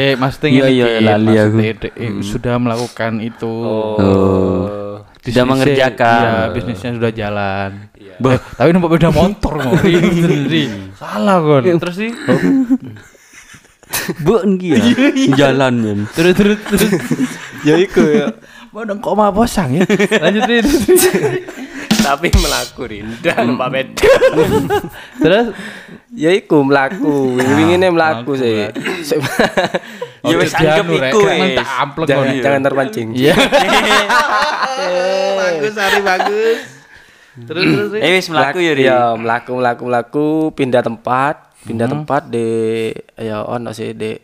iya, 0.67 0.85
iki, 0.91 1.05
lali 1.05 1.33
aku. 1.33 1.57
eh, 1.95 2.11
sudah 2.19 2.59
melakukan 2.59 3.23
itu. 3.23 3.47
Oh. 3.47 4.99
Tidak 5.15 5.41
Bisnisnya- 5.41 5.49
mengerjakan. 5.49 6.21
Iya, 6.21 6.35
bisnisnya 6.53 6.91
sudah 6.93 7.11
jalan. 7.11 7.69
Eh, 8.15 8.39
tapi 8.55 8.69
numpak 8.71 8.95
beda 8.95 9.09
motor 9.11 9.59
ngori. 9.59 9.95
Salah 10.99 11.37
kon. 11.43 11.63
Terus 11.63 11.95
sih. 11.95 12.11
Bu 14.23 14.41
kia. 14.59 14.79
Jalan 15.35 15.73
men. 15.81 15.99
Terus 16.15 16.33
terus 16.35 16.59
terus. 16.67 16.91
Ya 17.67 17.75
iku 17.79 18.01
ya. 18.05 18.31
Bodong 18.75 18.99
kok 18.99 19.15
mah 19.15 19.31
bosang 19.31 19.71
ya. 19.71 19.87
Lanjut 20.19 20.43
Ri. 20.51 20.59
Tapi 22.05 22.27
melaku 22.27 22.85
Rinda 22.85 23.33
numpak 23.41 23.69
beda. 23.71 24.11
Terus 25.23 25.47
Ya 26.15 26.31
iku 26.35 26.63
melaku. 26.63 27.39
Wingi-wingi 27.39 27.75
ne 27.79 27.87
melaku 27.91 28.35
sih. 28.35 28.67
Ya 30.25 30.35
wis 30.35 30.51
anggap 30.55 30.87
iku 30.91 31.19
wis. 31.23 31.59
jangan 32.43 32.61
terpancing. 32.63 33.15
Iya. 33.15 33.35
Bagus 35.39 35.75
Ari 35.79 35.99
bagus. 36.03 36.74
Terus 37.43 37.63
terus 37.67 37.89
Ri. 37.91 37.99
Eh 37.99 38.11
wis 38.15 38.27
melaku 38.31 38.57
ya 38.63 38.71
Ri. 38.71 38.83
Ya, 38.87 39.11
melaku 39.19 39.51
melaku 39.59 39.83
melaku 39.91 40.27
pindah 40.55 40.79
tempat, 40.79 41.51
pindah 41.67 41.87
tempat 41.91 42.31
di 42.31 42.47
ya 43.19 43.43
ono 43.43 43.75
sih 43.75 43.91
di 43.91 44.15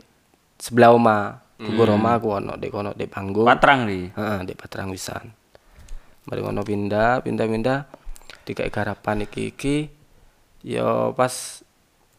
sebelah 0.55 0.95
oma. 0.95 1.35
Tugu 1.61 1.85
Roma 1.85 2.17
aku 2.17 2.41
ono 2.41 2.57
di 2.57 2.73
kono 2.73 2.95
di 2.97 3.05
panggung. 3.05 3.45
Patrang 3.45 3.85
Ri. 3.85 4.09
Heeh, 4.09 4.39
di 4.49 4.53
Patrang 4.57 4.89
wisan. 4.89 5.29
Mari 6.25 6.39
ngono 6.41 6.65
pindah, 6.65 7.21
pindah-pindah 7.21 8.01
dikai 8.45 8.73
garapan 8.73 9.25
iki 9.29 9.53
iki 9.53 9.75
ya 10.65 11.13
pas 11.13 11.61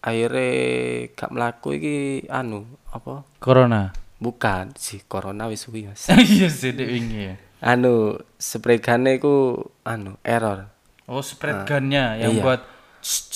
akhirnya 0.02 1.10
gak 1.14 1.30
melaku 1.30 1.68
iki 1.78 1.96
anu 2.26 2.66
apa 2.90 3.22
Corona. 3.38 3.94
bukan 4.22 4.74
si 4.78 5.02
corona 5.06 5.50
wis 5.50 5.66
suwi 5.66 5.86
mas 5.86 6.06
Iya 6.34 6.46
sih 6.50 6.74
dek 6.74 6.86
wingi 6.90 7.20
ya. 7.30 7.34
anu 7.62 8.18
gunnya 8.38 9.10
iku 9.14 9.66
anu 9.86 10.18
error 10.26 10.71
Oh, 11.10 11.22
spread 11.22 11.66
gunnya 11.66 12.14
yang 12.14 12.38
iya. 12.38 12.42
buat 12.42 12.60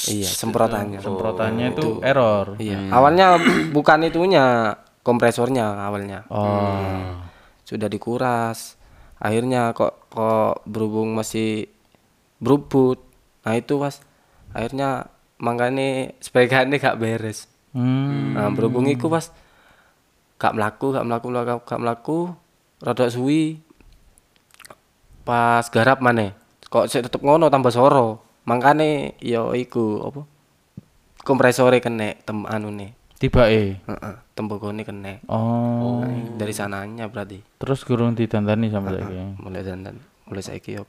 iya 0.06 0.30
semprotannya. 0.30 1.02
Semprotannya 1.02 1.66
itu 1.74 1.98
error. 2.00 2.54
iya. 2.62 2.78
Awalnya 2.94 3.38
bukan 3.76 4.06
itunya 4.06 4.74
kompresornya 5.02 5.86
awalnya. 5.86 6.22
Oh. 6.30 7.22
sudah 7.66 7.90
dikuras. 7.90 8.78
Akhirnya 9.18 9.74
kok 9.74 10.06
kok 10.06 10.62
berhubung 10.70 11.18
masih 11.18 11.66
berubut. 12.38 13.02
Nah 13.42 13.58
itu 13.58 13.74
mas. 13.82 13.98
Akhirnya 14.54 15.10
makanya 15.42 16.14
spray 16.22 16.46
gunnya 16.52 16.78
gak 16.78 16.98
beres. 17.02 17.50
Hmm. 17.76 18.32
nah 18.32 18.48
berhubung 18.48 18.88
iku 18.88 19.12
pas 19.12 19.28
gak 20.40 20.56
melaku 20.56 20.96
gak 20.96 21.04
melaku 21.04 21.26
gak, 21.28 21.60
gak 21.66 21.80
melaku 21.82 22.18
rada 22.78 23.10
suwi. 23.10 23.58
Pas 25.26 25.66
garap 25.74 25.98
mana 25.98 26.45
kok 26.66 26.86
saya 26.86 27.02
tetep 27.02 27.20
ngono 27.20 27.46
tambah 27.46 27.70
soro 27.70 28.20
makane 28.44 29.14
yo 29.18 29.52
iku 29.52 30.02
apa 30.04 30.20
kompresore 31.22 31.78
kena 31.78 32.14
tem 32.16 32.46
anu 32.46 32.70
nih 32.70 32.92
Tiba 33.16 33.48
eh. 33.48 33.80
Heeh, 33.80 34.14
tembokone 34.36 34.84
kena 34.84 35.24
Oh. 35.24 36.04
dari 36.36 36.52
sananya 36.52 37.08
berarti 37.08 37.40
Terus 37.56 37.80
kurang 37.80 38.12
ditandani 38.12 38.68
sama 38.68 38.92
saiki. 38.92 39.40
mulai 39.40 39.64
dandan 39.64 39.96
mulai 40.28 40.44
saiki 40.44 40.76
yo 40.76 40.84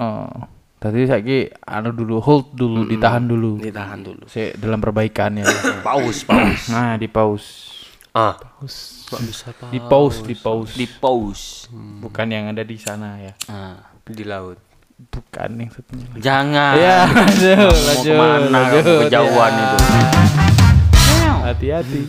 Oh. 0.00 0.32
Tadi 0.78 1.04
saiki 1.04 1.50
anu 1.60 1.90
dulu 1.90 2.22
hold 2.22 2.54
dulu, 2.54 2.86
ditahan 2.86 3.26
dulu. 3.26 3.58
ditahan 3.60 4.00
dulu 4.00 4.24
Si 4.24 4.54
dalam 4.56 4.78
perbaikan 4.78 5.36
ya. 5.36 5.44
Paus, 5.84 6.22
paus. 6.22 6.70
nah, 6.70 6.94
di 6.94 7.10
pause. 7.10 7.74
Ah. 8.14 8.38
Kok 9.10 9.20
bisa 9.20 9.50
pak? 9.52 9.68
Di 9.68 9.82
pause, 9.82 10.22
di 10.24 10.34
pause. 10.34 10.72
Di 10.72 10.86
paus. 10.88 11.66
Bukan 11.74 12.26
yang 12.30 12.48
ada 12.48 12.62
di 12.62 12.78
sana 12.78 13.18
ya. 13.20 13.34
Nah. 13.50 13.76
Di 14.06 14.22
laut. 14.24 14.56
Bukan 15.00 15.50
yang 15.56 15.70
satunya. 15.70 16.06
Jangan. 16.18 16.74
Iya, 16.74 16.98
lanjut, 17.06 17.70
Mau 17.70 18.02
ke 18.02 18.12
mana 18.12 18.46
lanjut, 18.50 18.82
kamu 18.82 19.00
kejauhan 19.06 19.52
ya. 19.52 19.62
itu. 19.64 19.76
Hati-hati. 21.40 22.00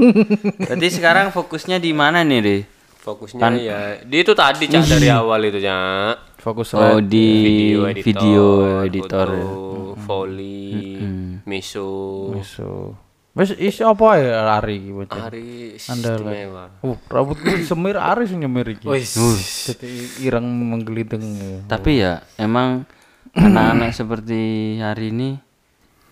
Berarti 0.70 0.88
sekarang 0.88 1.26
fokusnya 1.30 1.76
di 1.76 1.90
mana 1.90 2.22
nih, 2.22 2.38
Ri? 2.40 2.58
Fokusnya 2.96 3.40
ya 3.56 3.80
di 3.98 4.20
itu 4.20 4.32
tadi 4.32 4.68
cak 4.68 4.84
dari 4.86 5.08
awal 5.08 5.40
itu 5.42 5.58
cak. 5.58 6.36
Fokus 6.36 6.72
Oh, 6.72 7.00
di 7.00 7.28
Video 7.42 7.80
editor, 7.84 8.00
video 8.00 8.46
editor. 8.80 9.28
foto, 9.28 10.00
Foley, 10.00 10.96
miso, 11.44 12.32
So. 12.40 12.96
Wes 13.40 13.56
isi 13.56 13.80
apa 13.80 14.20
ya 14.20 14.60
Ari 14.60 14.76
iki 14.76 14.90
bocah? 14.92 15.32
Andal. 15.32 16.20
istimewa. 16.20 16.64
Uh, 16.84 16.92
rambutku 17.08 17.48
semir 17.64 17.96
Ari 17.96 18.28
sing 18.28 18.44
nyemir 18.44 18.68
iki. 18.68 18.84
Wis. 18.84 19.16
Jadi 19.64 19.88
ireng 20.20 20.44
menggeliting. 20.44 21.24
ya. 21.40 21.58
Tapi 21.64 21.90
ya 21.96 22.20
emang 22.36 22.84
anak-anak 23.32 23.96
seperti 23.96 24.42
hari 24.76 25.08
ini 25.08 25.40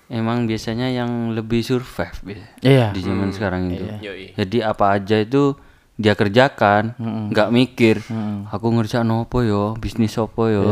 emang 0.09 0.49
biasanya 0.49 0.89
yang 0.89 1.37
lebih 1.37 1.61
survive 1.61 2.17
ya, 2.25 2.45
Iya. 2.65 2.87
di 2.97 3.01
zaman 3.05 3.29
sekarang 3.29 3.69
itu. 3.69 3.85
Yoi. 4.01 4.33
Jadi 4.33 4.65
apa 4.65 4.97
aja 4.97 5.21
itu 5.21 5.53
dia 6.01 6.17
kerjakan, 6.17 6.97
nggak 7.29 7.53
mikir. 7.53 8.01
Aku 8.49 8.73
ngerjain 8.73 9.05
apa 9.05 9.39
yo, 9.45 9.77
bisnis 9.77 10.17
apa 10.17 10.43
yo. 10.49 10.65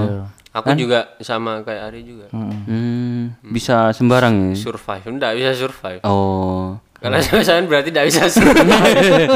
Aku 0.57 0.73
juga 0.73 1.13
sama 1.21 1.61
kayak 1.61 1.93
Ari 1.93 2.01
juga. 2.01 2.27
Hmm, 2.33 2.65
bisa 3.47 3.91
sembarang 3.91 4.53
ya. 4.53 4.57
Survive, 4.59 5.07
enggak 5.07 5.33
bisa 5.35 5.51
survive. 5.55 6.01
Oh, 6.03 6.77
Karena 6.97 7.19
saya 7.47 7.63
berarti 7.63 7.89
enggak 7.91 8.07
bisa 8.09 8.23
survive. 8.35 9.31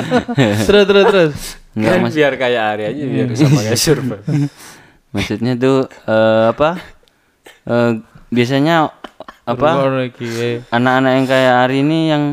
terus 0.64 0.84
terus 0.84 1.04
terus. 1.06 1.34
Enggak, 1.70 1.92
Kan 1.94 2.10
biar 2.10 2.32
kayak 2.34 2.62
Ari 2.74 2.82
aja 2.90 3.02
biar 3.06 3.26
sama 3.32 3.60
kayak 3.62 3.78
survive. 3.86 4.24
maksudnya 5.10 5.52
tuh 5.54 5.78
eh, 5.86 6.44
apa? 6.50 6.70
Eh, 7.64 7.90
biasanya 8.28 8.90
apa? 9.42 9.70
Eh. 10.18 10.62
Anak-anak 10.68 11.12
yang 11.12 11.26
kayak 11.26 11.54
hari 11.60 11.76
ini 11.80 12.00
yang 12.08 12.24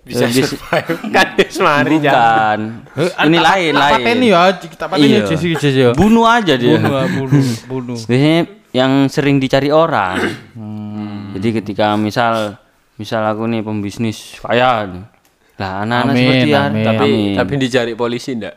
Bisa 0.00 0.24
bis- 0.26 0.48
survive. 0.48 0.96
kan 1.12 1.26
semari 1.46 1.96
jangan. 2.00 2.58
bukan. 2.88 3.24
Ini 3.28 3.38
lain, 3.38 3.72
lain. 3.72 3.92
pateni 3.94 4.26
ya, 4.32 4.42
kita 4.56 4.84
pateni 4.88 5.20
ya. 5.20 5.92
Bunuh 5.92 6.24
aja 6.24 6.56
dia. 6.56 6.76
Bunuh, 6.76 6.94
ah, 6.94 7.06
bunuh, 7.06 7.44
bunuh. 7.68 7.98
Biasanya 8.08 8.40
yang 8.72 8.92
sering 9.06 9.36
dicari 9.36 9.68
orang. 9.68 10.16
Hmm. 10.56 10.79
Jadi 11.40 11.56
ketika 11.64 11.96
misal 11.96 12.60
misal 13.00 13.24
aku 13.24 13.48
nih 13.48 13.64
pembisnis 13.64 14.36
kaya 14.44 14.84
nih. 14.84 15.04
Lah 15.56 15.88
anak-anak 15.88 16.14
seperti 16.20 16.50
amin. 16.52 16.84
Tapi 16.84 17.08
Amin. 17.08 17.36
tapi 17.40 17.52
dicari 17.56 17.92
polisi 17.96 18.36
ndak? 18.36 18.56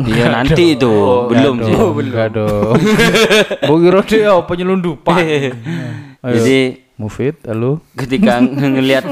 Iya 0.00 0.26
nanti 0.40 0.80
itu 0.80 0.94
belum 1.28 1.60
sih. 1.60 1.76
Enggak 1.76 2.28
dong. 2.40 2.72
Mbok 3.68 3.78
kira 3.84 4.00
dia 4.08 4.32
penyelundupan. 4.40 5.20
Ayo, 6.24 6.36
Jadi 6.40 6.60
Mufid, 6.96 7.36
halo. 7.44 7.80
ketika 7.96 8.40
ngelihat 8.44 9.08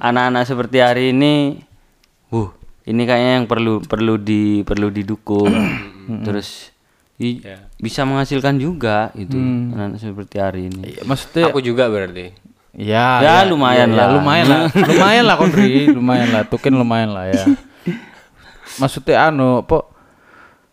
anak-anak 0.00 0.44
seperti 0.48 0.80
hari 0.80 1.12
ini, 1.12 1.60
wuh, 2.32 2.48
ini 2.88 3.04
kayaknya 3.04 3.32
yang 3.40 3.48
perlu 3.48 3.84
perlu 3.84 4.16
di 4.20 4.60
perlu 4.64 4.92
didukung. 4.92 5.52
Terus 6.28 6.69
i- 7.20 7.44
bisa 7.76 8.02
menghasilkan 8.02 8.56
juga 8.56 9.12
itu 9.14 9.36
anak-anak 9.36 10.00
seperti 10.00 10.36
hari 10.36 10.60
ini. 10.66 10.82
Iya, 10.90 11.02
Maksudnya 11.04 11.44
Aku 11.46 11.60
juga 11.60 11.86
berarti. 11.86 12.32
ya, 12.72 13.20
Ya, 13.20 13.34
lumayan 13.44 13.90
ya, 13.90 13.96
lah. 14.00 14.06
lumayan 14.12 14.46
lah. 14.46 14.60
lumayan 14.90 15.24
lah 15.24 15.36
Kondri, 15.36 15.86
lumayan 15.86 16.28
lah. 16.30 16.42
Tukin 16.44 16.72
lumayan 16.72 17.12
lah 17.12 17.28
ya. 17.28 17.44
Maksudnya 18.76 19.28
anu, 19.28 19.60
po 19.62 19.92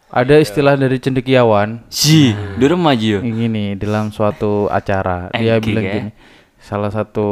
ada 0.08 0.40
istilah 0.40 0.74
dari 0.74 0.98
cendekiawan 0.98 1.84
Si, 1.88 2.32
dulu 2.56 2.80
maju. 2.80 3.20
ini 3.20 3.76
dalam 3.76 4.08
suatu 4.08 4.72
acara 4.72 5.28
dia 5.36 5.60
bilang 5.60 5.84
ya? 5.84 5.94
gini 6.00 6.12
salah 6.58 6.88
satu 6.88 7.28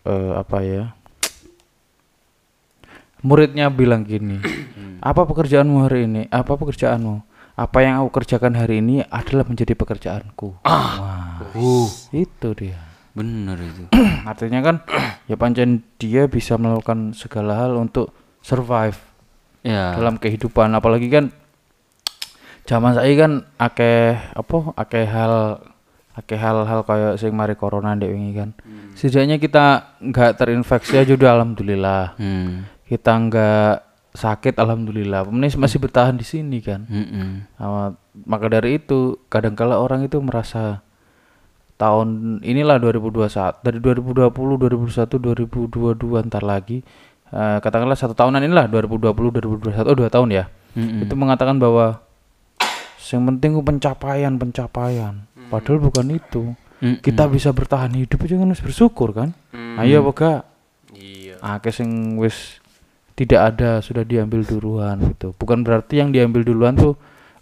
eh, 0.00 0.32
apa 0.34 0.58
ya 0.60 0.84
muridnya 3.20 3.68
bilang 3.68 4.00
gini 4.00 4.38
apa 5.00 5.22
pekerjaanmu 5.24 5.76
hari 5.82 6.06
ini 6.06 6.22
apa 6.30 6.54
pekerjaanmu 6.54 7.20
apa 7.56 7.78
yang 7.80 8.04
aku 8.04 8.12
kerjakan 8.14 8.52
hari 8.52 8.78
ini 8.78 9.00
adalah 9.02 9.48
menjadi 9.48 9.72
pekerjaanku. 9.72 10.60
Wah, 10.60 11.40
itu 12.12 12.48
dia. 12.52 12.76
Bener 13.10 13.56
itu. 13.56 13.88
artinya 14.30 14.60
kan 14.60 14.76
ya 15.24 15.34
pancen 15.34 15.80
dia 15.96 16.28
bisa 16.28 16.54
melakukan 16.54 17.16
segala 17.16 17.56
hal 17.56 17.72
untuk 17.74 18.12
survive 18.40 19.00
Ya. 19.64 19.96
dalam 19.96 20.14
kehidupan. 20.14 20.70
Apalagi 20.70 21.08
kan 21.08 21.32
zaman 22.62 22.92
saya 22.92 23.10
kan 23.16 23.32
akeh 23.56 24.14
apa 24.14 24.56
akeh 24.76 25.06
hal 25.06 25.58
akeh 26.12 26.36
hal-hal 26.36 26.80
kayak 26.82 27.16
sing 27.16 27.32
mari 27.32 27.56
corona 27.56 27.96
ndek 27.96 28.12
wingi 28.12 28.32
kan. 28.32 28.50
Setidaknya 28.92 29.36
kita 29.36 29.64
nggak 29.98 30.30
terinfeksi 30.36 30.96
aja 30.96 31.12
udah 31.12 31.30
alhamdulillah. 31.34 32.14
Hmm. 32.14 32.68
kita 32.86 33.10
nggak 33.18 33.72
sakit 34.16 34.56
alhamdulillah. 34.56 35.28
Pemenis 35.28 35.60
masih 35.60 35.78
bertahan 35.78 36.16
di 36.16 36.24
sini 36.24 36.64
kan? 36.64 36.88
Mm-mm. 36.88 37.46
Nah, 37.60 37.92
maka 38.24 38.46
dari 38.48 38.80
itu 38.80 39.20
kadangkala 39.28 39.76
orang 39.76 40.02
itu 40.08 40.16
merasa 40.24 40.80
tahun 41.76 42.40
inilah 42.40 42.80
2021 42.80 43.60
dari 43.60 43.78
2020 43.84 44.32
2021 44.32 45.92
2022 46.00 46.28
ntar 46.32 46.40
lagi 46.40 46.80
eh, 47.28 47.58
katakanlah 47.60 48.00
satu 48.00 48.16
tahunan 48.16 48.40
inilah 48.40 48.64
2020 48.72 49.12
2021 49.68 49.84
oh 49.84 49.96
dua 49.96 50.08
tahun 50.08 50.28
ya. 50.32 50.44
Itu 51.04 51.14
mengatakan 51.16 51.60
bahwa 51.60 52.00
yang 53.12 53.22
penting 53.30 53.60
pencapaian 53.60 54.32
pencapaian. 54.40 55.14
Padahal 55.52 55.78
bukan 55.78 56.08
itu. 56.10 56.56
Mm-mm. 56.76 57.00
kita 57.00 57.24
bisa 57.32 57.56
bertahan 57.56 57.88
hidup 57.96 58.20
aja 58.28 58.36
kan 58.36 58.52
harus 58.52 58.60
bersyukur 58.60 59.16
kan? 59.16 59.32
Ayo 59.80 60.04
apa 60.04 60.12
gak? 60.12 60.40
Iya. 60.96 61.36
akeh 61.40 61.72
sing 61.72 62.16
wis 62.16 62.60
tidak 63.16 63.40
ada 63.56 63.80
sudah 63.80 64.04
diambil 64.04 64.44
duluan 64.44 65.00
gitu. 65.16 65.32
Bukan 65.34 65.64
berarti 65.64 66.04
yang 66.04 66.12
diambil 66.12 66.44
duluan 66.44 66.76
tuh 66.76 66.94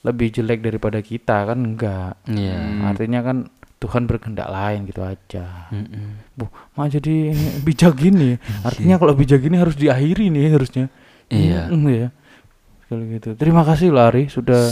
lebih 0.07 0.31
jelek 0.31 0.63
daripada 0.63 1.03
kita 1.03 1.51
kan 1.51 1.59
enggak. 1.59 2.15
Iya. 2.31 2.87
artinya 2.87 3.21
kan 3.25 3.37
Tuhan 3.83 4.09
berkehendak 4.09 4.49
lain 4.49 4.89
gitu 4.89 5.05
aja. 5.05 5.69
Mm-mm. 5.69 6.33
Bu, 6.39 6.49
mah 6.79 6.89
jadi 6.89 7.37
bijak 7.61 8.01
gini. 8.01 8.41
Artinya 8.69 8.97
kalau 8.97 9.13
bijak 9.13 9.45
gini 9.45 9.61
harus 9.61 9.77
diakhiri 9.77 10.33
nih 10.33 10.57
harusnya. 10.57 10.89
Iya. 11.29 11.69
Mm, 11.69 11.85
ya 11.93 12.09
kalau 12.89 13.05
gitu. 13.11 13.31
Terima 13.35 13.67
kasih 13.67 13.91
loh 13.91 14.07
Ari 14.07 14.31
sudah 14.31 14.71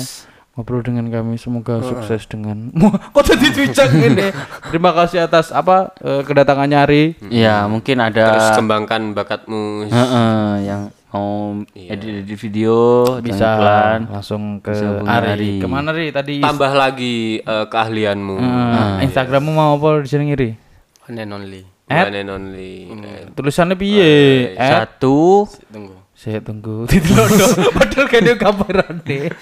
ngobrol 0.52 0.84
dengan 0.84 1.08
kami 1.08 1.36
semoga 1.36 1.80
sukses 1.80 2.28
dengan 2.28 2.68
kok 3.14 3.24
jadi 3.24 3.46
bijak 3.50 3.88
gini 4.04 4.28
terima 4.68 4.92
kasih 4.92 5.24
atas 5.24 5.48
apa 5.48 5.96
eh, 5.98 6.20
kedatangannya 6.22 6.78
Ari 6.78 7.04
Ya, 7.26 7.64
mungkin 7.64 7.96
ada 7.98 8.36
Terus 8.36 8.48
kembangkan 8.54 9.16
bakatmu. 9.16 9.88
Heeh, 9.88 10.44
yang 10.62 10.82
mau 11.08 11.56
edit-edit 11.72 12.36
video 12.36 12.76
bisa 13.20 13.48
iklan. 13.56 14.00
langsung 14.08 14.42
ke 14.60 14.72
Bisa 14.72 15.00
Ari. 15.02 15.28
Ari. 15.32 15.52
Ke 15.56 15.66
mana 15.66 15.92
Ri 15.92 16.08
tadi? 16.08 16.40
Tambah 16.40 16.72
lagi 16.72 17.40
eh, 17.40 17.66
keahlianmu. 17.66 18.36
Eh, 18.36 19.08
Instagrammu 19.08 19.50
mau 19.50 19.76
apa 19.76 20.04
di 20.04 20.08
sini 20.08 20.32
Ri? 20.32 20.52
One 21.04 21.16
and 21.16 21.32
only. 21.32 21.62
One 21.88 22.12
and 22.14 22.28
only. 22.28 22.72
Tulisannya 23.32 23.76
piye? 23.76 24.12
Satu 24.56 25.48
Tunggu. 25.68 25.96
saya 26.12 26.38
tunggu. 26.38 26.84
Padahal 27.76 28.06
kan 28.06 28.20
dia 28.20 28.36
kabaran 28.36 29.00
deh. 29.02 29.32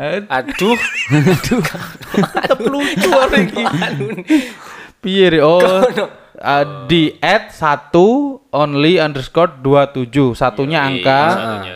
Eh, 0.00 0.24
Aduh. 0.32 0.80
tetep 1.12 2.58
lucu 2.64 3.08
orang 3.12 3.52
iki. 3.52 3.64
Piye? 5.04 5.44
Oh. 5.44 5.60
eh, 6.40 6.64
di 6.88 7.12
at 7.20 7.52
satu 7.52 8.40
only 8.48 8.96
underscore 8.96 9.60
27 9.60 10.32
satunya 10.32 10.88
angka 10.88 11.20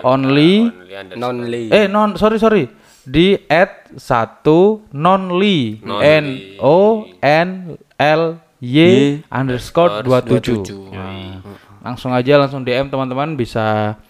only. 0.09 0.73
Nonly. 1.21 1.69
eh 1.69 1.85
non 1.85 2.17
sorry 2.17 2.41
sorry. 2.41 2.65
Di 3.05 3.37
at 3.45 3.93
satu 4.01 4.89
nonly. 4.97 5.85
N 5.85 6.57
o 6.65 7.05
n 7.21 7.77
l 8.01 8.23
y 8.65 9.21
underscore 9.29 10.01
27 10.01 10.73
Nah, 10.89 11.45
langsung 11.85 12.17
aja 12.17 12.41
langsung 12.41 12.65
dm 12.65 12.89
teman-teman 12.89 13.37
bisa 13.37 14.01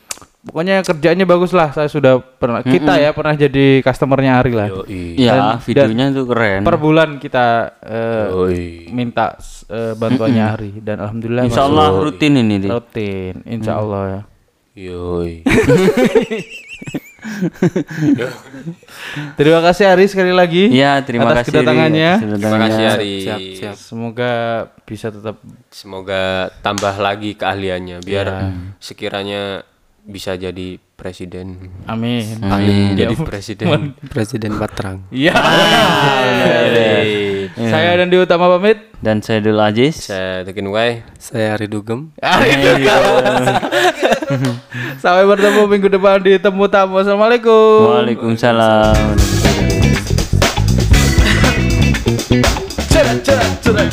pokoknya 0.45 0.85
kerjaannya 0.85 1.25
bagus 1.25 1.57
lah 1.57 1.73
saya 1.73 1.89
sudah 1.89 2.21
pernah 2.21 2.61
kita 2.61 3.01
ya 3.01 3.17
pernah 3.17 3.33
jadi 3.33 3.81
customernya 3.81 4.45
Ari 4.45 4.53
lah 4.53 4.69
Yoi. 4.69 5.17
Ya, 5.17 5.57
videonya 5.57 6.13
tuh 6.13 6.29
keren. 6.29 6.61
per 6.69 6.77
bulan 6.77 7.17
kita 7.17 7.73
eh, 7.81 8.27
Yoi. 8.29 8.65
minta 8.93 9.41
eh, 9.73 9.97
bantuannya 9.97 10.45
Ari 10.45 10.71
dan 10.85 11.01
alhamdulillah 11.01 11.49
Insya 11.49 11.65
masuk 11.65 11.73
Allah 11.73 11.89
rutin 11.97 12.33
ini 12.37 12.57
Di. 12.61 12.69
rutin 12.69 13.35
insya 13.49 13.81
Allah 13.81 14.03
ya 14.05 14.21
Yoi. 14.85 15.41
terima 19.41 19.61
kasih 19.65 19.85
Ari 19.97 20.05
sekali 20.13 20.33
lagi 20.35 20.69
Iya, 20.69 21.01
terima 21.09 21.33
atas 21.33 21.49
kasih 21.49 21.51
Ri, 21.51 21.57
kedatangannya 21.57 22.11
atas 22.13 22.37
Terima 22.37 22.59
kasih 22.61 22.85
Ari. 22.85 23.15
Siap, 23.25 23.41
siap. 23.57 23.77
semoga 23.81 24.33
bisa 24.85 25.09
tetap 25.09 25.41
Semoga 25.73 26.53
tambah 26.61 26.93
lagi 27.01 27.33
keahliannya 27.33 28.05
biar 28.05 28.27
sekiranya 28.77 29.65
bisa 30.05 30.37
jadi 30.37 30.77
presiden. 30.95 31.73
amin 31.89 32.45
Amin. 32.45 32.93
Ya 32.93 33.09
Jadi 33.09 33.15
ampun. 33.17 33.27
presiden. 33.27 33.69
Presiden 34.13 34.53
Batrang. 34.57 35.09
Iya. 35.09 35.33
Yoi. 36.69 37.49
Saya 37.57 37.97
dan 37.97 38.09
di 38.09 38.17
utama 38.17 38.49
pamit. 38.49 38.93
Dan 39.01 39.21
saya 39.21 39.41
Dul 39.41 39.57
Aziz. 39.57 40.09
Saya 40.09 40.45
Tekin 40.45 40.69
Wai. 40.69 41.01
Saya 41.17 41.57
Ari 41.57 41.67
Dugem. 41.67 42.13
Sampai 45.03 45.25
bertemu 45.25 45.61
minggu 45.67 45.89
depan 45.89 46.21
di 46.21 46.37
temu 46.37 46.69
tamu. 46.69 47.01
Assalamualaikum. 47.01 48.05
Waalaikumsalam. 48.05 49.17
Cerat, 52.87 53.19
cerat, 53.21 53.51
cerat. 53.61 53.91